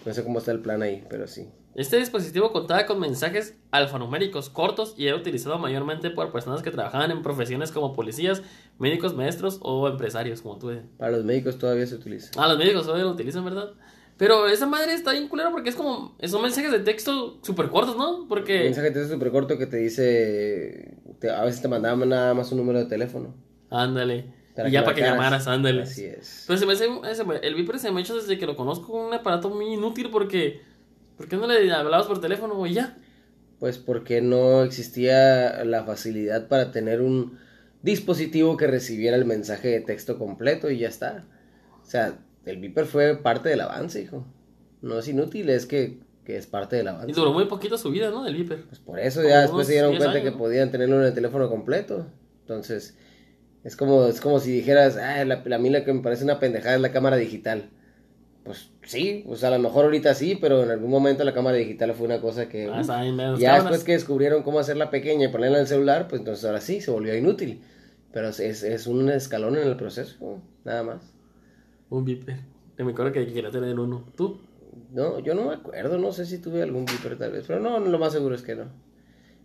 No 0.05 0.13
sé 0.13 0.23
cómo 0.23 0.37
está 0.37 0.51
el 0.51 0.59
plan 0.59 0.83
ahí, 0.83 1.03
pero 1.09 1.25
sí. 1.25 1.49
Este 1.73 1.97
dispositivo 1.97 2.51
contaba 2.51 2.85
con 2.85 2.99
mensajes 2.99 3.55
alfanuméricos 3.71 4.51
cortos 4.51 4.93
y 4.95 5.07
era 5.07 5.15
utilizado 5.15 5.57
mayormente 5.57 6.11
por 6.11 6.31
personas 6.31 6.61
que 6.61 6.69
trabajaban 6.69 7.09
en 7.09 7.23
profesiones 7.23 7.71
como 7.71 7.95
policías, 7.95 8.43
médicos, 8.77 9.15
maestros 9.15 9.57
o 9.63 9.87
empresarios, 9.87 10.43
como 10.43 10.59
tú. 10.59 10.71
Para 10.99 11.13
los 11.13 11.25
médicos 11.25 11.57
todavía 11.57 11.87
se 11.87 11.95
utiliza. 11.95 12.29
Ah, 12.39 12.47
los 12.47 12.59
médicos 12.59 12.83
todavía 12.83 13.05
lo 13.05 13.11
utilizan, 13.13 13.43
¿verdad? 13.43 13.71
Pero 14.15 14.45
esa 14.47 14.67
madre 14.67 14.93
está 14.93 15.13
bien 15.13 15.29
culera 15.29 15.49
porque 15.49 15.69
es 15.69 15.75
como. 15.75 16.15
Son 16.27 16.43
mensajes 16.43 16.71
de 16.71 16.81
texto 16.81 17.39
súper 17.41 17.69
cortos, 17.69 17.97
¿no? 17.97 18.27
Porque. 18.29 18.65
mensaje 18.65 18.91
te 18.91 19.07
súper 19.07 19.31
corto 19.31 19.57
que 19.57 19.65
te 19.65 19.77
dice, 19.77 20.95
te- 21.17 21.31
a 21.31 21.43
veces 21.43 21.59
te 21.59 21.69
mandaban 21.69 22.07
nada 22.07 22.35
más 22.35 22.51
un 22.51 22.59
número 22.59 22.77
de 22.77 22.85
teléfono. 22.85 23.33
Ándale. 23.71 24.37
Para 24.57 24.69
y 24.69 24.71
ya 24.73 24.83
para 24.83 24.95
que 24.95 25.01
llamaras, 25.01 25.47
ándale. 25.47 25.83
Así 25.83 26.03
es. 26.03 26.43
Pero 26.47 26.59
se 26.59 26.65
me 26.65 26.73
hace, 26.73 26.87
el 27.43 27.55
Viper 27.55 27.79
se 27.79 27.91
me 27.91 27.99
ha 27.99 28.01
hecho 28.01 28.15
desde 28.15 28.37
que 28.37 28.45
lo 28.45 28.55
conozco 28.57 28.91
un 28.93 29.13
aparato 29.13 29.49
muy 29.49 29.73
inútil 29.73 30.09
porque. 30.11 30.61
¿Por 31.15 31.27
qué 31.27 31.37
no 31.37 31.47
le 31.47 31.71
hablabas 31.71 32.05
por 32.07 32.19
teléfono 32.21 32.65
y 32.67 32.73
ya? 32.73 32.97
Pues 33.59 33.77
porque 33.79 34.21
no 34.21 34.63
existía 34.63 35.63
la 35.63 35.83
facilidad 35.83 36.47
para 36.47 36.71
tener 36.71 37.01
un 37.01 37.39
dispositivo 37.81 38.57
que 38.57 38.67
recibiera 38.67 39.15
el 39.15 39.25
mensaje 39.25 39.69
de 39.69 39.81
texto 39.81 40.19
completo 40.19 40.69
y 40.69 40.77
ya 40.79 40.89
está. 40.89 41.25
O 41.81 41.85
sea, 41.89 42.19
el 42.45 42.57
Viper 42.57 42.85
fue 42.85 43.17
parte 43.17 43.49
del 43.49 43.61
avance, 43.61 44.01
hijo. 44.01 44.25
No 44.81 44.99
es 44.99 45.07
inútil, 45.07 45.49
es 45.49 45.65
que, 45.65 45.99
que 46.23 46.37
es 46.37 46.45
parte 46.45 46.75
del 46.75 46.85
Y 46.85 46.89
avance. 46.89 47.13
duró 47.13 47.33
muy 47.33 47.45
poquito 47.45 47.77
su 47.79 47.89
vida, 47.89 48.11
¿no? 48.11 48.23
Del 48.23 48.35
Viper. 48.35 48.63
Pues 48.65 48.79
por 48.79 48.99
eso 48.99 49.21
Como 49.21 49.29
ya 49.29 49.41
después 49.41 49.65
se 49.65 49.73
dieron 49.73 49.91
10 49.91 50.03
cuenta 50.03 50.19
años, 50.19 50.23
que 50.29 50.31
¿no? 50.31 50.37
podían 50.37 50.71
tenerlo 50.71 50.99
en 50.99 51.07
el 51.07 51.13
teléfono 51.13 51.49
completo. 51.49 52.05
Entonces, 52.41 52.95
es 53.63 53.75
como, 53.75 54.05
es 54.07 54.21
como 54.21 54.39
si 54.39 54.51
dijeras, 54.51 54.97
ah, 54.97 55.23
la, 55.25 55.41
la- 55.45 55.55
a 55.55 55.59
mí 55.59 55.69
la 55.69 55.83
que 55.83 55.93
me 55.93 56.01
parece 56.01 56.23
una 56.23 56.39
pendejada 56.39 56.75
es 56.75 56.81
la 56.81 56.91
cámara 56.91 57.17
digital. 57.17 57.69
Pues 58.43 58.71
sí, 58.83 59.23
pues 59.27 59.43
a 59.43 59.49
lo 59.49 59.59
mejor 59.59 59.85
ahorita 59.85 60.13
sí, 60.13 60.37
pero 60.39 60.63
en 60.63 60.71
algún 60.71 60.89
momento 60.89 61.25
la 61.25 61.33
cámara 61.33 61.57
digital 61.57 61.93
fue 61.93 62.05
una 62.05 62.21
cosa 62.21 62.47
que... 62.47 62.69
Ah, 62.71 62.81
ya 63.37 63.55
después 63.55 63.83
que 63.83 63.91
descubrieron 63.91 64.41
cómo 64.41 64.59
hacerla 64.59 64.89
pequeña 64.89 65.25
y 65.25 65.31
ponerla 65.31 65.57
en 65.57 65.61
el 65.63 65.67
celular, 65.67 66.07
pues 66.07 66.21
entonces 66.21 66.45
ahora 66.45 66.61
sí, 66.61 66.79
se 66.79 66.89
volvió 66.91 67.13
inútil. 67.13 67.61
Pero 68.13 68.29
es, 68.29 68.39
es 68.39 68.87
un 68.87 69.09
escalón 69.09 69.57
en 69.57 69.67
el 69.67 69.75
proceso, 69.75 70.41
nada 70.63 70.81
más. 70.83 71.01
Un 71.89 72.05
Viper. 72.05 72.37
Me 72.77 72.91
acuerdo 72.91 73.11
que 73.11 73.25
quería 73.27 73.51
tener 73.51 73.77
uno. 73.77 74.05
¿Tú? 74.15 74.39
No, 74.93 75.19
yo 75.19 75.33
no 75.33 75.47
me 75.47 75.55
acuerdo, 75.55 75.97
no 75.97 76.13
sé 76.13 76.25
si 76.25 76.37
tuve 76.37 76.61
algún 76.63 76.85
Viper 76.85 77.17
tal 77.17 77.33
vez, 77.33 77.43
pero 77.47 77.59
no, 77.59 77.79
lo 77.79 77.99
más 77.99 78.13
seguro 78.13 78.33
es 78.33 78.43
que 78.43 78.55
no. 78.55 78.65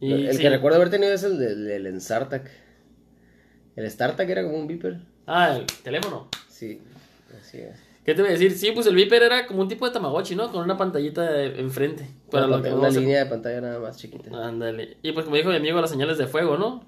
Y, 0.00 0.26
el 0.26 0.36
sí. 0.36 0.42
que 0.42 0.50
recuerdo 0.50 0.76
haber 0.76 0.90
tenido 0.90 1.12
es 1.12 1.24
el 1.24 1.38
del, 1.38 1.64
del 1.64 1.86
Ensartac. 1.86 2.48
El 3.76 3.90
Startac 3.90 4.28
era 4.28 4.42
como 4.42 4.56
un 4.58 4.66
Viper. 4.66 4.98
Ah, 5.26 5.56
el 5.56 5.66
teléfono. 5.82 6.28
Sí, 6.48 6.80
así 7.40 7.58
es. 7.58 7.76
¿Qué 8.04 8.14
te 8.14 8.22
voy 8.22 8.30
a 8.30 8.32
decir? 8.32 8.52
Sí, 8.52 8.72
pues 8.72 8.86
el 8.86 8.96
Viper 8.96 9.22
era 9.22 9.46
como 9.46 9.62
un 9.62 9.68
tipo 9.68 9.86
de 9.86 9.92
Tamagotchi, 9.92 10.34
¿no? 10.34 10.50
Con 10.50 10.64
una 10.64 10.76
pantallita 10.76 11.22
de- 11.30 11.60
enfrente. 11.60 12.08
Para 12.30 12.46
una 12.46 12.56
lo 12.56 12.62
que 12.62 12.72
una 12.72 12.90
se- 12.90 13.00
línea 13.00 13.20
de 13.24 13.26
pantalla 13.30 13.60
nada 13.60 13.78
más 13.78 13.96
chiquita. 13.96 14.30
Ándale. 14.46 14.96
Y 15.02 15.12
pues 15.12 15.24
como 15.24 15.36
dijo 15.36 15.50
mi 15.50 15.56
amigo, 15.56 15.80
las 15.80 15.90
señales 15.90 16.18
de 16.18 16.26
fuego, 16.26 16.56
¿no? 16.56 16.84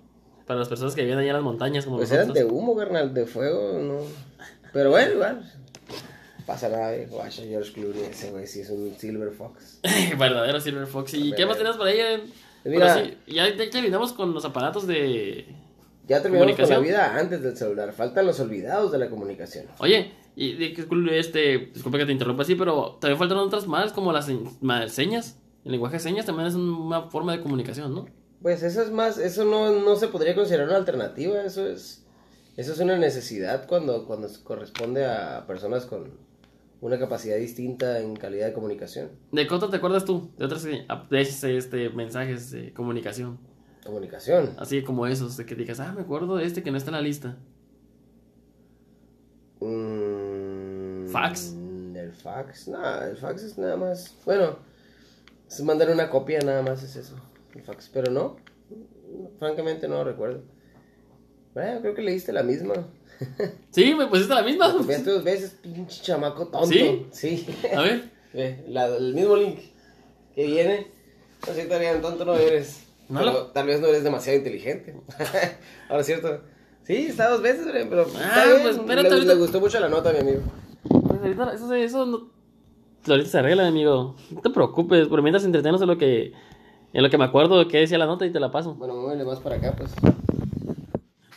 Para 0.47 0.59
las 0.59 0.68
personas 0.68 0.94
que 0.94 1.03
vivían 1.03 1.18
allá 1.20 1.29
en 1.29 1.35
las 1.37 1.42
montañas 1.42 1.85
como 1.85 1.97
Pues 1.99 2.11
eran 2.11 2.33
de 2.33 2.44
humo, 2.44 2.77
carnal, 2.77 3.14
de 3.14 3.27
fuego, 3.27 3.79
no. 3.81 4.01
Pero 4.73 4.90
bueno, 4.90 5.12
igual. 5.12 5.53
Pasa 6.47 6.68
nada, 6.68 6.90
viejo. 6.92 7.16
Vaya, 7.16 7.44
George 7.44 7.73
Clooney, 7.73 8.03
ese 8.11 8.31
güey 8.31 8.47
sí 8.47 8.61
es 8.61 8.68
un 8.70 8.94
Silver 8.99 9.31
Fox. 9.31 9.81
Verdadero 10.18 10.61
Silver 10.61 10.87
Fox. 10.87 11.14
¿Y 11.14 11.33
qué 11.33 11.47
más 11.47 11.57
tenías 11.57 11.77
por 11.77 11.87
ahí? 11.87 11.99
eh? 12.01 12.20
Mira. 12.64 12.92
Sí, 12.94 13.16
ya, 13.29 13.49
ya 13.55 13.70
terminamos 13.70 14.12
con 14.12 14.35
los 14.35 14.44
aparatos 14.44 14.87
de... 14.87 15.47
Ya 16.06 16.22
terminamos 16.22 16.56
con 16.56 16.68
la 16.68 16.78
vida 16.78 17.18
antes 17.18 17.42
del 17.42 17.56
celular. 17.56 17.92
Faltan 17.92 18.26
los 18.26 18.38
olvidados 18.40 18.92
de 18.92 18.98
la 18.98 19.08
comunicación. 19.08 19.66
Oye, 19.78 20.12
y 20.36 20.54
de 20.54 20.74
este, 21.18 21.70
disculpa 21.72 21.98
que 21.98 22.06
te 22.06 22.12
interrumpa 22.12 22.42
así, 22.42 22.54
pero 22.54 22.98
también 23.00 23.18
faltan 23.18 23.38
otras 23.38 23.66
más 23.66 23.92
como 23.92 24.12
las 24.12 24.26
señas. 24.92 25.38
El 25.64 25.72
lenguaje 25.72 25.96
de 25.96 26.00
señas 26.00 26.26
también 26.26 26.48
es 26.48 26.54
una 26.54 27.02
forma 27.04 27.32
de 27.32 27.40
comunicación, 27.40 27.94
¿no? 27.94 28.06
Pues 28.42 28.62
eso 28.62 28.82
es 28.82 28.90
más, 28.90 29.16
eso 29.16 29.46
no, 29.46 29.80
no 29.80 29.96
se 29.96 30.08
podría 30.08 30.34
considerar 30.34 30.68
una 30.68 30.76
alternativa, 30.76 31.42
eso 31.42 31.66
es, 31.66 32.04
eso 32.58 32.72
es 32.74 32.80
una 32.80 32.98
necesidad 32.98 33.66
cuando, 33.66 34.06
cuando 34.06 34.28
corresponde 34.42 35.06
a 35.06 35.46
personas 35.46 35.86
con 35.86 36.18
una 36.82 36.98
capacidad 36.98 37.38
distinta 37.38 38.00
en 38.00 38.14
calidad 38.14 38.48
de 38.48 38.52
comunicación. 38.52 39.08
¿De 39.32 39.48
otra 39.50 39.70
te 39.70 39.76
acuerdas 39.78 40.04
tú? 40.04 40.30
De 40.36 40.44
otras 40.44 40.66
eh, 40.66 40.86
de 41.08 41.20
ese, 41.22 41.56
este, 41.56 41.88
mensajes 41.88 42.50
de 42.50 42.74
comunicación. 42.74 43.38
Comunicación. 43.85 44.55
Así 44.59 44.83
como 44.83 45.07
esos, 45.07 45.37
de 45.37 45.44
que 45.47 45.55
digas, 45.55 45.79
ah, 45.81 45.92
me 45.92 46.03
acuerdo 46.03 46.37
de 46.37 46.44
este 46.47 46.62
que 46.62 46.70
no 46.70 46.77
está 46.79 46.90
en 46.90 46.97
la 46.97 47.03
lista. 47.03 47.37
Mm, 49.61 51.09
¿Fax? 51.09 51.55
El 51.94 52.12
fax, 52.12 52.68
no, 52.68 53.03
el 53.03 53.16
fax 53.16 53.42
es 53.44 53.59
nada 53.59 53.77
más, 53.77 54.14
bueno, 54.27 54.59
es 55.49 55.62
mandar 55.62 55.90
una 55.90 56.11
copia 56.11 56.40
nada 56.40 56.61
más 56.62 56.83
es 56.83 56.97
eso, 56.97 57.14
el 57.55 57.62
fax, 57.62 57.88
pero 57.92 58.11
no, 58.12 58.37
francamente 59.38 59.88
no 59.88 59.97
lo 59.97 60.05
recuerdo. 60.05 60.42
Bueno, 61.55 61.81
creo 61.81 61.94
que 61.94 62.03
leíste 62.03 62.33
la 62.33 62.42
misma. 62.42 62.75
Sí, 63.70 63.94
me 63.94 64.07
pusiste 64.09 64.35
la 64.35 64.42
misma. 64.42 64.73
Copiaste 64.73 65.11
dos 65.11 65.25
veces, 65.25 65.51
pinche 65.62 66.03
chamaco 66.03 66.49
tonto. 66.49 66.68
¿Sí? 66.68 67.07
Sí. 67.12 67.47
A 67.75 67.81
ver. 67.83 68.11
Ve, 68.33 68.64
la- 68.68 68.87
el 68.97 69.14
mismo 69.14 69.37
link 69.37 69.61
que 70.35 70.47
viene. 70.47 70.88
No 71.47 71.55
sé, 71.55 71.66
tan 71.66 72.01
tonto 72.03 72.25
no 72.25 72.35
eres. 72.35 72.84
No 73.08 73.20
pero 73.20 73.32
lo- 73.32 73.46
tal 73.48 73.66
vez 73.66 73.80
no 73.80 73.88
eres 73.88 74.02
demasiado 74.04 74.38
inteligente. 74.38 74.94
Ahora 75.88 76.00
es 76.00 76.06
cierto. 76.06 76.40
Sí, 76.84 77.06
está 77.08 77.28
dos 77.30 77.40
veces, 77.42 77.66
pero. 77.88 78.06
Ah, 78.18 78.44
pues, 78.62 78.76
espérate, 78.76 79.08
le, 79.08 79.14
ahorita- 79.14 79.34
le 79.34 79.40
gustó 79.40 79.60
mucho 79.60 79.80
la 79.80 79.88
nota, 79.88 80.12
mi 80.12 80.18
amigo. 80.18 80.40
Pues 80.88 81.20
ahorita, 81.20 81.52
eso, 81.54 81.72
eso 81.74 82.06
no... 82.06 82.30
Ahorita 83.06 83.28
se 83.30 83.38
arregla, 83.38 83.66
amigo. 83.66 84.16
No 84.30 84.40
te 84.40 84.50
preocupes, 84.50 85.08
por 85.08 85.22
mientras 85.22 85.44
entretenos 85.44 85.80
en 85.82 85.88
lo 85.88 85.96
que... 85.98 86.32
En 86.92 87.02
lo 87.02 87.10
que 87.10 87.18
me 87.18 87.24
acuerdo 87.24 87.66
qué 87.68 87.78
decía 87.78 87.98
la 87.98 88.06
nota 88.06 88.24
y 88.26 88.30
te 88.32 88.38
la 88.38 88.50
paso. 88.52 88.74
Bueno, 88.74 88.94
muévele 88.94 89.24
más 89.24 89.40
para 89.40 89.56
acá, 89.56 89.74
pues. 89.76 89.90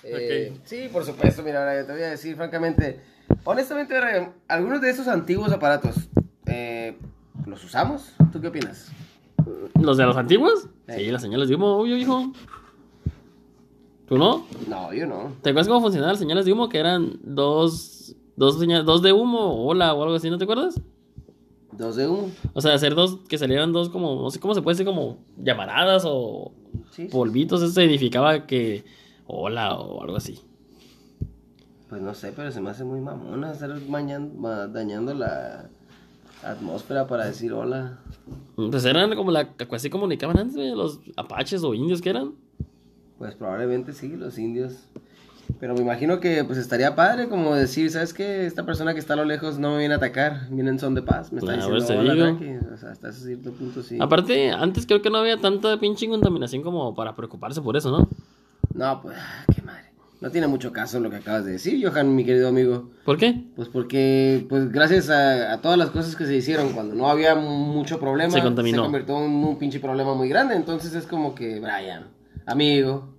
Eh, 0.04 0.54
Sí, 0.66 0.90
por 0.92 1.04
supuesto, 1.04 1.44
mira, 1.44 1.66
Brian, 1.66 1.86
te 1.86 1.92
voy 1.94 2.02
a 2.04 2.10
decir 2.12 2.36
francamente. 2.36 3.00
Honestamente, 3.44 3.96
algunos 4.48 4.82
de 4.82 4.90
esos 4.90 5.08
antiguos 5.08 5.52
aparatos, 5.52 5.96
eh, 6.46 6.98
¿los 7.46 7.64
usamos? 7.64 8.14
¿Tú 8.32 8.40
qué 8.40 8.48
opinas? 8.48 8.90
¿Los 9.82 9.98
de 9.98 10.06
los 10.06 10.18
antiguos? 10.18 10.68
Sí. 10.90 11.06
Las 11.12 11.22
señales 11.22 11.50
de 11.50 11.56
humo, 11.56 11.78
obvio, 11.78 11.98
hijo. 11.98 12.32
¿Tú 14.08 14.18
no? 14.18 14.46
No, 14.68 14.94
yo 14.94 15.06
no. 15.06 15.34
¿Te 15.42 15.50
acuerdas 15.50 15.68
cómo 15.68 15.82
funcionaban 15.82 16.14
las 16.14 16.20
señales 16.20 16.46
de 16.46 16.54
humo? 16.54 16.70
Que 16.70 16.80
eran 16.80 17.20
dos... 17.24 18.16
Dos, 18.36 18.60
señales, 18.60 18.86
dos 18.86 19.02
de 19.02 19.12
humo, 19.14 19.66
hola 19.66 19.96
o 19.96 20.04
algo 20.04 20.16
así, 20.16 20.30
¿no 20.30 20.38
te 20.38 20.44
acuerdas? 20.44 20.80
Dos 21.72 21.96
de 21.96 22.08
uno. 22.08 22.30
O 22.54 22.62
sea, 22.62 22.76
hacer 22.76 22.94
dos, 22.94 23.18
que 23.28 23.38
salieran 23.40 23.74
dos 23.74 23.90
como, 23.90 24.22
no 24.22 24.30
sé 24.30 24.40
cómo 24.40 24.54
se 24.54 24.62
puede 24.62 24.76
decir, 24.76 24.86
como 24.86 25.18
llamaradas 25.38 26.04
o 26.06 26.52
Sí, 26.92 27.06
polvitos, 27.06 27.64
eso 27.64 27.72
significaba 27.82 28.46
que 28.46 28.86
hola 29.26 29.76
o 29.76 30.04
algo 30.04 30.18
así. 30.18 30.40
Pues 31.90 32.00
no 32.02 32.14
sé, 32.14 32.32
pero 32.36 32.52
se 32.52 32.62
me 32.62 32.70
hace 32.70 32.84
muy 32.84 33.00
mamona 33.02 33.52
estar 33.54 33.72
mañan- 33.90 34.34
ma- 34.38 34.68
dañando 34.68 35.16
la 35.16 35.70
atmósfera 36.44 37.08
para 37.08 37.26
decir 37.26 37.54
hola. 37.54 38.00
Pues 38.56 38.86
eran 38.86 39.16
como 39.16 39.32
la, 39.32 39.50
así 39.72 39.90
comunicaban 39.90 40.38
antes, 40.40 40.56
güey, 40.56 40.72
los 40.72 41.00
apaches 41.16 41.64
o 41.64 41.74
indios 41.74 42.02
que 42.02 42.10
eran. 42.10 42.34
Pues 43.18 43.36
probablemente 43.36 43.94
sí, 43.94 44.16
los 44.16 44.38
indios. 44.38 44.74
Pero 45.60 45.74
me 45.74 45.82
imagino 45.82 46.20
que 46.20 46.44
pues 46.44 46.58
estaría 46.58 46.96
padre 46.96 47.30
como 47.30 47.56
decir, 47.56 47.90
¿sabes 47.90 48.14
qué? 48.14 48.46
Esta 48.46 48.66
persona 48.66 48.94
que 48.94 49.00
está 49.00 49.14
a 49.14 49.18
lo 49.18 49.26
lejos 49.26 49.58
no 49.58 49.72
me 49.72 49.80
viene 49.80 49.94
a 49.94 49.98
atacar, 49.98 50.48
viene 50.52 50.70
en 50.72 50.78
son 50.80 50.94
de 50.94 51.02
paz, 51.02 51.32
me 51.32 51.40
está 51.40 51.54
Claro, 51.54 51.76
diciendo 51.76 52.02
hola, 52.02 52.14
digo. 52.14 52.26
tranqui". 52.26 52.74
O 52.74 52.78
sea, 52.78 52.92
hasta 52.92 53.10
ese 53.10 53.26
cierto 53.26 53.52
punto 53.54 53.82
sí. 53.82 53.98
Aparte, 54.00 54.52
antes 54.52 54.86
creo 54.86 55.02
que 55.02 55.10
no 55.10 55.18
había 55.20 55.38
tanta 55.38 55.80
pinche 55.80 56.08
contaminación 56.08 56.62
como 56.62 56.94
para 56.94 57.16
preocuparse 57.16 57.62
por 57.62 57.78
eso, 57.78 57.92
¿no? 57.92 58.08
No, 58.74 59.02
pues. 59.02 59.16
No 60.20 60.32
tiene 60.32 60.48
mucho 60.48 60.72
caso 60.72 61.00
lo 61.00 61.12
que 61.12 61.18
acabas 61.18 61.46
de 61.46 61.52
decir, 61.54 61.86
Johan, 61.88 62.16
mi 62.16 62.26
querido 62.26 62.48
amigo. 62.48 62.90
¿Por 63.06 63.18
qué? 63.18 63.44
Pues 63.56 63.70
porque, 63.70 64.46
pues 64.50 64.72
gracias 64.72 65.12
a, 65.12 65.54
a 65.54 65.62
todas 65.62 65.78
las 65.78 65.92
cosas 65.92 66.16
que 66.16 66.26
se 66.26 66.36
hicieron 66.36 66.74
cuando 66.74 66.96
no 66.96 67.08
había 67.08 67.36
mucho 67.36 68.00
problema, 68.00 68.32
Se 68.34 68.42
contaminó. 68.42 68.82
convirtió 68.84 69.24
en 69.24 69.32
un 69.32 69.60
pinche 69.60 69.80
problema 69.80 70.16
muy 70.16 70.28
grande. 70.28 70.56
Entonces 70.56 70.96
es 70.96 71.06
como 71.06 71.36
que, 71.36 71.60
Brian, 71.60 72.08
amigo, 72.48 73.14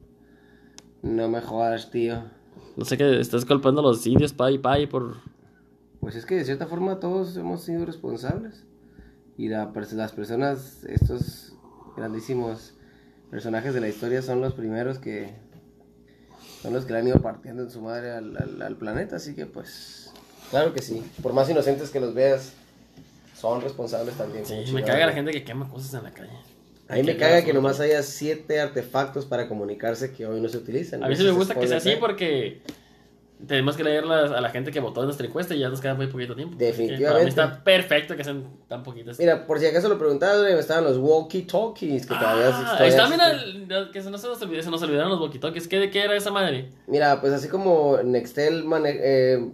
no 1.03 1.29
me 1.29 1.41
jodas, 1.41 1.91
tío. 1.91 2.25
No 2.77 2.85
sé 2.85 2.97
que 2.97 3.21
estás 3.21 3.45
culpando 3.45 3.81
a 3.81 3.85
los 3.85 4.05
indios, 4.07 4.33
pay, 4.33 4.59
pay, 4.59 4.87
por... 4.87 5.19
Pues 6.01 6.17
es 6.17 6.27
que 6.27 6.35
de 6.37 6.45
cierta 6.45 6.67
forma 6.67 6.99
todos 7.01 7.37
hemos 7.37 7.63
sido 7.63 7.85
responsables. 7.85 8.65
Y 9.37 9.49
la 9.49 9.71
las 9.93 10.13
personas, 10.13 10.85
estos 10.85 11.55
grandísimos 11.97 12.75
personajes 13.31 13.75
de 13.75 13.81
la 13.81 13.89
historia 13.89 14.23
son 14.23 14.41
los 14.41 14.55
primeros 14.55 14.99
que 14.99 15.35
son 16.63 16.73
los 16.75 16.85
que 16.85 16.93
le 16.93 16.99
han 17.01 17.09
ido 17.09 17.21
partiendo 17.21 17.63
en 17.63 17.71
su 17.71 17.81
madre 17.81 18.11
al, 18.13 18.37
al- 18.37 18.63
al 18.63 18.77
planeta. 18.77 19.17
Así 19.17 19.35
que 19.35 19.47
pues, 19.47 20.11
claro 20.51 20.73
que 20.75 20.83
sí. 20.83 21.03
Por 21.23 21.33
más 21.33 21.49
inocentes 21.51 21.91
que 21.91 22.01
los 22.01 22.15
veas, 22.15 22.53
son 23.39 23.61
responsables 23.61 24.15
también. 24.17 24.45
Sí, 24.45 24.65
me 24.73 24.83
caga 24.83 25.07
la 25.07 25.13
gente 25.13 25.31
que 25.33 25.45
quema 25.45 25.69
cosas 25.69 25.95
en 25.95 26.03
la 26.05 26.11
calle. 26.13 26.31
A 26.89 26.95
mí 26.95 27.03
me 27.03 27.17
caga 27.19 27.45
que 27.45 27.53
nomás 27.53 27.81
haya 27.81 28.03
siete 28.03 28.61
artefactos 28.61 29.27
para 29.27 29.47
comunicarse 29.47 30.13
que 30.13 30.27
hoy 30.27 30.41
no 30.41 30.49
se 30.49 30.57
utilizan. 30.57 31.05
A 31.05 31.09
mí 31.09 31.17
sí 31.17 31.23
me 31.23 31.33
gusta 31.33 31.55
que 31.55 31.69
sea 31.69 31.77
así 31.77 31.91
¿eh? 31.91 31.97
porque 32.01 32.63
tenemos 33.47 33.77
que 33.77 33.85
leer 33.85 34.05
las- 34.05 34.31
a 34.33 34.41
la 34.41 34.51
gente 34.51 34.71
que 34.73 34.81
votó 34.81 35.01
en 35.01 35.07
nuestra 35.07 35.27
encuesta 35.27 35.55
y 35.55 35.61
ya 35.61 35.69
nos 35.69 35.81
queda 35.81 35.95
muy 35.95 36.09
poquito 36.09 36.35
tiempo. 36.35 36.57
Definitivamente. 36.59 37.07
Para 37.07 37.23
mí 37.23 37.29
está 37.29 37.65
perfecto 37.65 38.17
que 38.17 38.25
sean 38.25 38.45
tan 38.69 38.83
poquitas. 38.83 39.19
Mira, 39.19 39.47
por 39.47 39.59
si 39.61 39.67
acaso 39.67 39.89
lo 39.89 39.99
preguntabas, 39.99 40.41
güey, 40.41 40.53
estaban 40.59 40.85
los 40.85 40.99
walkie-talkies 40.99 42.03
que 42.03 42.15
todavía, 42.15 42.49
Ah, 42.49 42.65
todavía 42.77 42.89
está, 42.89 43.09
mira, 43.09 43.31
existen. 43.33 43.91
que 43.93 44.03
se 44.03 44.11
nos, 44.11 44.21
se 44.21 44.29
nos 44.29 44.43
olvidó- 44.43 44.63
se 44.63 44.71
nos 44.71 44.83
olvidaron 44.83 45.11
los 45.11 45.21
walkie-talkies. 45.21 45.69
¿Qué, 45.69 45.79
¿De 45.79 45.91
qué 45.91 46.03
era 46.03 46.17
esa 46.17 46.31
madre? 46.31 46.71
Mira, 46.87 47.21
pues 47.21 47.33
así 47.33 47.49
como 47.49 47.99
Nextel 48.03 48.65
mane- 48.65 48.99
eh, 49.01 49.51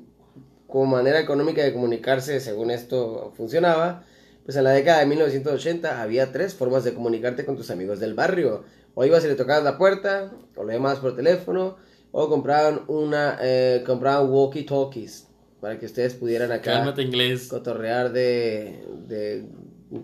como 0.67 0.87
manera 0.87 1.21
económica 1.21 1.63
de 1.63 1.73
comunicarse, 1.73 2.41
según 2.41 2.71
esto 2.71 3.33
funcionaba, 3.37 4.03
pues 4.45 4.57
en 4.57 4.65
la 4.65 4.71
década 4.71 5.01
de 5.01 5.07
1980 5.07 6.03
había 6.03 6.33
tres 6.33 6.55
formas 6.55 6.85
de 6.85 6.95
comunicarte 6.95 7.45
con 7.45 7.57
tus 7.57 7.71
amigos 7.71 8.01
del 8.01 8.15
barrio. 8.15 8.65
O 8.95 9.05
ibas 9.05 9.25
y 9.25 9.29
le 9.29 9.35
tocabas 9.35 9.65
la 9.65 9.77
puerta, 9.79 10.31
o 10.57 10.63
lo 10.65 10.73
llamabas 10.73 10.99
por 11.01 11.17
teléfono, 11.17 11.77
o 12.17 12.29
compraban 12.29 12.83
una, 12.87 13.39
eh, 13.43 13.83
compraban 13.85 14.31
walkie-talkies 14.31 15.27
para 15.61 15.81
que 15.81 15.87
ustedes 15.87 16.15
pudieran 16.15 16.53
acá 16.53 16.75
Cálmate 16.75 17.03
inglés. 17.03 17.49
cotorrear 17.49 18.13
de, 18.13 18.87
de 19.09 19.49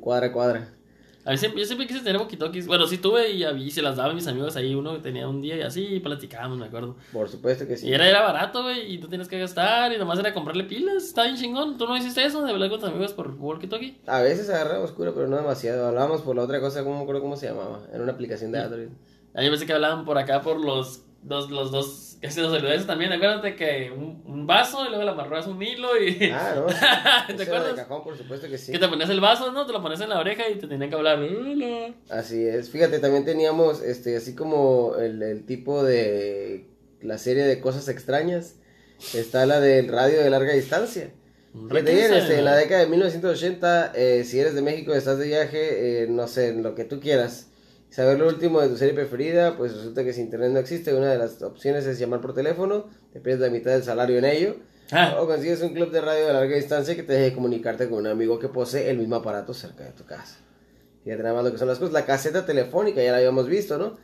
cuadra 0.00 0.26
a 0.26 0.32
cuadra. 0.32 0.68
A 1.24 1.30
mí 1.30 1.38
siempre, 1.38 1.60
yo 1.60 1.66
siempre 1.66 1.86
quise 1.86 2.00
tener 2.00 2.20
walkie-talkies. 2.20 2.66
Bueno, 2.66 2.88
sí 2.88 2.98
tuve 2.98 3.30
y, 3.30 3.70
se 3.70 3.80
las 3.80 3.94
daba 3.94 4.10
a 4.10 4.14
mis 4.14 4.26
amigos 4.26 4.56
ahí. 4.56 4.74
Uno 4.74 4.94
que 4.94 4.98
tenía 4.98 5.28
un 5.28 5.40
día 5.40 5.56
y 5.56 5.60
así 5.60 6.00
platicábamos, 6.00 6.58
me 6.58 6.66
acuerdo. 6.66 6.96
Por 7.12 7.28
supuesto 7.28 7.68
que 7.68 7.76
sí. 7.76 7.86
Y 7.86 7.92
era, 7.92 8.08
era 8.08 8.22
barato, 8.22 8.64
güey, 8.64 8.92
y 8.92 8.98
tú 8.98 9.06
tienes 9.06 9.28
que 9.28 9.38
gastar 9.38 9.92
y 9.92 9.98
nomás 9.98 10.18
era 10.18 10.34
comprarle 10.34 10.64
pilas. 10.64 11.04
Está 11.04 11.22
bien 11.22 11.36
chingón. 11.36 11.78
¿Tú 11.78 11.86
no 11.86 11.96
hiciste 11.96 12.24
eso 12.24 12.42
de 12.42 12.50
hablar 12.50 12.70
con 12.70 12.80
tus 12.80 12.88
amigos 12.88 13.12
por 13.12 13.38
walkie-talkie? 13.38 13.98
A 14.08 14.20
veces 14.20 14.50
agarramos 14.50 14.90
cura, 14.90 15.12
pero 15.14 15.28
no 15.28 15.36
demasiado. 15.36 15.86
Hablábamos 15.86 16.22
por 16.22 16.34
la 16.34 16.42
otra 16.42 16.60
cosa, 16.60 16.82
no 16.82 16.90
me 16.90 17.02
acuerdo 17.02 17.20
cómo 17.20 17.36
se 17.36 17.46
llamaba. 17.46 17.82
Era 17.92 18.02
una 18.02 18.10
aplicación 18.10 18.50
de 18.50 18.58
Android. 18.58 18.88
A 19.32 19.42
mí 19.42 19.48
pensé 19.48 19.64
que 19.64 19.74
hablaban 19.74 20.04
por 20.04 20.18
acá 20.18 20.42
por 20.42 20.58
los 20.58 21.04
dos, 21.22 21.50
los 21.50 21.70
dos, 21.70 22.18
que 22.20 22.28
nos 22.28 22.52
olvidó 22.52 22.72
eso 22.72 22.86
también. 22.86 23.12
Acuérdate 23.12 23.56
que 23.56 23.90
un, 23.90 24.22
un 24.26 24.46
vaso 24.46 24.84
y 24.84 24.88
luego 24.88 25.04
le 25.04 25.10
amarras 25.10 25.46
un 25.46 25.62
hilo 25.62 26.00
y... 26.00 26.30
Ah, 26.32 26.54
no. 26.56 26.66
¿Te 27.26 27.34
de 27.34 27.42
acuerdas? 27.42 27.74
cajón, 27.74 28.02
por 28.02 28.16
supuesto 28.16 28.48
que 28.48 28.58
sí. 28.58 28.72
Que 28.72 28.78
te 28.78 28.88
ponías 28.88 29.10
el 29.10 29.20
vaso, 29.20 29.52
¿no? 29.52 29.66
Te 29.66 29.72
lo 29.72 29.82
ponías 29.82 30.00
en 30.00 30.10
la 30.10 30.18
oreja 30.18 30.48
y 30.48 30.56
te 30.56 30.66
tenían 30.66 30.90
que 30.90 30.96
hablar. 30.96 31.18
Hola. 31.18 31.94
Así 32.08 32.44
es. 32.44 32.70
Fíjate, 32.70 32.98
también 32.98 33.24
teníamos, 33.24 33.82
este, 33.82 34.16
así 34.16 34.34
como 34.34 34.96
el, 34.96 35.22
el 35.22 35.44
tipo 35.44 35.82
de 35.82 36.66
la 37.02 37.18
serie 37.18 37.44
de 37.44 37.60
cosas 37.60 37.88
extrañas. 37.88 38.56
Está 39.14 39.46
la 39.46 39.60
del 39.60 39.88
radio 39.88 40.22
de 40.22 40.28
larga 40.28 40.52
distancia. 40.52 41.10
Fíjate 41.52 41.94
bien, 41.94 42.14
este, 42.14 42.38
en 42.38 42.44
la 42.44 42.54
década 42.54 42.82
de 42.82 42.86
1980, 42.86 43.92
eh, 43.96 44.24
si 44.24 44.38
eres 44.38 44.54
de 44.54 44.62
México 44.62 44.94
estás 44.94 45.18
de 45.18 45.26
viaje, 45.26 46.02
eh, 46.02 46.06
no 46.08 46.28
sé, 46.28 46.48
en 46.48 46.62
lo 46.62 46.76
que 46.76 46.84
tú 46.84 47.00
quieras, 47.00 47.48
saber 47.90 48.18
lo 48.18 48.28
último 48.28 48.60
de 48.60 48.68
tu 48.68 48.76
serie 48.76 48.94
preferida, 48.94 49.56
pues 49.56 49.74
resulta 49.76 50.02
que 50.04 50.12
si 50.12 50.20
internet 50.22 50.50
no 50.52 50.58
existe, 50.58 50.94
una 50.94 51.08
de 51.10 51.18
las 51.18 51.42
opciones 51.42 51.84
es 51.86 51.98
llamar 51.98 52.20
por 52.20 52.34
teléfono, 52.34 52.86
te 53.12 53.20
pierdes 53.20 53.42
la 53.42 53.52
mitad 53.52 53.72
del 53.72 53.82
salario 53.82 54.16
en 54.18 54.24
ello, 54.24 54.56
Ah. 54.92 55.16
o 55.20 55.26
consigues 55.26 55.60
un 55.62 55.72
club 55.72 55.90
de 55.92 56.00
radio 56.00 56.26
de 56.26 56.32
larga 56.32 56.56
distancia 56.56 56.96
que 56.96 57.04
te 57.04 57.12
deje 57.12 57.32
comunicarte 57.34 57.88
con 57.88 58.00
un 58.00 58.06
amigo 58.08 58.38
que 58.40 58.48
posee 58.48 58.90
el 58.90 58.98
mismo 58.98 59.14
aparato 59.16 59.54
cerca 59.54 59.84
de 59.84 59.92
tu 59.92 60.04
casa. 60.04 60.38
Fíjate 61.04 61.22
nada 61.22 61.34
más 61.36 61.44
lo 61.44 61.52
que 61.52 61.58
son 61.58 61.68
las 61.68 61.78
cosas. 61.78 61.92
La 61.92 62.04
caseta 62.04 62.44
telefónica 62.44 63.00
ya 63.02 63.12
la 63.12 63.18
habíamos 63.18 63.46
visto, 63.48 63.78
¿no? 63.78 63.96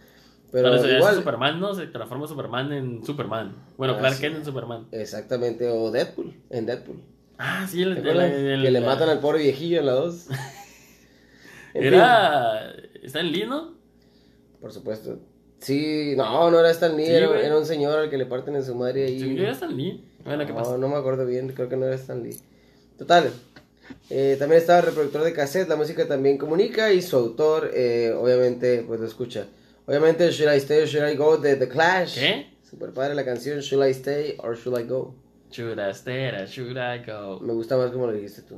Pero 0.53 0.73
eso 0.77 0.87
es 0.87 0.95
igual, 0.99 1.17
Superman, 1.17 1.59
¿no? 1.61 1.75
Se 1.75 1.89
transforma 1.89 2.29
Superman 2.29 2.73
en 2.73 3.05
Superman. 3.05 3.55
Bueno, 3.77 3.95
Ah, 3.95 3.99
Clark 3.99 4.15
sí. 4.15 4.21
Kent 4.23 4.37
en 4.37 4.45
Superman. 4.45 4.87
exactamente, 4.93 5.69
o 5.69 5.91
Deadpool, 5.91 6.35
en 6.51 6.67
Deadpool. 6.67 7.03
Ah, 7.37 7.67
sí, 7.69 7.83
el, 7.83 8.01
que 8.01 8.71
le 8.71 8.81
matan 8.81 9.09
al 9.09 9.19
pobre 9.19 9.41
viejillo 9.43 9.81
en 9.81 9.87
la 9.87 9.93
2. 9.93 10.29
Era... 11.75 12.73
¿Está 13.03 13.21
en 13.21 13.33
Lee, 13.33 13.47
no? 13.47 13.76
Por 14.61 14.73
supuesto. 14.73 15.19
Sí, 15.59 16.15
no, 16.17 16.51
no 16.51 16.61
era 16.61 16.71
Stan 16.71 16.97
Lee, 16.97 17.07
Sí, 17.07 17.13
era, 17.13 17.41
era 17.41 17.57
un 17.57 17.65
señor 17.67 17.99
al 17.99 18.11
que 18.11 18.19
le 18.19 18.27
parten 18.27 18.57
en 18.57 18.65
su 18.65 18.75
madre 18.75 19.07
ahí. 19.07 19.19
Sí, 19.21 19.37
era 19.39 19.53
Stan 19.53 19.75
Lee. 19.77 20.05
Bueno, 20.25 20.45
¿qué 20.45 20.53
no, 20.53 20.59
pasa? 20.59 20.77
no 20.79 20.89
me 20.89 20.97
acuerdo 20.97 21.25
bien, 21.27 21.49
creo 21.53 21.69
que 21.69 21.77
no 21.77 21.87
era 21.87 21.95
Stan 21.95 22.23
Lee. 22.23 22.37
Total. 22.99 23.31
eh, 24.11 24.37
también 24.39 24.61
estaba 24.61 24.81
el 24.81 24.87
reproductor 24.87 25.23
de 25.25 25.33
cassette, 25.33 25.69
la 25.69 25.77
música 25.77 26.07
también 26.07 26.37
comunica 26.39 26.93
y 26.93 27.01
su 27.03 27.17
autor, 27.17 27.71
eh, 27.75 28.13
obviamente, 28.17 28.85
pues 28.87 29.01
lo 29.01 29.07
escucha. 29.07 29.47
Obviamente, 29.87 30.31
Should 30.31 30.53
I 30.53 30.59
Stay 30.59 30.83
or 30.83 30.87
Should 30.89 31.09
I 31.11 31.17
Go 31.17 31.37
de 31.39 31.57
The 31.57 31.69
Clash. 31.69 32.19
¿Qué? 32.19 32.47
Super 32.69 32.91
padre 32.93 33.15
la 33.15 33.25
canción 33.25 33.61
Should 33.61 33.87
I 33.87 33.91
Stay 33.93 34.35
or 34.39 34.57
Should 34.57 34.79
I 34.79 34.85
Go. 34.85 35.15
Should 35.53 35.79
I 35.79 35.91
stay 35.95 36.29
or 36.29 36.47
should 36.49 36.77
I 36.77 37.05
go? 37.07 37.39
Me 37.41 37.53
gusta 37.55 37.77
más 37.77 37.93
como 37.93 38.07
lo 38.09 38.13
dijiste 38.13 38.43
tú. 38.43 38.57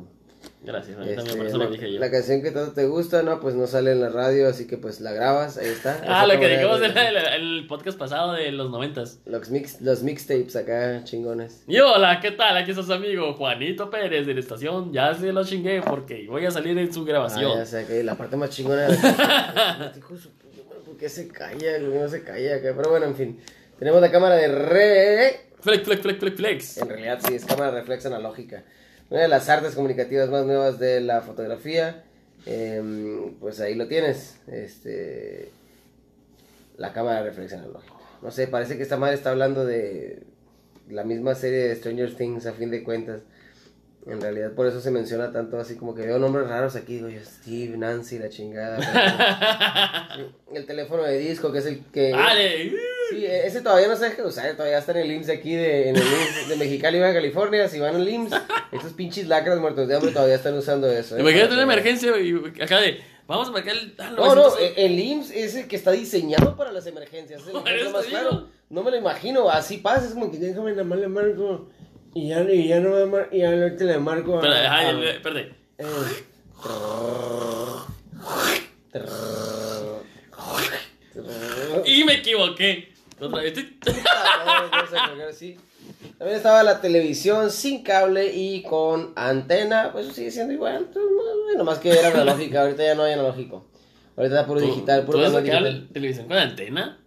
Gracias, 0.61 0.97
a 0.97 1.01
mí 1.01 1.09
Este, 1.09 1.17
también 1.17 1.39
por 1.39 1.47
eso 1.47 1.59
la, 1.59 1.65
lo 1.67 1.71
dije 1.71 1.93
yo. 1.93 2.01
la 2.01 2.11
canción 2.11 2.43
que 2.43 2.51
tanto 2.51 2.73
te 2.73 2.85
gusta, 2.87 3.23
no, 3.23 3.39
pues 3.41 3.55
no 3.55 3.67
sale 3.69 3.93
en 3.93 4.01
la 4.01 4.09
radio, 4.09 4.49
así 4.49 4.67
que 4.67 4.77
pues 4.77 5.01
la 5.01 5.13
grabas, 5.13 5.57
ahí 5.57 5.69
está. 5.69 6.03
Ah, 6.07 6.27
lo 6.27 6.39
que 6.39 6.49
dijimos 6.49 6.83
en 6.83 6.99
el, 6.99 7.17
el 7.17 7.67
podcast 7.69 7.97
pasado 7.97 8.33
de 8.33 8.51
los 8.51 8.69
noventas. 8.71 9.21
Los, 9.25 9.51
mix, 9.51 9.81
los 9.81 10.03
mixtapes 10.03 10.57
acá, 10.57 11.05
chingones. 11.05 11.63
Y 11.69 11.79
hola, 11.79 12.19
¿qué 12.21 12.33
tal? 12.33 12.57
Aquí 12.57 12.73
está 12.73 12.83
su 12.83 12.93
amigo 12.93 13.35
Juanito 13.35 13.89
Pérez 13.89 14.27
de 14.27 14.35
la 14.35 14.41
estación. 14.41 14.93
Ya 14.93 15.15
se 15.15 15.33
lo 15.33 15.45
chingué 15.45 15.81
porque 15.81 16.27
voy 16.29 16.45
a 16.45 16.51
salir 16.51 16.77
en 16.77 16.93
su 16.93 17.03
Ah, 17.03 17.07
grabación. 17.07 17.57
ya 17.57 17.65
sé, 17.65 17.87
que 17.87 18.03
la 18.03 18.17
parte 18.17 18.37
más 18.37 18.51
chingona 18.51 18.89
de 18.89 18.97
la 18.99 19.93
¿Por 20.85 20.97
qué 20.97 21.09
se 21.09 21.29
calla? 21.29 21.79
¿Por 21.81 21.93
qué 21.93 21.99
no 22.01 22.09
se 22.09 22.25
calla 22.25 22.57
acá? 22.57 22.73
Pero 22.77 22.91
bueno, 22.91 23.07
en 23.07 23.15
fin. 23.15 23.41
Tenemos 23.79 24.01
la 24.01 24.11
cámara 24.11 24.35
de 24.35 24.49
re... 24.49 25.41
Flex, 25.61 25.83
flex, 25.85 26.03
flex, 26.03 26.19
flex, 26.19 26.37
flex. 26.37 26.79
En 26.79 26.89
realidad 26.89 27.21
sí, 27.27 27.35
es 27.35 27.45
cámara 27.45 27.71
reflex 27.71 28.07
analógica. 28.07 28.65
Una 29.11 29.23
de 29.23 29.29
las 29.29 29.49
artes 29.49 29.75
comunicativas 29.75 30.29
más 30.29 30.45
nuevas 30.45 30.79
de 30.79 31.01
la 31.01 31.23
fotografía. 31.23 32.05
Em, 32.47 33.35
pues 33.41 33.61
ahí 33.61 33.75
lo 33.75 33.89
tienes. 33.89 34.39
Este... 34.47 35.51
La 36.77 36.93
cámara 36.93 37.23
reflex 37.23 37.53
analógica. 37.55 37.95
no 38.23 38.31
sé, 38.31 38.47
parece 38.47 38.77
que 38.77 38.85
esta 38.85 38.97
madre 38.97 39.17
está 39.17 39.31
hablando 39.31 39.67
de 39.67 40.23
la 40.89 41.03
misma 41.03 41.35
serie 41.35 41.59
de 41.59 41.75
Stranger 41.75 42.15
Things 42.15 42.47
a 42.47 42.53
fin 42.53 42.71
de 42.71 42.85
cuentas. 42.85 43.23
En 44.07 44.21
realidad 44.21 44.53
por 44.53 44.67
eso 44.67 44.81
se 44.81 44.91
menciona 44.91 45.33
tanto 45.33 45.59
así 45.59 45.75
como 45.75 45.95
que 45.95 46.07
veo 46.07 46.19
nombres 46.19 46.49
raros 46.49 46.77
aquí, 46.77 46.95
digo 46.95 47.09
yo, 47.09 47.21
Steve, 47.25 47.77
Nancy, 47.77 48.19
la 48.19 48.29
chingada. 48.29 48.79
el 50.55 50.67
teléfono 50.67 51.03
de 51.03 51.19
disco 51.19 51.51
que 51.53 51.59
es 51.59 51.67
el 51.67 51.85
que... 51.87 52.15
¡Ale! 52.15 52.73
Sí, 53.11 53.25
ese 53.27 53.61
todavía 53.63 53.89
no 53.89 53.97
se 53.97 54.05
deja 54.07 54.23
de 54.23 54.29
usar, 54.29 54.53
todavía 54.55 54.79
está 54.79 54.93
en 54.93 54.99
el 54.99 55.13
IMSS 55.13 55.27
de 55.29 55.33
aquí, 55.33 55.55
de, 55.55 55.89
en 55.91 55.97
el 55.97 56.03
IMSS 56.03 56.49
de 56.49 56.57
Mexicali, 56.57 56.99
Baja 57.01 57.15
California, 57.15 57.69
si 57.69 57.79
van 57.81 57.97
al 57.97 58.09
IMSS, 58.09 58.35
estos 58.73 58.93
pinches 58.93 59.27
lacras 59.29 59.59
muertos 59.59 59.89
de 59.89 59.95
hambre 59.97 60.13
todavía 60.13 60.35
están 60.35 60.55
usando 60.59 60.91
eso. 60.91 61.17
¿eh? 61.17 61.21
Imagínate 61.21 61.55
una 61.55 61.63
emergencia 61.63 62.13
y 62.21 62.35
acá 62.63 62.81
de. 62.81 63.01
Vamos 63.27 63.49
a 63.49 63.51
marcar 63.53 63.75
el. 63.77 63.95
ah, 63.99 64.11
No, 64.17 64.35
no, 64.35 64.35
900. 64.37 64.61
el- 64.79 64.85
el 64.93 64.99
IMSS 65.01 65.31
es 65.33 65.55
el 65.55 65.69
que 65.69 65.77
está 65.77 65.91
diseñado 65.93 66.57
para 66.57 66.73
las 66.73 66.87
emergencias, 66.87 67.43
es 67.43 67.49
el 67.49 67.55
más 67.93 68.07
claro. 68.07 68.49
No 68.71 68.83
me 68.83 68.91
lo 68.91 68.97
imagino, 68.97 69.49
así 69.51 69.79
pasa, 69.79 70.07
es 70.07 70.13
como 70.15 70.31
que 70.31 70.39
déjame 70.39 70.75
la 70.75 70.83
le 70.85 71.09
marco 71.09 71.69
y 72.15 72.29
ya, 72.29 72.41
y 72.43 72.69
ya 72.69 72.81
no 72.81 72.91
me 72.91 73.07
mar- 73.07 73.29
y 73.33 73.39
ya 73.39 73.51
no 73.51 73.75
te 73.77 73.85
le 73.85 73.99
marco. 73.99 74.35
a- 74.39 74.43
Espera, 74.43 74.77
a- 74.77 75.11
espérate. 75.11 75.55
eh. 75.79 75.85
Y 81.85 82.05
me 82.05 82.15
equivoqué. 82.15 82.88
Otra 83.21 83.43
vez. 83.43 83.55
También 86.19 86.37
estaba 86.37 86.62
la 86.62 86.81
televisión 86.81 87.51
sin 87.51 87.83
cable 87.83 88.35
y 88.35 88.62
con 88.62 89.12
antena, 89.16 89.91
pues 89.93 90.07
eso 90.07 90.14
sigue 90.14 90.31
siendo 90.31 90.53
igual. 90.53 90.77
entonces, 90.77 91.11
no, 91.12 91.59
Nomás 91.59 91.79
que 91.79 91.91
era 91.91 92.09
analógica, 92.09 92.62
ahorita 92.62 92.85
ya 92.85 92.95
no 92.95 93.03
hay 93.05 93.14
analógico. 93.14 93.66
Ahorita 94.16 94.37
está 94.37 94.47
puro 94.47 94.61
digital, 94.61 95.05
puro 95.05 95.19
¿Tú 95.19 95.39
digital. 95.39 95.89
televisión 95.93 96.27
con 96.27 96.37
antena? 96.37 96.99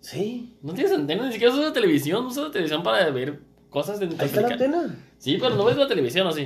Sí, 0.00 0.56
No 0.62 0.74
tienes 0.74 0.92
antena, 0.92 1.26
ni 1.26 1.32
siquiera 1.32 1.54
usas 1.54 1.72
televisión. 1.72 2.26
Usas 2.26 2.44
la 2.44 2.50
televisión 2.50 2.82
para 2.82 3.08
ver 3.10 3.40
cosas 3.70 3.98
de 4.00 4.06
ahí 4.06 4.16
está 4.26 4.42
la 4.42 4.48
antena. 4.48 4.96
Sí, 5.18 5.38
pero 5.40 5.54
no 5.54 5.64
ves 5.64 5.76
la 5.76 5.88
televisión, 5.88 6.26
¿o 6.26 6.32
sí? 6.32 6.42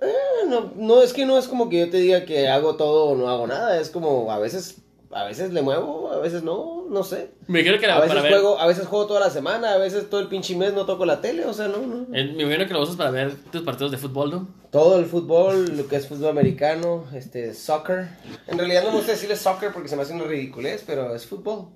Eh, 0.00 0.46
no, 0.48 0.72
no, 0.76 1.02
es 1.02 1.12
que 1.12 1.24
no 1.24 1.38
es 1.38 1.46
como 1.46 1.68
que 1.68 1.80
yo 1.80 1.90
te 1.90 1.98
diga 1.98 2.24
que 2.24 2.48
hago 2.48 2.76
todo 2.76 3.06
o 3.06 3.16
no 3.16 3.28
hago 3.28 3.46
nada, 3.46 3.80
es 3.80 3.90
como 3.90 4.30
a 4.30 4.38
veces, 4.38 4.82
a 5.10 5.24
veces 5.24 5.52
le 5.52 5.62
muevo, 5.62 6.10
a 6.12 6.18
veces 6.18 6.42
no, 6.42 6.84
no 6.88 7.02
sé. 7.04 7.30
Me 7.46 7.62
creo 7.62 7.78
que 7.78 7.86
A 7.86 7.88
la, 7.88 7.94
veces 8.00 8.08
para 8.08 8.22
ver. 8.22 8.32
juego, 8.32 8.58
a 8.58 8.66
veces 8.66 8.86
juego 8.86 9.06
toda 9.06 9.20
la 9.20 9.30
semana, 9.30 9.72
a 9.72 9.78
veces 9.78 10.10
todo 10.10 10.20
el 10.20 10.28
pinche 10.28 10.56
mes 10.56 10.72
no 10.74 10.84
toco 10.86 11.06
la 11.06 11.20
tele, 11.20 11.44
o 11.44 11.52
sea, 11.52 11.68
no, 11.68 11.78
no. 11.78 12.06
me 12.08 12.20
imagino 12.20 12.66
que 12.66 12.72
lo 12.74 12.82
usas 12.82 12.96
para 12.96 13.10
ver 13.10 13.34
tus 13.50 13.62
partidos 13.62 13.92
de 13.92 13.98
fútbol, 13.98 14.30
¿no? 14.30 14.48
Todo 14.70 14.98
el 14.98 15.06
fútbol, 15.06 15.76
lo 15.76 15.86
que 15.88 15.96
es 15.96 16.08
fútbol 16.08 16.30
americano, 16.30 17.04
este, 17.14 17.54
soccer. 17.54 18.08
En 18.46 18.58
realidad 18.58 18.82
no 18.84 18.90
me 18.90 18.96
gusta 18.96 19.12
decirle 19.12 19.36
soccer 19.36 19.72
porque 19.72 19.88
se 19.88 19.96
me 19.96 20.02
hace 20.02 20.12
una 20.12 20.24
ridiculez, 20.24 20.82
pero 20.86 21.14
es 21.14 21.26
fútbol. 21.26 21.68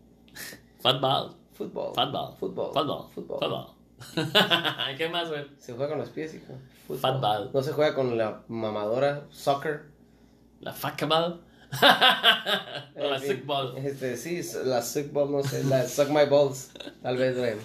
Fútbol. 0.80 1.34
Fútbol. 1.54 1.92
Fútbol. 1.94 2.34
Fútbol. 2.38 2.72
Fútbol. 2.72 3.04
Fútbol. 3.14 3.66
¿Qué 4.96 5.08
más, 5.08 5.28
güey? 5.28 5.46
Se 5.58 5.72
juega 5.74 5.90
con 5.90 5.98
los 5.98 6.08
pies, 6.08 6.34
hijo. 6.34 6.54
Fútbol. 6.86 7.50
No 7.52 7.62
se 7.62 7.72
juega 7.72 7.94
con 7.94 8.16
la 8.16 8.42
mamadora, 8.48 9.24
soccer. 9.30 9.82
La 10.60 10.72
fuckball. 10.72 11.40
la 11.80 13.18
fin, 13.20 13.28
sickball. 13.28 13.76
Este, 13.78 14.16
sí, 14.16 14.40
la 14.64 14.82
suckball, 14.82 15.30
no 15.30 15.42
sé, 15.42 15.64
la 15.64 15.86
suck 15.86 16.08
my 16.08 16.26
balls, 16.28 16.70
tal 17.02 17.16
vez, 17.16 17.36
Brian. 17.38 17.58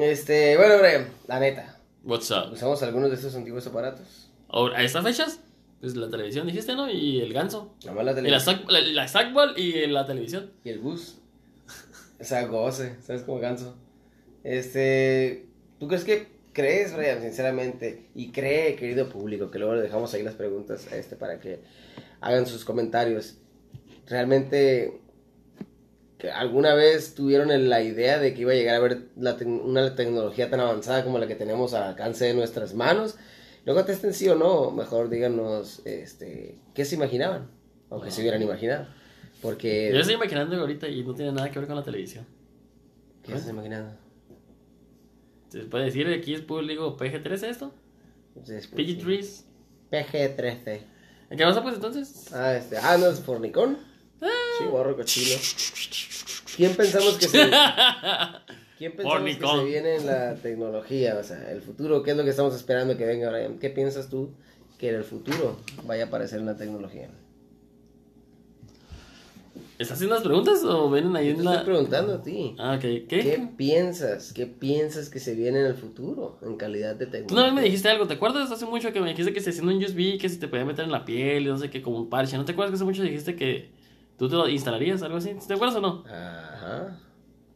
Este, 0.00 0.56
bueno, 0.56 0.78
Brian, 0.78 1.08
la 1.28 1.40
neta, 1.40 1.78
What's 2.02 2.30
up? 2.30 2.52
usamos 2.52 2.82
algunos 2.82 3.10
de 3.10 3.16
estos 3.16 3.34
antiguos 3.34 3.66
aparatos. 3.66 4.30
¿A 4.50 4.82
estas 4.82 5.04
fechas? 5.04 5.40
Pues 5.80 5.96
la 5.96 6.08
televisión 6.08 6.46
dijiste, 6.46 6.74
¿no? 6.74 6.90
Y 6.90 7.20
el 7.20 7.32
ganso. 7.32 7.74
Nada 7.84 7.96
más 7.96 8.04
la 8.04 8.12
Y 8.12 8.14
la, 8.14 8.22
televisión. 8.38 8.56
sac- 8.66 8.70
la, 8.70 8.80
la 8.80 9.08
sackball 9.08 9.58
y 9.58 9.86
la 9.86 10.06
televisión. 10.06 10.50
Y 10.64 10.70
el 10.70 10.78
bus. 10.78 11.16
O 12.20 12.24
sea, 12.24 12.46
goce, 12.46 12.96
¿sabes? 13.02 13.22
Como 13.22 13.38
ganso. 13.38 13.76
Este, 14.44 15.46
¿tú 15.78 15.88
crees 15.88 16.04
que 16.04 16.28
crees, 16.52 16.94
Brian, 16.96 17.20
sinceramente, 17.20 18.06
y 18.14 18.30
cree, 18.30 18.76
querido 18.76 19.08
público, 19.08 19.50
que 19.50 19.58
luego 19.58 19.74
le 19.74 19.82
dejamos 19.82 20.14
ahí 20.14 20.22
las 20.22 20.34
preguntas 20.34 20.86
a 20.92 20.96
este 20.96 21.16
para 21.16 21.40
que 21.40 21.60
hagan 22.24 22.46
sus 22.46 22.64
comentarios? 22.64 23.36
¿Realmente 24.06 25.00
que 26.18 26.30
alguna 26.30 26.74
vez 26.74 27.14
tuvieron 27.14 27.48
la 27.68 27.82
idea 27.82 28.18
de 28.18 28.34
que 28.34 28.42
iba 28.42 28.52
a 28.52 28.54
llegar 28.54 28.76
a 28.82 28.88
la 29.16 29.36
tec- 29.38 29.62
una 29.62 29.94
tecnología 29.94 30.48
tan 30.50 30.60
avanzada 30.60 31.04
como 31.04 31.18
la 31.18 31.26
que 31.26 31.34
tenemos 31.34 31.74
al 31.74 31.82
alcance 31.84 32.24
de 32.24 32.34
nuestras 32.34 32.74
manos? 32.74 33.16
Luego 33.64 33.80
contesten 33.80 34.12
sí 34.14 34.28
o 34.28 34.34
no, 34.34 34.70
mejor 34.70 35.08
díganos 35.08 35.80
este, 35.86 36.58
qué 36.74 36.84
se 36.84 36.96
imaginaban, 36.96 37.50
qué 38.02 38.10
se 38.10 38.20
hubieran 38.20 38.42
imaginado. 38.42 38.86
Porque... 39.40 39.90
Yo 39.92 40.00
estoy 40.00 40.14
imaginando 40.14 40.56
ahorita 40.56 40.88
y 40.88 41.02
no 41.02 41.14
tiene 41.14 41.32
nada 41.32 41.50
que 41.50 41.58
ver 41.58 41.68
con 41.68 41.76
la 41.76 41.82
televisión. 41.82 42.26
¿Qué 43.22 43.32
estás 43.32 43.48
imaginando? 43.50 43.96
¿Se 45.48 45.60
puede 45.60 45.84
decir 45.86 46.06
aquí 46.08 46.34
es 46.34 46.40
público 46.40 46.96
PG-13 46.96 47.48
esto? 47.48 47.72
Entonces, 48.28 48.70
PG-3. 48.70 49.44
PG-13. 49.90 50.80
¿En 51.30 51.38
qué 51.38 51.44
pasa 51.44 51.62
pues 51.62 51.76
entonces? 51.76 52.32
Ah, 52.32 52.54
este. 52.54 52.76
Ah, 52.76 52.96
no 52.98 53.06
es 53.06 53.20
fornicón. 53.20 53.78
Sí, 54.58 54.64
borro 54.70 54.96
cochino. 54.96 55.36
¿Quién 56.56 56.74
pensamos 56.74 57.16
que 57.18 57.28
se. 57.28 57.50
¿Quién 58.78 58.96
pensamos 58.96 59.22
que 59.22 59.46
se 59.46 59.64
viene 59.64 59.96
en 59.96 60.06
la 60.06 60.34
tecnología? 60.34 61.16
O 61.18 61.22
sea, 61.22 61.50
el 61.50 61.62
futuro, 61.62 62.02
¿qué 62.02 62.12
es 62.12 62.16
lo 62.16 62.24
que 62.24 62.30
estamos 62.30 62.54
esperando 62.54 62.96
que 62.96 63.06
venga, 63.06 63.30
Brian? 63.30 63.58
¿Qué 63.58 63.70
piensas 63.70 64.08
tú 64.08 64.34
que 64.78 64.90
en 64.90 64.96
el 64.96 65.04
futuro 65.04 65.58
vaya 65.84 66.04
a 66.04 66.06
aparecer 66.08 66.40
en 66.40 66.46
la 66.46 66.56
tecnología? 66.56 67.08
¿Estás 69.78 69.96
haciendo 69.96 70.14
las 70.14 70.24
preguntas 70.24 70.62
o 70.64 70.88
vienen 70.90 71.16
ahí 71.16 71.28
Yo 71.30 71.34
te 71.34 71.40
en 71.42 71.46
estoy 71.48 71.56
la...? 71.58 71.64
preguntando 71.64 72.14
a 72.14 72.22
ti. 72.22 72.54
Ah, 72.58 72.74
ok. 72.76 72.80
¿Qué? 72.80 73.06
¿Qué 73.08 73.48
piensas? 73.56 74.32
¿Qué 74.32 74.46
piensas 74.46 75.08
que 75.10 75.18
se 75.18 75.34
viene 75.34 75.60
en 75.60 75.66
el 75.66 75.74
futuro 75.74 76.38
en 76.42 76.56
calidad 76.56 76.94
de 76.94 77.06
Tú 77.06 77.12
tecnología? 77.12 77.34
una 77.36 77.44
vez 77.46 77.54
me 77.54 77.62
dijiste 77.62 77.88
algo, 77.88 78.06
¿te 78.06 78.14
acuerdas? 78.14 78.50
Hace 78.52 78.66
mucho 78.66 78.92
que 78.92 79.00
me 79.00 79.08
dijiste 79.08 79.32
que 79.32 79.40
se 79.40 79.50
haciendo 79.50 79.72
un 79.72 79.82
USB, 79.82 80.18
que 80.18 80.28
si 80.28 80.38
te 80.38 80.46
podía 80.46 80.64
meter 80.64 80.84
en 80.84 80.92
la 80.92 81.04
piel 81.04 81.42
y 81.44 81.46
no 81.46 81.58
sé 81.58 81.70
qué, 81.70 81.82
como 81.82 81.96
un 81.98 82.08
parche. 82.08 82.36
¿No 82.36 82.44
te 82.44 82.52
acuerdas 82.52 82.70
que 82.70 82.76
hace 82.76 82.84
mucho 82.84 83.02
dijiste 83.02 83.34
que 83.34 83.70
tú 84.16 84.28
te 84.28 84.36
lo 84.36 84.48
instalarías, 84.48 85.02
algo 85.02 85.16
así? 85.18 85.32
¿Te 85.46 85.54
acuerdas 85.54 85.76
o 85.76 85.80
no? 85.80 86.04
Ajá. 86.06 87.00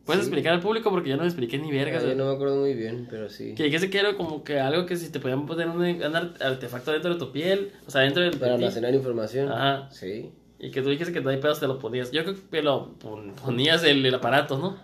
¿Puedes 0.05 0.23
Sí. 0.25 0.29
explicar 0.29 0.55
al 0.55 0.61
público? 0.61 0.91
Porque 0.91 1.11
yo 1.11 1.17
no 1.17 1.23
me 1.23 1.29
expliqué 1.29 1.59
ni 1.59 1.71
vergas. 1.71 2.03
Ah, 2.03 2.09
yo 2.09 2.15
no 2.17 2.27
me 2.31 2.33
acuerdo 2.35 2.57
muy 2.57 2.73
bien, 2.75 3.07
pero 3.11 3.29
sí. 3.29 3.55
Que 3.55 3.65
dijiste 3.65 3.91
que 3.91 3.99
era 3.99 4.17
como 4.17 4.43
que 4.43 4.59
algo 4.59 4.87
que 4.87 4.97
si 4.97 5.11
te 5.13 5.21
podían 5.21 5.45
poner 5.47 5.69
un, 5.69 5.83
un 5.83 6.17
ar- 6.17 6.35
artefacto 6.41 6.91
dentro 6.93 7.13
de 7.13 7.19
tu 7.21 7.31
piel, 7.31 7.73
o 7.87 7.91
sea, 7.91 8.01
dentro 8.01 8.23
del... 8.25 8.39
Para 8.39 8.55
almacenar 8.55 8.93
información. 8.95 9.53
Ajá. 9.53 9.89
Sí. 9.93 10.33
Y 10.59 10.71
que 10.71 10.83
tú 10.83 10.89
dijiste 10.91 11.13
que 11.13 11.21
no 11.21 11.31
hay 11.31 11.37
pedos, 11.39 11.61
te 11.61 11.67
lo 11.69 11.79
ponías. 11.79 12.11
Yo 12.11 12.25
creo 12.25 12.37
que 12.51 12.63
lo 12.63 12.95
pon- 12.95 13.33
ponías 13.35 13.85
el, 13.85 14.05
el 14.05 14.15
aparato, 14.15 14.59
¿no? 14.59 14.77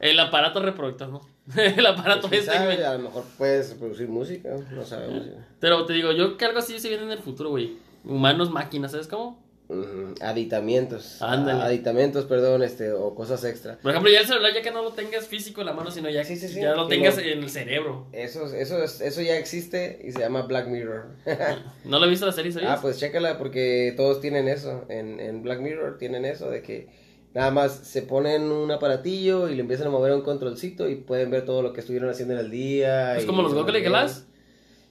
El 0.00 0.18
aparato 0.18 0.60
reproductor, 0.60 1.08
¿no? 1.08 1.20
el 1.56 1.84
aparato 1.86 2.28
Pues, 2.28 2.30
¿quién 2.30 2.40
este, 2.42 2.54
sabe? 2.54 2.74
güey. 2.74 2.82
A 2.86 2.94
lo 2.94 2.98
mejor 3.00 3.24
puedes 3.38 3.74
producir 3.74 4.08
música, 4.08 4.48
no 4.72 4.84
sabemos. 4.84 5.26
Pero 5.60 5.84
te 5.86 5.92
digo, 5.92 6.12
yo 6.12 6.36
que 6.36 6.44
algo 6.46 6.58
así 6.58 6.78
se 6.80 6.88
viene 6.88 7.04
en 7.04 7.10
el 7.12 7.18
futuro, 7.18 7.50
güey. 7.50 7.76
Humanos, 8.04 8.50
máquinas, 8.50 8.92
¿sabes 8.92 9.06
cómo? 9.08 9.38
Ujú, 9.70 10.14
Aditamientos. 10.20 11.22
Ándale. 11.22 11.60
A- 11.62 11.64
Aditamentos, 11.66 12.24
perdón, 12.24 12.64
este, 12.64 12.90
o 12.92 13.14
cosas 13.14 13.44
extra. 13.44 13.78
Por 13.78 13.92
ejemplo, 13.92 14.10
ya 14.10 14.20
el 14.20 14.26
celular, 14.26 14.52
ya 14.52 14.62
que 14.62 14.72
no 14.72 14.82
lo 14.82 14.92
tengas 14.92 15.28
físico 15.28 15.60
en 15.60 15.68
la 15.68 15.72
mano, 15.72 15.90
sino 15.92 16.10
ya, 16.10 16.24
Sí, 16.24 16.34
sí, 16.36 16.48
sí, 16.48 16.60
ya 16.60 16.74
lo 16.74 16.88
tengas 16.88 17.16
en 17.18 17.38
el 17.38 17.48
cerebro. 17.50 18.06
Eso, 18.12 18.46
eso, 18.52 18.82
es- 18.82 19.00
eso 19.00 19.22
ya 19.22 19.36
existe 19.38 20.02
y 20.04 20.10
se 20.10 20.18
llama 20.18 20.42
Black 20.42 20.66
Mirror. 20.66 21.06
¿No 21.84 22.00
lo 22.00 22.06
he 22.06 22.10
visto 22.10 22.26
la 22.26 22.32
serie, 22.32 22.50
sabías? 22.50 22.72
ah, 22.72 22.78
pues 22.82 22.98
chécala 22.98 23.38
porque 23.38 23.94
todos 23.96 24.20
tienen 24.20 24.48
eso. 24.48 24.84
En, 24.88 25.20
en 25.20 25.42
Black 25.42 25.60
Mirror 25.60 25.98
tienen 25.98 26.24
eso 26.24 26.50
de 26.50 26.62
que 26.62 26.88
nada 27.32 27.52
más 27.52 27.72
se 27.86 28.02
ponen 28.02 28.50
un 28.50 28.72
aparatillo 28.72 29.48
y 29.48 29.54
le 29.54 29.60
empiezan 29.60 29.86
a 29.86 29.90
mover 29.90 30.12
un 30.12 30.22
controlcito 30.22 30.88
y 30.88 30.96
pueden 30.96 31.30
ver 31.30 31.44
todo 31.44 31.62
lo 31.62 31.72
que 31.72 31.78
estuvieron 31.80 32.10
haciendo 32.10 32.34
en 32.34 32.40
el 32.40 32.50
día. 32.50 33.16
¿Es 33.16 33.22
y 33.22 33.26
como 33.28 33.42
los 33.42 33.52
lo 33.52 33.62
Google. 33.64 33.82
Glass? 33.82 34.26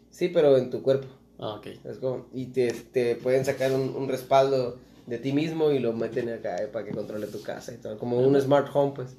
Sí, 0.10 0.30
pero 0.30 0.58
en 0.58 0.70
tu 0.70 0.82
cuerpo. 0.82 1.08
Ah, 1.40 1.56
ok. 1.56 1.68
Es 1.86 1.98
como, 2.00 2.28
y 2.34 2.48
te, 2.48 2.72
te 2.72 3.16
pueden 3.16 3.46
sacar 3.46 3.72
un, 3.72 3.96
un 3.96 4.10
respaldo 4.10 4.78
de 5.08 5.18
ti 5.18 5.32
mismo 5.34 5.72
y 5.72 5.80
lo 5.80 5.94
meten 5.94 6.30
acá 6.30 6.62
eh, 6.62 6.68
para 6.68 6.86
que 6.86 6.92
controle 6.92 7.28
tu 7.28 7.42
casa 7.42 7.74
y 7.74 7.78
todo. 7.78 7.98
Como 7.98 8.20
un 8.20 8.40
smart 8.40 8.68
home, 8.74 8.94
pues. 8.96 9.16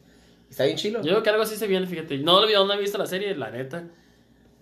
Está 0.50 0.64
bien 0.64 0.76
chilo. 0.76 0.98
Yo 1.00 1.10
creo 1.10 1.22
que 1.22 1.30
algo 1.30 1.42
así 1.42 1.56
se 1.56 1.66
viene, 1.66 1.86
fíjate. 1.86 2.18
No, 2.18 2.44
lo- 2.44 2.66
no 2.66 2.72
he 2.74 2.78
visto 2.78 2.98
la 2.98 3.06
serie, 3.06 3.34
la 3.36 3.50
neta. 3.50 3.84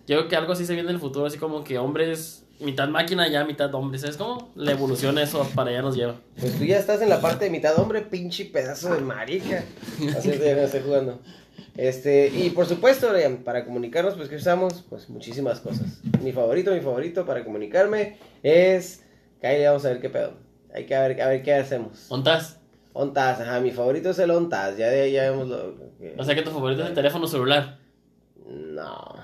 Yo 0.06 0.16
creo 0.18 0.28
que 0.28 0.36
algo 0.36 0.52
así 0.52 0.64
se 0.64 0.74
viene 0.74 0.88
en 0.88 0.94
el 0.94 1.00
futuro, 1.00 1.26
así 1.26 1.38
como 1.38 1.64
que 1.64 1.78
hombres, 1.78 2.44
mitad 2.60 2.88
máquina, 2.88 3.28
ya 3.28 3.44
mitad 3.44 3.74
hombre. 3.74 3.98
¿Sabes 3.98 4.16
cómo? 4.16 4.52
La 4.54 4.72
evolución 4.72 5.18
eso 5.18 5.46
para 5.54 5.70
allá 5.70 5.82
nos 5.82 5.96
lleva. 5.96 6.14
Pues 6.38 6.56
tú 6.58 6.64
ya 6.64 6.78
estás 6.78 7.02
en 7.02 7.08
la 7.10 7.20
parte 7.20 7.46
de 7.46 7.50
mitad 7.50 7.78
hombre, 7.78 8.02
pinche 8.02 8.44
pedazo 8.46 8.94
de 8.94 9.00
marica. 9.00 9.64
Así 10.16 10.30
es, 10.30 10.38
ya 10.40 10.62
estoy 10.62 10.80
jugando. 10.82 11.18
Este, 11.78 12.26
y 12.28 12.50
por 12.50 12.66
supuesto, 12.66 13.08
para 13.44 13.64
comunicarnos, 13.64 14.14
pues 14.14 14.28
que 14.28 14.34
usamos, 14.34 14.84
pues 14.90 15.08
muchísimas 15.08 15.60
cosas. 15.60 16.00
Mi 16.22 16.32
favorito, 16.32 16.72
mi 16.72 16.80
favorito 16.80 17.24
para 17.24 17.44
comunicarme 17.44 18.18
es. 18.42 19.04
Que 19.40 19.46
ahí 19.46 19.64
vamos 19.64 19.84
a 19.84 19.90
ver 19.90 20.00
qué 20.00 20.10
pedo. 20.10 20.32
Hay 20.74 20.86
que 20.86 20.98
ver, 20.98 21.22
a 21.22 21.28
ver 21.28 21.42
qué 21.44 21.54
hacemos. 21.54 22.10
¿Ontas? 22.10 22.58
Ontas, 22.92 23.40
ajá, 23.40 23.60
mi 23.60 23.70
favorito 23.70 24.10
es 24.10 24.18
el 24.18 24.32
Ontas. 24.32 24.76
Ya 24.76 24.88
de 24.88 25.02
ahí 25.02 25.12
ya 25.12 25.30
vemos 25.30 25.46
lo 25.46 25.76
que- 26.00 26.16
O 26.18 26.24
sea 26.24 26.34
que 26.34 26.42
tu 26.42 26.50
favorito 26.50 26.82
es 26.82 26.88
el 26.88 26.94
teléfono 26.94 27.28
celular. 27.28 27.78
No. 28.44 29.14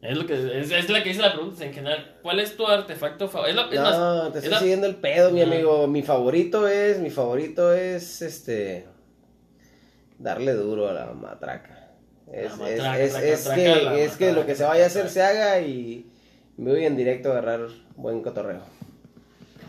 Es 0.00 0.16
lo 0.16 0.24
que 0.24 0.34
es, 0.60 0.70
es 0.70 0.90
la 0.90 1.02
que 1.02 1.08
dice 1.08 1.20
la 1.20 1.32
pregunta 1.32 1.64
en 1.64 1.72
general. 1.74 2.18
¿Cuál 2.22 2.38
es 2.38 2.56
tu 2.56 2.64
artefacto 2.64 3.26
favorito? 3.26 3.62
Es, 3.62 3.72
es 3.72 3.80
No, 3.80 4.22
te 4.30 4.38
es 4.38 4.44
estoy 4.44 4.50
la- 4.52 4.58
siguiendo 4.60 4.86
el 4.86 4.94
pedo, 4.96 5.32
mi 5.32 5.42
amigo. 5.42 5.88
Mi 5.88 6.02
favorito 6.04 6.68
es, 6.68 7.00
mi 7.00 7.10
favorito 7.10 7.72
es, 7.72 8.22
este... 8.22 8.86
darle 10.20 10.52
duro 10.52 10.88
a 10.88 10.92
la 10.92 11.06
matraca. 11.06 11.80
Es, 12.32 12.58
La 12.58 12.68
es- 12.70 12.78
matraca, 12.78 12.98
es- 13.00 13.12
traca, 13.12 13.26
es 13.26 13.44
traca, 13.44 13.56
que, 13.94 14.04
es 14.04 14.16
que 14.16 14.32
lo 14.32 14.46
que 14.46 14.54
se 14.54 14.64
vaya 14.64 14.84
a 14.84 14.86
hacer 14.86 15.08
se 15.08 15.22
haga 15.22 15.60
y 15.60 16.06
me 16.56 16.70
voy 16.72 16.84
en 16.84 16.96
directo 16.96 17.28
a 17.28 17.32
agarrar 17.38 17.68
buen 17.96 18.22
cotorreo. 18.22 18.60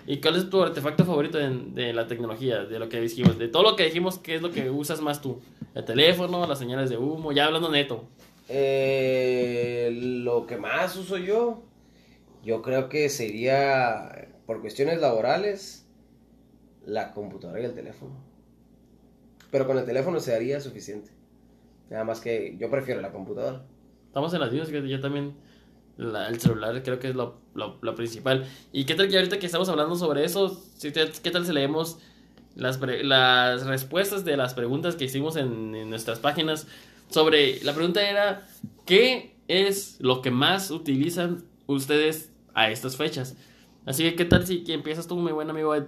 ¿Y 0.08 0.22
cuál 0.22 0.36
es 0.36 0.50
tu 0.50 0.62
artefacto 0.62 1.04
favorito 1.04 1.38
de, 1.40 1.50
de 1.50 1.92
la 1.94 2.08
tecnología? 2.08 2.64
De 2.66 2.78
lo 2.80 2.90
que 2.90 3.02
dijimos, 3.02 3.38
de 3.40 3.48
todo 3.48 3.64
lo 3.64 3.76
que 3.76 3.86
dijimos, 3.86 4.20
¿qué 4.20 4.36
es 4.36 4.42
lo 4.42 4.52
que 4.52 4.70
usas 4.70 5.02
más 5.02 5.20
tú? 5.22 5.42
¿El 5.74 5.84
teléfono, 5.84 6.46
las 6.48 6.60
señales 6.60 6.90
de 6.90 6.98
humo? 6.98 7.32
Ya 7.32 7.46
hablando 7.46 7.70
neto. 7.72 8.06
Eh, 8.48 9.90
lo 10.24 10.46
que 10.46 10.58
más 10.58 10.96
uso 10.96 11.18
yo, 11.18 11.64
yo 12.44 12.62
creo 12.62 12.88
que 12.88 13.10
sería, 13.10 14.30
por 14.46 14.62
cuestiones 14.62 15.02
laborales, 15.02 15.88
la 16.86 17.12
computadora 17.14 17.60
y 17.62 17.66
el 17.66 17.74
teléfono. 17.74 18.12
Pero 19.52 19.66
con 19.66 19.78
el 19.80 19.86
teléfono 19.86 20.20
se 20.20 20.36
haría 20.36 20.62
suficiente. 20.62 21.10
Nada 21.90 22.04
más 22.04 22.20
que 22.20 22.56
yo 22.60 22.70
prefiero 22.70 23.02
la 23.02 23.12
computadora. 23.12 23.62
Estamos 24.08 24.34
en 24.34 24.40
las 24.40 24.52
mismas, 24.52 24.70
fíjate, 24.70 24.90
yo 24.90 25.00
también. 25.02 25.34
la- 25.98 26.28
el 26.28 26.42
celular 26.42 26.84
creo 26.84 27.00
que 27.00 27.08
es 27.10 27.16
lo, 27.16 27.38
lo- 27.54 27.78
lo 27.82 27.96
principal. 27.96 28.46
¿Y 28.74 28.84
qué 28.84 28.96
tal 28.96 29.08
que 29.08 29.16
ahorita 29.16 29.40
que 29.40 29.46
estamos 29.46 29.70
hablando 29.70 29.96
sobre 29.96 30.26
eso, 30.26 30.50
si 30.78 30.92
te- 30.92 31.10
qué 31.24 31.32
tal 31.32 31.46
si 31.46 31.54
leemos 31.54 32.00
las, 32.56 32.78
pre- 32.78 33.04
las 33.06 33.66
respuestas 33.66 34.26
de 34.26 34.36
las 34.36 34.54
preguntas 34.54 34.98
que 34.98 35.06
hicimos 35.06 35.38
en, 35.38 35.74
en 35.74 35.90
nuestras 35.90 36.20
páginas? 36.20 36.68
Sobre, 37.10 37.64
la 37.64 37.74
pregunta 37.74 38.02
era, 38.10 38.46
¿qué 38.86 39.36
es 39.48 39.96
lo 40.02 40.22
que 40.22 40.32
más 40.32 40.70
utilizan 40.70 41.46
ustedes 41.68 42.30
a 42.54 42.70
estas 42.70 42.98
fechas? 42.98 43.38
Así 43.86 44.04
que, 44.04 44.16
¿qué 44.16 44.26
tal 44.26 44.46
si 44.46 44.66
que 44.66 44.74
empiezas 44.74 45.08
tú, 45.08 45.16
mi 45.18 45.32
buen 45.32 45.50
amigo 45.50 45.74
Ed? 45.76 45.86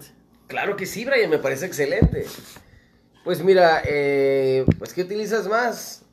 Claro 0.47 0.77
que 0.77 0.85
sí, 0.85 1.03
Brian, 1.03 1.29
me 1.29 1.39
parece 1.39 1.65
excelente. 1.65 2.27
Pues 3.28 3.43
mira, 3.43 3.82
eh, 3.86 4.63
pues 4.80 4.93
¿qué 4.93 5.01
utilizas 5.01 5.49
más? 5.49 6.05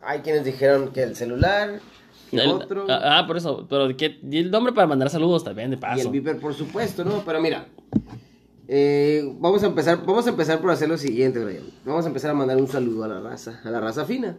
Hay 0.00 0.20
quienes 0.20 0.42
dijeron 0.42 0.90
que 0.90 1.02
el 1.02 1.14
celular, 1.14 1.80
que 2.30 2.38
El- 2.38 2.48
otro, 2.48 2.86
ah, 2.88 3.18
ah, 3.18 3.26
por 3.26 3.36
eso, 3.36 3.66
pero 3.68 3.94
¿qué, 3.94 4.18
y 4.22 4.38
el 4.38 4.50
nombre 4.50 4.72
para 4.72 4.86
mandar 4.86 5.10
saludos 5.10 5.44
también, 5.44 5.68
de 5.68 5.76
y 5.76 5.78
paso. 5.78 6.00
el 6.00 6.08
Viper, 6.08 6.38
por 6.40 6.54
supuesto, 6.54 7.04
¿no? 7.04 7.22
Pero 7.26 7.42
mira, 7.42 7.66
eh, 8.68 9.22
vamos 9.38 9.62
a 9.62 9.66
empezar, 9.66 9.98
vamos 10.06 10.26
a 10.26 10.30
empezar 10.30 10.62
por 10.62 10.70
hacer 10.70 10.88
lo 10.88 10.96
siguiente, 10.96 11.44
Brian. 11.44 11.64
Vamos 11.84 12.06
a 12.06 12.08
empezar 12.08 12.30
a 12.30 12.34
mandar 12.34 12.56
un 12.56 12.68
saludo 12.68 13.04
a 13.04 13.08
la 13.08 13.20
raza, 13.20 13.60
a 13.62 13.70
la 13.70 13.78
raza 13.78 14.06
fina. 14.06 14.38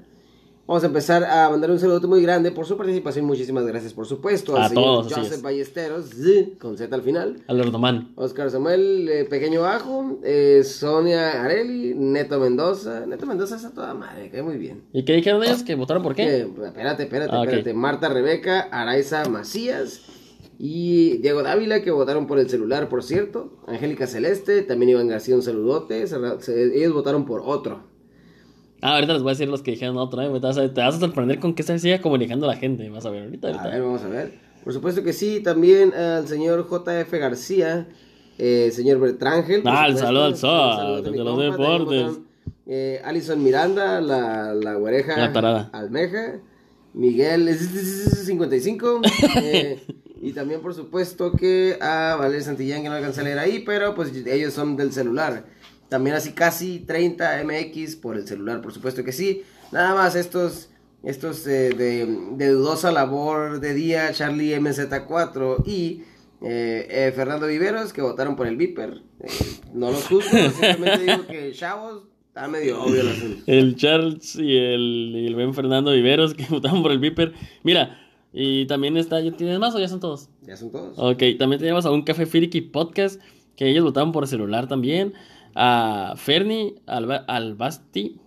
Vamos 0.65 0.81
a 0.83 0.87
empezar 0.87 1.25
a 1.25 1.49
mandar 1.49 1.69
un 1.71 1.77
saludo 1.77 2.07
muy 2.07 2.21
grande 2.21 2.49
por 2.51 2.65
su 2.65 2.77
participación. 2.77 3.25
Muchísimas 3.25 3.65
gracias, 3.65 3.93
por 3.93 4.05
supuesto, 4.05 4.55
al 4.55 4.63
A 4.63 4.69
señor 4.69 4.83
todos, 4.85 5.13
Joseph 5.13 5.33
es. 5.33 5.41
Ballesteros, 5.41 6.05
Z, 6.11 6.57
con 6.57 6.77
Z 6.77 6.95
al 6.95 7.01
final. 7.01 7.43
Al 7.47 7.59
Ordomán. 7.59 8.13
Oscar 8.15 8.49
Samuel, 8.49 9.09
eh, 9.09 9.25
Pequeño 9.25 9.61
Bajo, 9.63 10.19
eh, 10.23 10.61
Sonia 10.63 11.43
Areli, 11.43 11.93
Neto 11.95 12.39
Mendoza. 12.39 13.05
Neto 13.05 13.25
Mendoza 13.25 13.57
está 13.57 13.71
toda 13.71 13.93
madre, 13.93 14.29
cae 14.29 14.41
muy 14.41 14.57
bien. 14.57 14.83
¿Y 14.93 15.03
qué 15.03 15.15
dijeron 15.15 15.43
ellos? 15.43 15.63
¿Que 15.63 15.75
votaron 15.75 16.01
por 16.01 16.15
qué? 16.15 16.23
Eh, 16.23 16.47
espérate, 16.65 17.03
espérate, 17.03 17.35
Ah, 17.35 17.39
ok. 17.41 17.45
espérate. 17.47 17.73
Marta 17.73 18.07
Rebeca, 18.07 18.61
Araiza 18.71 19.27
Macías 19.27 19.99
y 20.57 21.17
Diego 21.17 21.43
Dávila, 21.43 21.81
que 21.81 21.91
votaron 21.91 22.25
por 22.25 22.39
el 22.39 22.49
celular, 22.49 22.87
por 22.87 23.03
cierto. 23.03 23.51
Angélica 23.67 24.07
Celeste, 24.07 24.61
también 24.61 24.91
Iván 24.91 25.09
García, 25.09 25.35
un 25.35 25.41
saludote. 25.43 26.03
Ellos 26.03 26.93
votaron 26.93 27.25
por 27.25 27.41
otro. 27.43 27.91
Ah, 28.83 28.95
ahorita 28.95 29.13
les 29.13 29.21
voy 29.23 29.29
a 29.29 29.33
decir 29.33 29.47
los 29.49 29.61
que 29.61 29.71
dijeron 29.71 29.97
otro, 29.97 30.21
¿eh? 30.21 30.25
Te 30.27 30.39
vas 30.39 30.57
a, 30.57 30.73
te 30.73 30.81
vas 30.81 30.95
a 30.95 30.99
sorprender 30.99 31.39
con 31.39 31.53
qué 31.55 31.63
se 31.63 31.79
sigue 31.79 32.01
comunicando 32.01 32.45
la 32.47 32.55
gente. 32.57 32.89
Vas 32.89 33.05
a 33.05 33.09
ver 33.09 33.23
ahorita. 33.23 33.47
A 33.47 33.51
ahorita. 33.51 33.69
ver, 33.69 33.81
vamos 33.81 34.01
a 34.03 34.07
ver. 34.09 34.33
Por 34.63 34.73
supuesto 34.73 35.03
que 35.03 35.13
sí, 35.13 35.39
también 35.41 35.93
al 35.93 36.27
señor 36.27 36.67
JF 36.69 37.11
García, 37.13 37.87
eh, 38.37 38.71
señor 38.73 38.99
Bertrángel. 38.99 39.61
por 39.63 39.71
Ah, 39.71 39.87
el 39.87 39.97
saludo 39.97 40.25
al 40.25 40.33
a 40.33 41.01
mi 41.11 41.17
de 41.17 41.23
los 41.23 41.37
deportes. 41.39 42.11
eh, 42.65 43.01
Alison 43.03 43.41
Miranda, 43.43 44.01
la, 44.01 44.53
la 44.53 44.75
güereja. 44.75 45.17
La 45.17 45.31
tarada. 45.33 45.69
Almeja. 45.73 46.39
Miguel 46.93 47.47
es- 47.47 47.61
es- 47.61 47.75
es- 47.75 48.13
es 48.13 48.25
55. 48.25 49.01
eh, 49.41 49.81
y 50.21 50.31
también, 50.33 50.61
por 50.61 50.73
supuesto, 50.73 51.31
que 51.33 51.77
a 51.81 52.15
Valeria 52.19 52.43
Santillán, 52.45 52.83
que 52.83 52.89
no 52.89 52.95
alcancé 52.95 53.21
a 53.21 53.23
leer 53.23 53.39
ahí, 53.39 53.63
pero 53.65 53.95
pues 53.95 54.11
ellos 54.25 54.53
son 54.53 54.77
del 54.77 54.91
celular. 54.93 55.45
También 55.93 56.15
así 56.15 56.31
casi 56.31 56.79
30 56.79 57.43
MX 57.43 57.97
por 57.97 58.15
el 58.15 58.27
celular, 58.27 58.61
por 58.61 58.73
supuesto 58.73 59.03
que 59.03 59.11
sí. 59.11 59.43
Nada 59.71 59.93
más 59.93 60.15
estos, 60.15 60.71
estos 61.03 61.45
eh, 61.45 61.69
de, 61.69 62.07
de 62.31 62.49
dudosa 62.49 62.91
labor 62.91 63.59
de 63.59 63.75
día, 63.75 64.11
Charlie 64.11 64.57
MZ4 64.59 65.63
y 65.67 66.01
eh, 66.41 66.87
eh, 66.89 67.13
Fernando 67.15 67.45
Viveros, 67.45 67.93
que 67.93 68.01
votaron 68.01 68.35
por 68.35 68.47
el 68.47 68.57
Viper. 68.57 69.03
Eh, 69.19 69.27
no 69.71 69.91
los 69.91 70.07
juzgo, 70.07 70.31
simplemente 70.59 71.11
digo 71.11 71.27
que 71.27 71.51
chavos, 71.51 72.05
está 72.25 72.47
medio 72.47 72.81
obvio 72.81 73.03
el 73.45 73.75
Charles 73.75 74.35
y 74.35 74.57
el, 74.57 75.11
y 75.13 75.27
el 75.27 75.35
buen 75.35 75.53
Fernando 75.53 75.91
Viveros 75.91 76.33
que 76.33 76.45
votaron 76.49 76.81
por 76.81 76.91
el 76.91 76.97
Viper. 76.97 77.33
Mira, 77.61 77.99
y 78.33 78.65
también 78.65 78.97
está. 78.97 79.21
¿ya 79.21 79.31
¿Tienes 79.31 79.59
más 79.59 79.75
o 79.75 79.79
ya 79.79 79.87
son 79.87 79.99
todos? 79.99 80.27
Ya 80.41 80.57
son 80.57 80.71
todos. 80.71 80.97
Ok, 80.97 81.21
también 81.37 81.59
tenemos 81.59 81.85
a 81.85 81.91
un 81.91 82.01
Café 82.01 82.25
Friki 82.25 82.61
Podcast 82.61 83.21
que 83.55 83.69
ellos 83.69 83.83
votaron 83.83 84.11
por 84.11 84.27
celular 84.27 84.67
también. 84.67 85.13
A 85.55 86.13
Ferni 86.17 86.75
Alba- 86.87 87.25
Albasti. 87.27 88.19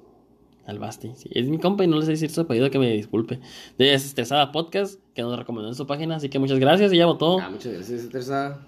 Albasti, 0.66 1.12
sí. 1.16 1.28
Es 1.32 1.46
mi 1.48 1.58
compa 1.58 1.84
y 1.84 1.86
no 1.86 1.96
les 1.96 2.06
sé 2.06 2.12
decir 2.12 2.30
su 2.30 2.40
apellido 2.40 2.70
que 2.70 2.78
me 2.78 2.90
disculpe. 2.90 3.38
De 3.78 3.86
Desestresada 3.86 4.50
Podcast 4.52 5.00
que 5.14 5.22
nos 5.22 5.38
recomendó 5.38 5.68
en 5.68 5.74
su 5.76 5.86
página. 5.86 6.16
Así 6.16 6.28
que 6.28 6.38
muchas 6.38 6.58
gracias. 6.58 6.92
Ella 6.92 7.06
votó. 7.06 7.38
Ah, 7.38 7.50
muchas 7.50 7.72
gracias, 7.72 8.08
Teresa. 8.08 8.58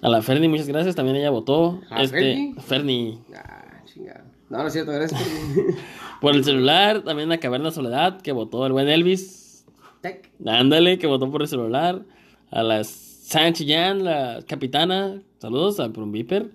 A 0.00 0.08
la 0.08 0.22
Ferni, 0.22 0.46
muchas 0.48 0.68
gracias. 0.68 0.94
También 0.94 1.16
ella 1.16 1.30
votó. 1.30 1.80
¿A 1.90 2.02
este, 2.04 2.18
Ferni? 2.18 2.54
Ferni. 2.60 3.18
Ah, 3.34 3.82
chingada. 3.84 4.24
No, 4.48 4.58
no 4.58 4.66
es 4.68 4.72
cierto, 4.72 4.92
gracias. 4.92 5.20
Por 6.20 6.34
el 6.36 6.44
celular. 6.44 7.02
También 7.02 7.32
a 7.32 7.38
Caverna 7.38 7.70
Soledad 7.72 8.20
que 8.20 8.30
votó 8.32 8.64
el 8.66 8.72
buen 8.72 8.88
Elvis. 8.88 9.66
Tec. 10.00 10.30
Ándale, 10.46 10.98
que 10.98 11.08
votó 11.08 11.28
por 11.30 11.42
el 11.42 11.48
celular. 11.48 12.04
A 12.52 12.62
la 12.62 12.84
Sanchillán, 12.84 14.04
la 14.04 14.40
capitana. 14.46 15.20
Saludos 15.38 15.80
a 15.80 15.88
por 15.90 16.04
un 16.04 16.12
Viper. 16.12 16.50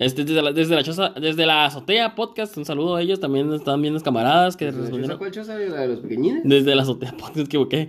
Este, 0.00 0.24
desde, 0.24 0.40
la, 0.42 0.52
desde, 0.52 0.74
la 0.74 0.82
choza- 0.82 1.12
desde 1.20 1.44
la 1.46 1.66
azotea 1.66 2.14
podcast, 2.14 2.56
un 2.56 2.64
saludo 2.64 2.96
a 2.96 3.02
ellos. 3.02 3.20
También 3.20 3.52
están 3.52 3.80
bien 3.82 3.94
los 3.94 4.02
camaradas 4.02 4.56
que 4.56 4.66
¿Choza 4.66 4.80
respondieron. 4.80 5.18
cuál 5.18 5.30
choza? 5.30 5.56
¿La 5.58 5.80
de 5.82 5.88
los 5.88 6.00
pequeñines? 6.00 6.42
Desde 6.44 6.74
la 6.74 6.82
azotea 6.82 7.12
podcast, 7.12 7.46
equivoqué. 7.46 7.88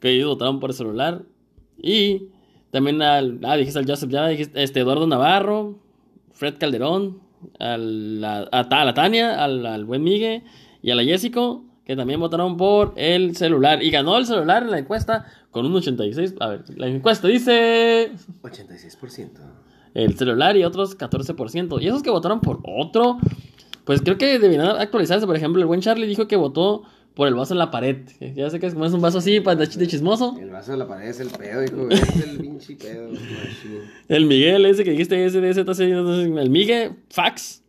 Que 0.00 0.10
ellos 0.10 0.28
votaron 0.28 0.58
por 0.60 0.70
el 0.70 0.76
celular. 0.76 1.22
Y 1.76 2.28
también 2.70 3.00
al. 3.02 3.38
Ah, 3.44 3.56
dijiste 3.56 3.78
al 3.78 3.86
Joseph, 3.86 4.10
ya 4.10 4.26
dijiste. 4.28 4.62
Este, 4.62 4.80
Eduardo 4.80 5.06
Navarro, 5.06 5.78
Fred 6.32 6.56
Calderón, 6.58 7.20
al- 7.58 8.24
a, 8.24 8.48
a, 8.50 8.60
a 8.60 8.84
la 8.86 8.94
Tania, 8.94 9.44
al, 9.44 9.64
al 9.66 9.84
buen 9.84 10.02
Migue 10.02 10.42
y 10.80 10.90
a 10.90 10.94
la 10.94 11.04
Jessico, 11.04 11.64
que 11.84 11.94
también 11.96 12.18
votaron 12.18 12.56
por 12.56 12.94
el 12.96 13.36
celular. 13.36 13.82
Y 13.82 13.90
ganó 13.90 14.16
el 14.16 14.24
celular 14.24 14.62
en 14.62 14.70
la 14.70 14.78
encuesta 14.78 15.26
con 15.50 15.66
un 15.66 15.74
86. 15.76 16.34
A 16.40 16.48
ver, 16.48 16.64
la 16.76 16.86
encuesta 16.88 17.28
dice. 17.28 18.10
86%. 18.42 19.28
El 19.94 20.16
celular 20.16 20.56
y 20.56 20.64
otros 20.64 20.96
14%. 20.98 21.80
Y 21.82 21.88
esos 21.88 22.02
que 22.02 22.10
votaron 22.10 22.40
por 22.40 22.60
otro, 22.66 23.18
pues 23.84 24.00
creo 24.02 24.16
que 24.18 24.38
deberían 24.38 24.66
actualizarse. 24.78 25.26
Por 25.26 25.36
ejemplo, 25.36 25.60
el 25.60 25.66
buen 25.66 25.80
Charlie 25.80 26.06
dijo 26.06 26.26
que 26.28 26.36
votó 26.36 26.82
por 27.14 27.28
el 27.28 27.34
vaso 27.34 27.52
en 27.52 27.58
la 27.58 27.70
pared. 27.70 27.96
Ya 28.34 28.48
sé 28.48 28.58
que 28.58 28.66
es 28.66 28.72
como 28.72 28.86
es 28.86 28.92
un 28.94 29.02
vaso 29.02 29.18
así 29.18 29.40
para 29.40 29.56
de 29.56 29.66
ch- 29.66 29.74
de 29.76 29.86
chismoso. 29.86 30.34
El 30.40 30.48
vaso 30.50 30.72
de 30.72 30.78
la 30.78 30.88
pared 30.88 31.08
es 31.10 31.20
el 31.20 31.28
pedo, 31.28 31.62
hijo. 31.62 31.88
Es 31.90 32.26
el 32.26 32.38
pinche 32.38 32.74
pedo. 32.76 33.10
El 34.08 34.26
Miguel, 34.26 34.64
ese 34.66 34.82
que 34.84 34.92
dijiste, 34.92 35.22
ese 35.24 35.40
de 35.42 35.50
ese, 35.50 35.60
ese, 35.68 35.90
el 35.90 36.48
Miguel, 36.50 36.92
fax. 37.10 37.62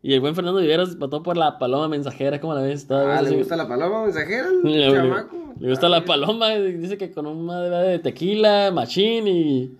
Y 0.00 0.12
el 0.12 0.20
buen 0.20 0.34
Fernando 0.36 0.60
Viveros 0.60 0.96
votó 0.98 1.22
por 1.22 1.36
la 1.36 1.58
paloma 1.58 1.88
mensajera. 1.88 2.38
¿Cómo 2.40 2.54
la 2.54 2.60
ves? 2.60 2.86
Ah, 2.90 3.16
así- 3.20 3.30
¿le 3.30 3.36
gusta 3.38 3.56
la 3.56 3.66
paloma 3.66 4.04
mensajera? 4.04 4.46
Le, 4.62 4.92
chamaco? 4.92 5.54
le 5.58 5.70
gusta 5.70 5.86
Ah, 5.86 5.90
la 5.90 6.04
paloma. 6.04 6.50
Dice 6.50 6.96
que 6.98 7.10
con 7.10 7.26
una 7.26 7.62
de 7.62 7.98
tequila, 7.98 8.70
machín 8.72 9.26
y. 9.26 9.72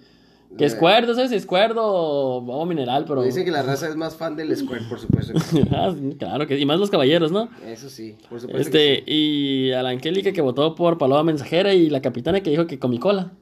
Que 0.57 0.65
es 0.67 0.75
Le- 0.75 0.79
cuerdo, 0.79 1.15
¿sabes? 1.15 1.31
Si 1.31 1.37
es 1.37 1.47
cuerdo 1.47 1.83
o 1.85 2.39
agua 2.53 2.67
mineral, 2.67 3.05
pero. 3.07 3.23
Dicen 3.23 3.45
que 3.45 3.51
la 3.51 3.63
raza 3.63 3.89
es 3.89 3.97
más 3.97 4.15
fan 4.17 4.37
del 4.37 4.57
Squirt, 4.57 4.89
por 4.89 5.01
supuesto. 5.01 5.33
Ah, 5.73 5.93
claro 6.19 6.47
que 6.47 6.59
Y 6.59 6.65
más 6.67 6.79
los 6.79 6.91
caballeros, 6.91 7.33
¿no? 7.33 7.49
Eso 7.67 7.89
sí, 7.89 8.17
por 8.29 8.41
supuesto. 8.41 8.61
Este, 8.63 9.03
que 9.05 9.13
y 9.13 9.73
a 9.73 9.83
la 9.83 9.91
Angélica 9.91 10.33
que 10.33 10.41
votó 10.41 10.75
por 10.75 10.99
Paloma 10.99 11.25
Mensajera 11.25 11.75
y 11.75 11.91
la 11.91 12.01
capitana 12.03 12.41
que 12.43 12.51
dijo 12.51 12.67
que 12.67 12.79
con 12.79 12.91
mi 12.91 12.99
cola. 12.99 13.33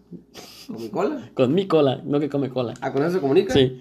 ¿Con 0.66 0.76
mi 0.80 0.88
cola? 0.88 1.30
Con 1.34 1.54
mi 1.54 1.66
cola, 1.66 2.00
no 2.04 2.20
que 2.20 2.28
come 2.28 2.48
cola. 2.48 2.74
Ah, 2.80 2.92
¿con 2.92 3.02
eso 3.02 3.12
se 3.14 3.20
comunica? 3.20 3.52
Sí. 3.52 3.78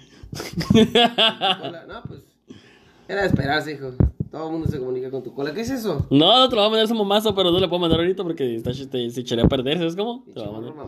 Cola. 0.73 1.85
No, 1.87 2.01
pues. 2.07 2.21
Era 3.07 3.21
de 3.21 3.27
esperarse, 3.27 3.73
hijo. 3.73 3.91
Todo 4.31 4.45
el 4.47 4.51
mundo 4.53 4.67
se 4.69 4.79
comunica 4.79 5.11
con 5.11 5.23
tu 5.23 5.33
cola. 5.33 5.53
¿Qué 5.53 5.61
es 5.61 5.69
eso? 5.69 6.07
No, 6.09 6.39
no 6.39 6.47
te 6.49 6.55
lo 6.55 6.61
voy 6.61 6.67
a 6.67 6.69
mandar 6.71 6.87
su 6.87 6.95
mamazo, 6.95 7.35
pero 7.35 7.51
no 7.51 7.59
le 7.59 7.67
puedo 7.67 7.79
mandar 7.81 7.99
ahorita 7.99 8.23
porque 8.23 8.55
está, 8.55 8.71
te, 8.71 9.09
se 9.09 9.21
echaría 9.21 9.43
a 9.43 9.47
perder, 9.49 9.77
¿sabes 9.77 9.95
cómo? 9.95 10.23
Te 10.33 10.39
lo 10.39 10.51
voy 10.51 10.69
a 10.69 10.71
mandar. 10.71 10.87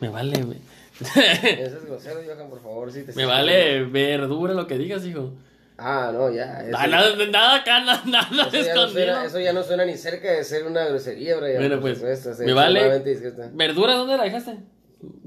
Me 0.00 0.08
vale, 0.08 0.42
güey. 0.42 0.58
Eso 1.00 1.76
es 1.78 1.84
grosero, 1.86 2.20
Johan, 2.26 2.50
por 2.50 2.62
favor. 2.62 2.92
Sí, 2.92 3.02
te 3.02 3.12
Me 3.14 3.24
vale 3.24 3.84
verdura 3.84 4.54
lo 4.54 4.66
que 4.66 4.76
digas, 4.78 5.04
hijo. 5.04 5.32
Ah, 5.78 6.10
no, 6.12 6.30
ya. 6.30 6.60
Eso, 6.62 6.76
Ah, 6.78 6.86
Nada, 6.86 7.16
nada 7.26 7.54
acá, 7.56 7.80
nada, 7.80 8.02
nada 8.06 8.48
eso 8.52 8.66
ya 8.66 8.74
no 8.74 8.88
suena, 8.88 9.24
eso 9.24 9.40
ya 9.40 9.52
no 9.54 9.62
suena 9.62 9.84
ni 9.86 9.96
cerca 9.96 10.30
de 10.30 10.44
ser 10.44 10.66
una 10.66 10.84
grosería, 10.84 11.36
Brian. 11.38 11.56
Bueno, 11.56 11.80
pues, 11.80 11.98
supuesto, 11.98 12.32
es 12.32 12.38
me 12.40 12.52
vale. 12.52 13.00
discreta. 13.00 13.48
¿Verdura 13.52 13.94
dónde 13.94 14.16
la 14.18 14.24
dejaste? 14.24 14.58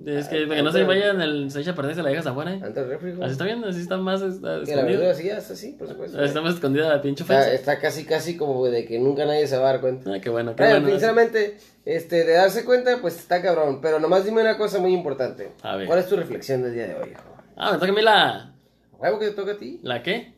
Es 0.05 0.27
que, 0.27 0.47
que 0.47 0.61
no 0.61 0.71
se 0.71 0.83
vayan, 0.83 1.19
el, 1.21 1.49
se 1.49 1.61
echa 1.61 1.71
a 1.71 1.75
perder, 1.75 1.95
se 1.95 2.03
la 2.03 2.09
dejas 2.09 2.27
afuera. 2.27 2.53
¿eh? 2.53 2.59
Ante 2.63 2.79
el 2.81 2.89
refri, 2.89 3.11
güey. 3.13 3.23
Así 3.23 3.31
está 3.31 3.45
bien, 3.45 3.63
así 3.63 3.81
está 3.81 3.97
más 3.97 4.21
está 4.21 4.61
Que 4.63 4.75
la 4.75 4.83
verdura 4.83 5.09
escondida. 5.11 5.41
sí, 5.41 5.75
por 5.79 5.87
supuesto. 5.87 6.17
Así 6.17 6.27
está 6.27 6.41
más 6.41 6.53
escondida 6.55 6.89
la 6.89 7.01
pinche 7.01 7.23
Está, 7.23 7.33
ofensa. 7.39 7.53
está 7.53 7.79
casi, 7.79 8.05
casi 8.05 8.37
como 8.37 8.65
de 8.67 8.85
que 8.85 8.99
nunca 8.99 9.25
nadie 9.25 9.47
se 9.47 9.57
va 9.57 9.69
a 9.69 9.71
dar 9.73 9.81
cuenta. 9.81 10.11
Ah, 10.13 10.19
qué 10.21 10.29
bueno, 10.29 10.55
qué 10.55 10.61
Bueno, 10.63 10.79
bueno. 10.81 10.89
sinceramente, 10.91 11.57
este, 11.85 12.23
de 12.23 12.33
darse 12.33 12.65
cuenta, 12.65 12.97
pues 13.01 13.17
está 13.17 13.41
cabrón. 13.41 13.79
Pero 13.81 13.99
nomás 13.99 14.25
dime 14.25 14.41
una 14.41 14.57
cosa 14.57 14.77
muy 14.79 14.93
importante. 14.93 15.51
A 15.63 15.75
ver. 15.75 15.87
¿Cuál 15.87 15.99
es 15.99 16.07
tu 16.07 16.15
reflexión 16.17 16.61
del 16.61 16.73
día 16.75 16.87
de 16.89 16.95
hoy, 16.95 17.09
hijo? 17.11 17.35
Ah, 17.55 17.71
me 17.71 17.77
toca 17.79 17.91
a 17.91 17.95
mí 17.95 18.01
la. 18.01 18.53
¿Huevo 18.99 19.17
que 19.19 19.27
te 19.29 19.33
toca 19.33 19.53
a 19.53 19.57
ti? 19.57 19.79
¿La 19.81 20.03
qué? 20.03 20.33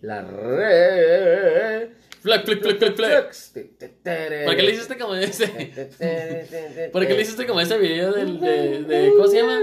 La 0.00 0.22
re... 0.22 1.90
Flac, 2.22 2.44
flac, 2.44 2.60
flac. 2.96 3.34
¿Por 3.54 4.44
¿Por 4.44 4.56
qué 4.56 4.62
le 4.62 4.72
hiciste 4.72 4.98
como 4.98 5.14
ese? 5.14 5.46
¿Por 6.92 7.06
qué 7.06 7.14
le 7.14 7.22
hiciste 7.22 7.46
como 7.46 7.60
ese 7.60 7.78
video 7.78 8.12
del, 8.12 8.38
de, 8.40 8.82
de. 8.84 9.10
¿Cómo 9.16 9.26
se 9.28 9.36
llama? 9.38 9.58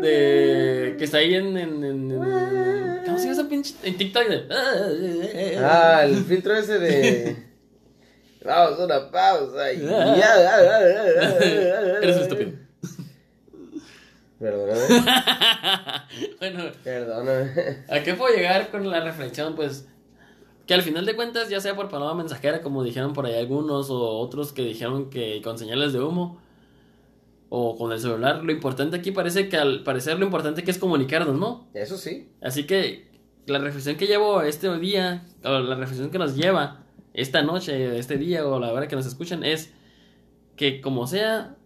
De. 0.00 0.94
Que 0.98 1.04
está 1.04 1.18
ahí 1.18 1.34
en. 1.34 1.56
en, 1.58 1.84
en- 1.84 2.10
en- 2.12 3.00
¿Cómo 3.04 3.18
se 3.18 3.24
llama 3.24 3.32
esa 3.40 3.48
pinche? 3.48 3.74
En 3.82 3.96
TikTok. 3.96 4.28
De... 4.28 5.56
Ah, 5.58 6.02
el 6.04 6.16
filtro 6.24 6.54
ese 6.56 6.78
de... 6.78 7.36
Vamos, 8.44 8.78
una 8.78 9.10
pausa. 9.10 9.72
y- 9.72 9.84
Eres 12.02 12.16
un 12.16 12.22
estúpido. 12.22 12.52
Perdóname, 14.38 14.80
bueno, 16.40 16.72
perdóname. 16.82 17.84
¿a 17.90 18.02
qué 18.02 18.14
puedo 18.14 18.34
llegar 18.34 18.70
con 18.70 18.88
la 18.90 19.00
reflexión? 19.00 19.54
Pues 19.54 19.86
que 20.70 20.74
al 20.74 20.82
final 20.82 21.04
de 21.04 21.16
cuentas, 21.16 21.48
ya 21.48 21.60
sea 21.60 21.74
por 21.74 21.88
palabra 21.88 22.14
mensajera, 22.14 22.62
como 22.62 22.84
dijeron 22.84 23.12
por 23.12 23.26
ahí 23.26 23.34
algunos, 23.34 23.90
o 23.90 24.20
otros 24.20 24.52
que 24.52 24.62
dijeron 24.62 25.10
que 25.10 25.42
con 25.42 25.58
señales 25.58 25.92
de 25.92 26.00
humo, 26.00 26.40
o 27.48 27.76
con 27.76 27.90
el 27.90 27.98
celular, 27.98 28.44
lo 28.44 28.52
importante 28.52 28.96
aquí 28.96 29.10
parece 29.10 29.48
que 29.48 29.56
al 29.56 29.82
parecer 29.82 30.16
lo 30.20 30.26
importante 30.26 30.62
que 30.62 30.70
es 30.70 30.78
comunicarnos, 30.78 31.36
¿no? 31.36 31.66
Eso 31.74 31.96
sí. 31.96 32.28
Así 32.40 32.68
que 32.68 33.10
la 33.46 33.58
reflexión 33.58 33.96
que 33.96 34.06
llevo 34.06 34.42
este 34.42 34.72
día, 34.78 35.26
o 35.42 35.58
la 35.58 35.74
reflexión 35.74 36.10
que 36.10 36.20
nos 36.20 36.36
lleva 36.36 36.84
esta 37.14 37.42
noche, 37.42 37.98
este 37.98 38.16
día, 38.16 38.46
o 38.46 38.60
la 38.60 38.72
hora 38.72 38.86
que 38.86 38.94
nos 38.94 39.06
escuchan, 39.06 39.42
es 39.42 39.74
que 40.54 40.80
como 40.80 41.08
sea, 41.08 41.56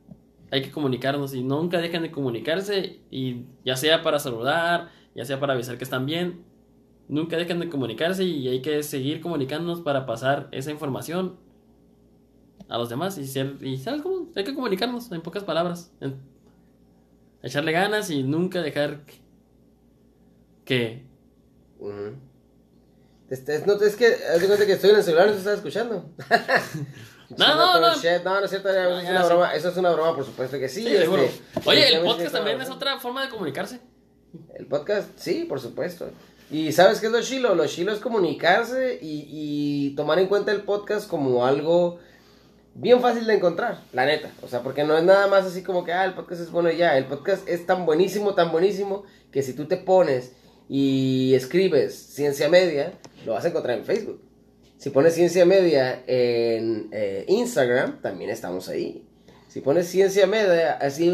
hay 0.50 0.62
que 0.62 0.70
comunicarnos 0.70 1.34
y 1.34 1.44
nunca 1.44 1.78
dejen 1.78 2.00
de 2.00 2.10
comunicarse, 2.10 3.00
y 3.10 3.42
ya 3.66 3.76
sea 3.76 4.02
para 4.02 4.18
saludar, 4.18 4.88
ya 5.14 5.26
sea 5.26 5.38
para 5.40 5.52
avisar 5.52 5.76
que 5.76 5.84
están 5.84 6.06
bien, 6.06 6.53
nunca 7.08 7.36
dejen 7.36 7.60
de 7.60 7.68
comunicarse 7.68 8.24
y 8.24 8.48
hay 8.48 8.62
que 8.62 8.82
seguir 8.82 9.20
comunicándonos 9.20 9.80
para 9.80 10.06
pasar 10.06 10.48
esa 10.52 10.70
información 10.70 11.36
a 12.68 12.78
los 12.78 12.88
demás 12.88 13.18
y 13.18 13.26
ser, 13.26 13.56
y 13.60 13.76
¿sabes 13.78 14.02
cómo? 14.02 14.28
Hay 14.34 14.44
que 14.44 14.54
comunicarnos 14.54 15.10
en 15.12 15.20
pocas 15.20 15.44
palabras, 15.44 15.92
en- 16.00 16.16
echarle 17.42 17.72
ganas 17.72 18.10
y 18.10 18.22
nunca 18.22 18.62
dejar 18.62 19.04
que- 19.04 19.20
que 20.64 21.06
Ujú. 21.78 22.14
Este, 23.28 23.56
es, 23.56 23.66
no, 23.66 23.74
es 23.74 23.96
que, 23.96 24.06
haz 24.06 24.40
de 24.40 24.46
cuenta 24.46 24.64
que 24.66 24.72
estoy 24.72 24.90
en 24.90 24.96
el 24.96 25.02
celular 25.02 25.26
y 25.26 25.30
no 25.30 25.34
te 25.34 25.38
estás 25.40 25.56
escuchando. 25.56 26.08
No, 27.38 27.48
no, 27.48 27.56
no. 27.56 27.80
No, 27.80 27.80
no 27.80 27.92
es 27.94 28.00
cierto, 28.00 28.38
eso 28.44 28.98
es 29.00 29.08
una 29.08 29.24
broma, 29.24 29.54
eso 29.54 29.68
es 29.70 29.76
una 29.78 29.90
broma, 29.92 30.14
por 30.14 30.26
supuesto 30.26 30.58
que 30.58 30.68
sí. 30.68 30.82
Sí, 30.82 30.94
este. 30.94 31.30
Oye, 31.64 31.96
el 31.96 32.04
podcast 32.04 32.32
también 32.32 32.60
es 32.60 32.68
otra 32.70 32.98
forma 33.00 33.22
de 33.24 33.30
comunicarse. 33.30 33.80
El 34.54 34.66
podcast, 34.66 35.08
sí, 35.16 35.44
por 35.48 35.58
supuesto. 35.58 36.10
Y 36.54 36.70
¿sabes 36.70 37.00
qué 37.00 37.06
es 37.06 37.12
lo 37.12 37.20
chilo? 37.20 37.56
Lo 37.56 37.66
chilo 37.66 37.92
es 37.92 37.98
comunicarse 37.98 39.00
y, 39.02 39.92
tomar 39.96 40.20
en 40.20 40.28
cuenta 40.28 40.52
el 40.52 40.62
podcast 40.62 41.10
como 41.10 41.44
algo 41.44 41.98
bien 42.76 43.00
fácil 43.00 43.26
de 43.26 43.34
encontrar, 43.34 43.80
la 43.92 44.06
neta. 44.06 44.30
O 44.40 44.46
sea, 44.46 44.62
porque 44.62 44.84
no 44.84 44.96
es 44.96 45.02
nada 45.02 45.26
más 45.26 45.46
así 45.46 45.64
como 45.64 45.82
que, 45.82 45.92
ah, 45.92 46.04
el 46.04 46.14
podcast 46.14 46.42
es 46.42 46.52
bueno 46.52 46.70
y 46.70 46.76
ya. 46.76 46.96
El 46.96 47.06
podcast 47.06 47.48
es 47.48 47.66
tan 47.66 47.84
buenísimo, 47.84 48.36
tan 48.36 48.52
buenísimo, 48.52 49.02
que 49.32 49.42
si 49.42 49.54
tú 49.54 49.66
te 49.66 49.78
pones 49.78 50.30
y 50.68 51.34
escribes 51.34 51.92
ciencia 51.92 52.48
media, 52.48 52.92
lo 53.26 53.32
vas 53.32 53.44
a 53.44 53.48
encontrar 53.48 53.76
en 53.76 53.84
Facebook. 53.84 54.22
Si 54.78 54.90
pones 54.90 55.14
ciencia 55.14 55.44
media 55.44 56.04
en 56.06 56.88
eh, 56.92 57.24
Instagram, 57.26 58.00
también 58.00 58.30
estamos 58.30 58.68
ahí. 58.68 59.04
Si 59.48 59.60
pones 59.60 59.88
ciencia 59.88 60.28
media, 60.28 60.74
así, 60.74 61.12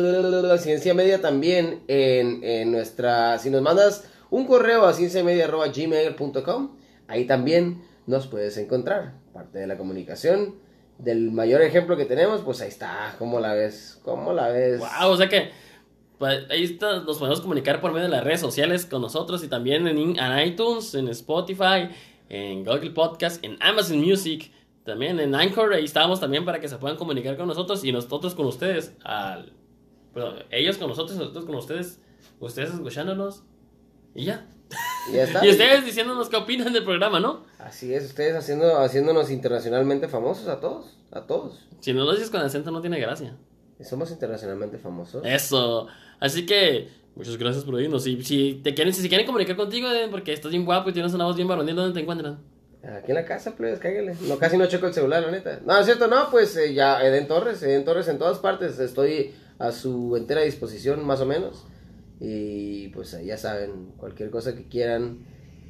ciencia 0.59 0.93
media 0.93 1.22
también 1.22 1.80
en, 1.88 2.45
en 2.45 2.72
nuestra, 2.72 3.38
si 3.38 3.49
nos 3.49 3.62
mandas 3.62 4.05
un 4.31 4.47
correo 4.47 4.87
a 4.87 4.93
cienciamedia.gmail.com, 4.93 6.76
ahí 7.09 7.26
también 7.26 7.83
nos 8.07 8.26
puedes 8.26 8.57
encontrar. 8.57 9.14
Parte 9.33 9.59
de 9.59 9.66
la 9.66 9.76
comunicación, 9.76 10.57
del 10.99 11.31
mayor 11.31 11.62
ejemplo 11.62 11.97
que 11.97 12.05
tenemos, 12.05 12.43
pues 12.43 12.61
ahí 12.61 12.68
está, 12.68 13.14
¿cómo 13.18 13.41
la 13.41 13.55
ves? 13.55 14.01
¿Cómo 14.05 14.33
la 14.33 14.49
ves? 14.49 14.81
Wow, 14.81 15.11
o 15.11 15.16
sea 15.16 15.28
que 15.28 15.51
pues, 16.18 16.45
ahí 16.51 16.64
está, 16.64 17.01
nos 17.01 17.18
podemos 17.18 17.41
comunicar 17.41 17.81
por 17.81 17.93
medio 17.93 18.05
de 18.05 18.11
las 18.14 18.24
redes 18.24 18.41
sociales 18.41 18.85
con 18.87 19.01
nosotros 19.01 19.43
y 19.43 19.49
también 19.49 19.87
en, 19.87 20.16
iTunes, 20.47 20.95
en 20.95 21.09
Spotify, 21.09 21.89
en 22.28 22.64
Google 22.64 22.91
Podcast, 22.91 23.43
en 23.45 23.57
Amazon 23.61 23.99
Music, 23.99 24.53
también 24.85 25.18
en 25.20 25.35
Anchor, 25.35 25.72
ahí 25.72 25.85
estamos 25.85 26.20
también 26.20 26.45
para 26.45 26.61
que 26.61 26.68
se 26.68 26.76
puedan 26.76 26.99
comunicar 26.99 27.37
con 27.37 27.47
nosotros 27.47 27.85
y 27.85 27.93
nosotros 27.93 28.35
con 28.35 28.47
ustedes, 28.47 28.95
al, 29.03 29.53
ellos 30.51 30.76
con 30.76 30.89
nosotros, 30.89 31.16
nosotros 31.16 31.45
con 31.45 31.55
ustedes, 31.55 32.01
ustedes 32.39 32.74
escuchándonos 32.74 33.45
y 34.15 34.25
ya. 34.25 34.47
Y 35.11 35.15
ya 35.15 35.25
está. 35.25 35.45
Y 35.47 35.51
ustedes 35.51 35.85
diciéndonos 35.85 36.29
qué 36.29 36.37
opinan 36.37 36.73
del 36.73 36.85
programa, 36.85 37.21
¿no? 37.21 37.45
Así 37.59 37.93
es, 37.93 38.05
ustedes 38.05 38.35
haciendo, 38.35 38.79
haciéndonos 38.79 39.31
internacionalmente 39.31 40.09
famosos 40.09 40.49
a 40.49 40.61
todos, 40.61 40.97
a 41.11 41.23
todos. 41.23 41.67
Si 41.81 41.93
no 41.93 42.05
lo 42.05 42.13
dices 42.13 42.31
con 42.31 42.41
acento 42.41 42.71
no 42.71 42.81
tiene 42.81 43.01
gracia. 43.01 43.37
Somos 43.83 44.11
internacionalmente 44.11 44.79
famosos. 44.79 45.25
Eso. 45.25 45.87
Así 46.19 46.45
que, 46.45 46.89
muchas 47.15 47.39
gracias 47.39 47.65
por 47.65 47.75
oírnos. 47.75 48.05
Si, 48.05 48.23
si, 48.23 48.61
te 48.63 48.75
quieren, 48.75 48.93
si 48.93 49.01
se 49.01 49.09
quieren 49.09 49.27
comunicar 49.27 49.57
contigo, 49.57 49.89
porque 50.11 50.33
estás 50.33 50.51
bien 50.51 50.67
guapo 50.67 50.91
y 50.91 50.93
tienes 50.93 51.15
una 51.15 51.25
voz 51.25 51.37
bien 51.37 51.49
varonil, 51.49 51.75
¿dónde 51.75 51.95
te 51.95 52.01
encuentran? 52.01 52.41
Aquí 52.83 53.11
en 53.11 53.15
la 53.15 53.25
casa, 53.25 53.55
pues, 53.57 53.79
cáigale. 53.79 54.15
No, 54.23 54.39
casi 54.39 54.57
no 54.57 54.67
checo 54.67 54.87
el 54.87 54.95
celular, 54.95 55.23
la 55.23 55.31
neta. 55.31 55.61
No, 55.65 55.79
es 55.79 55.87
cierto, 55.87 56.09
no, 56.09 56.31
pues 56.31 56.57
eh, 56.57 56.75
ya, 56.75 57.05
Eden 57.05 57.27
Torres, 57.27 57.63
Eden 57.63 57.85
Torres 57.85 58.09
en 58.09 58.19
todas 58.19 58.39
partes. 58.39 58.79
Estoy 58.79 59.35
a 59.59 59.73
su 59.73 60.17
entera 60.17 60.43
disposición, 60.43 61.05
más 61.05 61.21
o 61.21 61.27
menos. 61.27 61.65
Y 62.21 62.89
pues 62.89 63.16
ya 63.25 63.37
saben, 63.39 63.93
cualquier 63.97 64.31
cosa 64.31 64.55
que 64.55 64.68
quieran, 64.68 65.18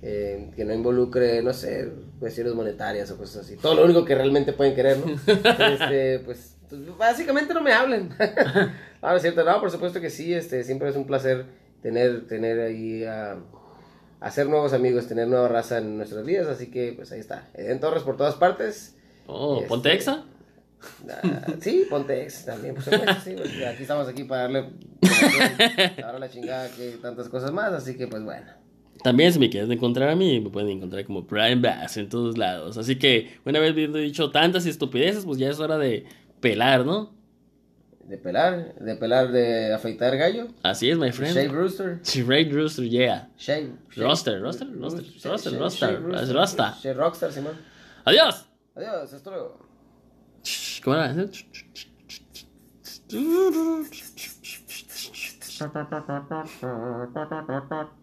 eh, 0.02 0.50
que 0.56 0.64
no 0.64 0.74
involucre, 0.74 1.42
no 1.42 1.52
sé, 1.52 1.92
cuestiones 2.18 2.54
monetarias 2.54 3.10
o 3.10 3.16
cosas 3.16 3.44
así. 3.44 3.56
Todo 3.56 3.74
lo 3.76 3.84
único 3.84 4.04
que 4.04 4.14
realmente 4.14 4.52
pueden 4.52 4.74
querer, 4.74 4.98
¿no? 4.98 5.12
este, 5.26 6.18
pues, 6.20 6.56
pues, 6.68 6.96
básicamente 6.98 7.54
no 7.54 7.62
me 7.62 7.72
hablen. 7.72 8.10
no, 9.02 9.14
es 9.14 9.22
cierto, 9.22 9.44
no, 9.44 9.60
por 9.60 9.70
supuesto 9.70 10.00
que 10.00 10.10
sí, 10.10 10.34
este, 10.34 10.64
siempre 10.64 10.88
es 10.88 10.96
un 10.96 11.06
placer 11.06 11.46
tener, 11.82 12.26
tener 12.26 12.60
ahí 12.60 13.04
a 13.04 13.38
hacer 14.20 14.48
nuevos 14.48 14.72
amigos, 14.72 15.06
tener 15.06 15.28
nueva 15.28 15.48
raza 15.48 15.78
en 15.78 15.96
nuestras 15.96 16.24
vidas, 16.24 16.46
así 16.48 16.70
que 16.70 16.92
pues 16.94 17.12
ahí 17.12 17.20
está. 17.20 17.48
Eden 17.54 17.80
Torres 17.80 18.02
por 18.02 18.16
todas 18.16 18.34
partes. 18.34 18.96
Oh, 19.26 19.56
Este- 19.56 19.68
ponte 19.68 19.94
Ah, 21.10 21.46
sí, 21.60 21.86
ponte 21.90 22.22
ex 22.22 22.44
también, 22.46 22.74
por 22.74 22.84
supuesto, 22.84 23.12
sí, 23.24 23.34
porque 23.36 23.66
aquí 23.66 23.82
estamos 23.82 24.08
aquí 24.08 24.24
para 24.24 24.42
darle 24.42 24.70
ahora 26.04 26.18
la 26.18 26.30
chingada 26.30 26.70
que 26.70 26.98
tantas 27.02 27.28
cosas 27.28 27.52
más, 27.52 27.72
así 27.72 27.96
que 27.96 28.06
pues 28.06 28.22
bueno. 28.22 28.46
También, 29.02 29.32
si 29.32 29.38
me 29.38 29.48
quieren 29.48 29.70
encontrar 29.72 30.08
a 30.10 30.16
mí, 30.16 30.40
me 30.40 30.50
pueden 30.50 30.70
encontrar 30.70 31.04
como 31.06 31.22
Brian 31.22 31.62
Bass 31.62 31.96
en 31.96 32.08
todos 32.10 32.36
lados. 32.36 32.76
Así 32.76 32.96
que, 32.96 33.38
una 33.46 33.58
vez 33.58 33.70
habiendo 33.72 33.96
dicho 33.98 34.30
tantas 34.30 34.66
estupideces, 34.66 35.24
pues 35.24 35.38
ya 35.38 35.48
es 35.48 35.58
hora 35.58 35.78
de 35.78 36.04
pelar, 36.40 36.84
¿no? 36.84 37.14
De 38.04 38.18
pelar, 38.18 38.74
de 38.74 38.96
pelar, 38.96 39.30
de 39.32 39.72
afeitar 39.72 40.16
gallo. 40.18 40.48
Así 40.62 40.90
es, 40.90 40.98
my 40.98 41.10
Shave 41.10 41.32
friend. 41.32 41.52
Rooster. 41.52 42.00
Ray 42.26 42.50
Rooster, 42.50 42.84
yeah. 42.88 43.28
Shave. 43.38 43.70
shave- 43.90 44.02
Roster, 44.02 44.40
roster, 44.42 44.68
roster, 44.78 45.02
Shave- 45.04 45.30
roster, 45.30 45.52
shave- 45.52 45.60
roster, 45.60 45.88
shave 45.88 46.32
roster. 46.34 46.64
Shave 46.82 46.94
Rockstar, 46.94 47.32
Simón. 47.32 47.52
Adiós. 48.04 48.46
Adiós, 48.74 49.12
hasta 49.14 49.30
luego. 49.30 49.69
Come 50.82 50.94
on. 50.94 51.32